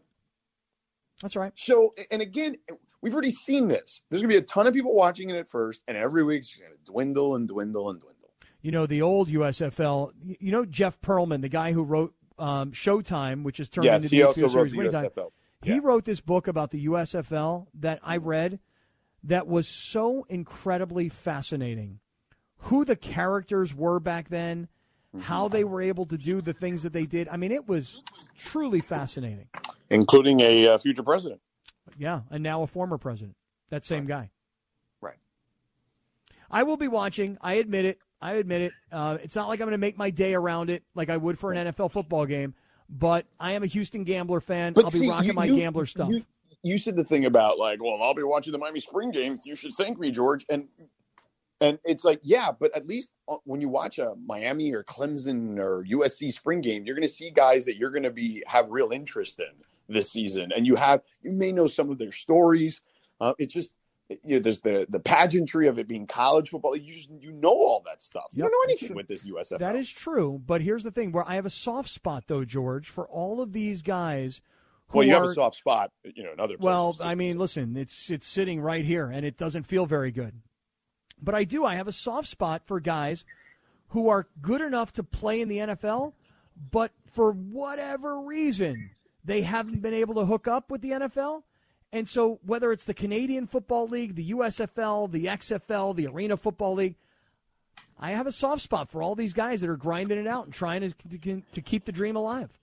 That's 1.22 1.36
right. 1.36 1.52
So, 1.56 1.94
and 2.10 2.22
again, 2.22 2.58
we've 3.02 3.14
already 3.14 3.32
seen 3.32 3.68
this. 3.68 4.02
There's 4.10 4.22
going 4.22 4.30
to 4.30 4.40
be 4.40 4.44
a 4.44 4.48
ton 4.48 4.68
of 4.68 4.74
people 4.74 4.96
watching 4.96 5.30
it 5.30 5.36
at 5.36 5.50
first, 5.50 5.84
and 5.88 5.98
every 5.98 6.24
week 6.24 6.42
it's 6.42 6.56
going 6.56 6.72
to 6.72 6.92
dwindle 6.92 7.36
and 7.36 7.48
dwindle 7.48 7.90
and 7.90 8.00
dwindle. 8.00 8.30
You 8.62 8.72
know, 8.72 8.86
the 8.86 9.02
old 9.02 9.30
USFL, 9.30 10.12
you 10.22 10.52
know, 10.52 10.66
Jeff 10.66 11.02
Pearlman, 11.02 11.42
the 11.42 11.50
guy 11.50 11.74
who 11.74 11.84
wrote 11.84 12.14
um, 12.38 12.72
Showtime, 12.72 13.44
which 13.44 13.60
is 13.60 13.70
turned 13.70 13.86
yes, 13.86 14.04
into 14.04 14.10
the 14.10 14.16
he 14.18 14.24
also 14.24 14.42
HBO 14.42 14.44
wrote 14.44 14.52
series 14.52 14.72
the 14.72 14.78
Winning 14.78 14.94
Time. 14.94 15.06
USFL. 15.06 15.32
He 15.64 15.80
wrote 15.80 16.06
this 16.06 16.22
book 16.22 16.48
about 16.48 16.72
the 16.72 16.86
USFL 16.88 17.68
that 17.76 18.00
I 18.04 18.18
read 18.18 18.60
that 19.24 19.48
was 19.48 19.68
so 19.68 20.26
incredibly 20.28 21.10
fascinating. 21.10 22.00
Who 22.66 22.86
the 22.86 22.96
characters 22.96 23.74
were 23.74 24.00
back 24.00 24.30
then, 24.30 24.68
how 25.20 25.48
they 25.48 25.64
were 25.64 25.82
able 25.82 26.06
to 26.06 26.18
do 26.18 26.42
the 26.42 26.54
things 26.54 26.84
that 26.84 26.94
they 26.94 27.06
did. 27.06 27.28
I 27.30 27.38
mean, 27.38 27.52
it 27.52 27.68
was 27.68 28.02
truly 28.38 28.80
fascinating. 28.82 29.48
including 29.90 30.40
a 30.42 30.68
uh, 30.70 30.78
future 30.78 31.04
president. 31.04 31.42
Yeah, 31.98 32.22
and 32.30 32.42
now 32.42 32.64
a 32.64 32.68
former 32.68 32.98
president. 32.98 33.36
That 33.70 33.86
same 33.86 34.06
guy. 34.06 34.30
Right. 35.02 35.18
I 36.50 36.64
will 36.64 36.78
be 36.78 36.88
watching. 36.88 37.38
I 37.42 37.56
admit 37.56 37.86
it. 37.86 38.00
I 38.22 38.34
admit 38.34 38.62
it. 38.62 38.74
Uh, 38.92 39.18
it's 39.22 39.36
not 39.36 39.48
like 39.48 39.60
I'm 39.60 39.66
going 39.66 39.72
to 39.72 39.78
make 39.78 39.98
my 39.98 40.10
day 40.12 40.34
around 40.34 40.70
it 40.70 40.84
like 40.94 41.10
I 41.10 41.18
would 41.18 41.40
for 41.40 41.52
an 41.52 41.68
NFL 41.68 41.92
football 41.92 42.26
game, 42.26 42.54
but 42.90 43.26
I 43.40 43.54
am 43.54 43.64
a 43.64 43.68
Houston 43.68 44.04
Gambler 44.04 44.40
fan. 44.40 44.74
But 44.74 44.86
I'll 44.86 44.92
be 44.92 45.10
rocking 45.10 45.28
you- 45.30 45.34
my 45.34 45.46
you- 45.46 45.58
gambler 45.58 45.86
stuff. 45.86 46.10
You, 46.10 46.24
you 46.64 46.78
said 46.78 46.96
the 46.96 47.04
thing 47.04 47.26
about 47.26 47.58
like, 47.58 47.82
well, 47.82 48.02
I'll 48.02 48.14
be 48.14 48.24
watching 48.24 48.52
the 48.54 48.60
Miami 48.60 48.80
Spring 48.80 49.10
game. 49.12 49.40
You 49.44 49.56
should 49.56 49.74
thank 49.74 49.98
me, 50.00 50.12
George. 50.12 50.46
And 50.50 50.68
and 51.62 51.78
it's 51.86 52.04
like, 52.04 52.20
yeah, 52.24 52.52
but 52.52 52.76
at 52.76 52.88
least 52.88 53.10
uh, 53.30 53.38
when 53.46 53.62
you 53.62 53.70
watch 53.70 54.00
a 54.00 54.16
Miami 54.26 54.74
or 54.74 54.84
Clemson 54.84 55.60
or 55.60 55.86
USC 55.86 56.32
spring 56.32 56.60
game, 56.60 56.84
you're 56.86 56.96
going 56.96 57.08
to 57.08 57.14
see 57.14 57.30
guys 57.30 57.66
that 57.66 57.78
you're 57.78 57.92
going 57.92 58.04
to 58.04 58.12
be 58.12 58.44
have 58.48 58.70
real 58.70 58.92
interest 58.92 59.40
in 59.40 59.46
this 59.88 60.12
season, 60.12 60.52
and 60.56 60.66
you 60.66 60.76
have 60.76 61.02
you 61.22 61.32
may 61.32 61.52
know 61.52 61.68
some 61.68 61.92
of 61.92 62.00
their 62.00 62.12
stories. 62.12 62.82
Uh, 63.22 63.34
it's 63.38 63.54
just 63.54 63.72
you 64.24 64.36
know, 64.36 64.40
there's 64.40 64.60
the 64.60 64.88
the 64.90 65.00
pageantry 65.00 65.68
of 65.68 65.78
it 65.78 65.88
being 65.88 66.08
college 66.08 66.50
football. 66.50 66.76
You 66.76 66.94
just 66.94 67.10
you 67.20 67.32
know 67.32 67.50
all 67.50 67.84
that 67.86 68.02
stuff. 68.02 68.26
You 68.34 68.44
Yep, 68.44 68.52
don't 68.52 68.52
know 68.52 68.72
anything 68.72 68.96
with 68.96 69.08
this 69.08 69.26
USFL. 69.26 69.60
That 69.60 69.76
is 69.76 69.90
true, 69.90 70.42
but 70.46 70.62
here's 70.62 70.84
the 70.84 70.92
thing: 70.92 71.12
where 71.12 71.28
I 71.30 71.36
have 71.36 71.46
a 71.46 71.52
soft 71.52 71.90
spot, 71.90 72.24
though, 72.26 72.44
George, 72.44 72.90
for 72.90 73.08
all 73.08 73.40
of 73.40 73.54
these 73.54 73.84
guys. 73.84 74.42
Well, 74.92 75.06
you 75.06 75.14
have 75.14 75.24
a 75.24 75.34
soft 75.34 75.56
spot, 75.56 75.92
you 76.04 76.24
know, 76.24 76.34
in 76.34 76.40
other. 76.40 76.58
Places. 76.58 76.66
Well. 76.66 76.98
I 77.02 77.16
mean, 77.16 77.38
listen, 77.38 77.78
it's 77.78 78.10
it's 78.10 78.28
sitting 78.28 78.60
right 78.60 78.84
here, 78.84 79.10
and 79.10 79.26
it 79.26 79.38
doesn't 79.38 79.64
feel 79.64 79.86
very 79.86 80.12
good. 80.12 80.42
But 81.22 81.36
I 81.36 81.44
do. 81.44 81.66
I 81.66 81.76
have 81.76 81.88
a 81.88 81.92
soft 81.92 82.28
spot 82.28 82.64
for 82.66 82.80
guys 82.80 83.24
who 83.90 84.10
are 84.10 84.28
good 84.42 84.62
enough 84.62 84.94
to 84.94 85.04
play 85.04 85.42
in 85.42 85.50
the 85.50 85.58
NFL, 85.58 86.14
but 86.72 86.92
for 87.06 87.32
whatever 87.32 88.20
reason, 88.22 88.76
they 89.24 89.42
haven't 89.42 89.82
been 89.82 89.94
able 89.94 90.16
to 90.16 90.26
hook 90.26 90.48
up 90.48 90.72
with 90.72 90.82
the 90.82 90.92
NFL. 90.92 91.44
And 91.94 92.08
so, 92.08 92.40
whether 92.46 92.72
it's 92.72 92.86
the 92.86 92.94
Canadian 92.94 93.46
Football 93.48 93.88
League, 93.88 94.16
the 94.16 94.32
USFL, 94.32 95.12
the 95.12 95.26
XFL, 95.26 95.94
the 95.96 96.08
Arena 96.08 96.38
Football 96.38 96.76
League, 96.76 96.96
I 98.00 98.12
have 98.12 98.28
a 98.28 98.32
soft 98.32 98.62
spot 98.62 98.90
for 98.90 99.04
all 99.04 99.14
these 99.14 99.34
guys 99.34 99.60
that 99.62 99.70
are 99.70 99.78
grinding 99.78 100.18
it 100.18 100.26
out 100.26 100.46
and 100.46 100.54
trying 100.54 100.82
to 100.82 101.20
to, 101.20 101.42
to 101.52 101.62
keep 101.62 101.86
the 101.86 101.92
dream 101.92 102.16
alive. 102.16 102.58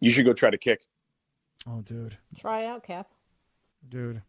you 0.00 0.10
should 0.10 0.26
go 0.26 0.32
try 0.34 0.50
to 0.50 0.58
kick. 0.58 0.82
Oh, 1.66 1.80
dude. 1.80 2.18
Try 2.38 2.66
out, 2.66 2.84
Kap. 2.84 3.08
Dude. 3.88 4.22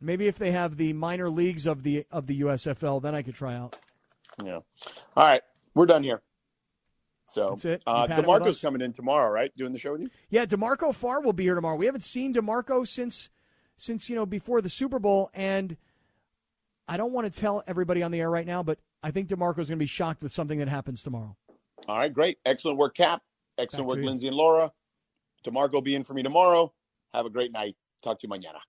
Maybe 0.00 0.26
if 0.26 0.38
they 0.38 0.52
have 0.52 0.76
the 0.76 0.92
minor 0.92 1.28
leagues 1.28 1.66
of 1.66 1.82
the 1.82 2.06
of 2.10 2.26
the 2.26 2.40
USFL, 2.40 3.02
then 3.02 3.14
I 3.14 3.22
could 3.22 3.34
try 3.34 3.54
out. 3.54 3.76
Yeah. 4.42 4.60
All 5.16 5.24
right, 5.24 5.42
we're 5.74 5.86
done 5.86 6.02
here. 6.02 6.22
So 7.26 7.46
That's 7.50 7.64
it? 7.64 7.82
Uh, 7.86 8.06
D'Marco's 8.06 8.60
coming 8.60 8.80
in 8.80 8.92
tomorrow, 8.92 9.30
right? 9.30 9.56
Doing 9.56 9.72
the 9.72 9.78
show 9.78 9.92
with 9.92 10.00
you. 10.00 10.10
Yeah, 10.30 10.46
D'Marco 10.46 10.92
Farr 10.92 11.20
will 11.20 11.32
be 11.32 11.44
here 11.44 11.54
tomorrow. 11.54 11.76
We 11.76 11.86
haven't 11.86 12.02
seen 12.02 12.32
D'Marco 12.32 12.82
since 12.84 13.30
since 13.76 14.08
you 14.10 14.16
know 14.16 14.26
before 14.26 14.60
the 14.60 14.68
Super 14.68 14.98
Bowl, 14.98 15.30
and 15.34 15.76
I 16.88 16.96
don't 16.96 17.12
want 17.12 17.32
to 17.32 17.40
tell 17.40 17.62
everybody 17.66 18.02
on 18.02 18.10
the 18.10 18.20
air 18.20 18.30
right 18.30 18.46
now, 18.46 18.62
but 18.62 18.78
I 19.02 19.10
think 19.10 19.28
D'Marco's 19.28 19.68
going 19.68 19.78
to 19.78 19.82
be 19.82 19.86
shocked 19.86 20.22
with 20.22 20.32
something 20.32 20.58
that 20.58 20.68
happens 20.68 21.02
tomorrow. 21.02 21.36
All 21.86 21.98
right, 21.98 22.12
great, 22.12 22.38
excellent 22.44 22.78
work, 22.78 22.96
Kap. 22.96 23.22
Excellent 23.58 23.88
Back 23.88 23.96
work. 23.96 24.04
Lindsay 24.04 24.26
and 24.26 24.36
Laura. 24.36 24.72
D'Marco 25.44 25.80
be 25.80 25.94
in 25.94 26.04
for 26.04 26.14
me 26.14 26.22
tomorrow. 26.22 26.72
Have 27.14 27.26
a 27.26 27.30
great 27.30 27.52
night. 27.52 27.76
Talk 28.02 28.18
to 28.20 28.26
you 28.26 28.32
mañana. 28.32 28.60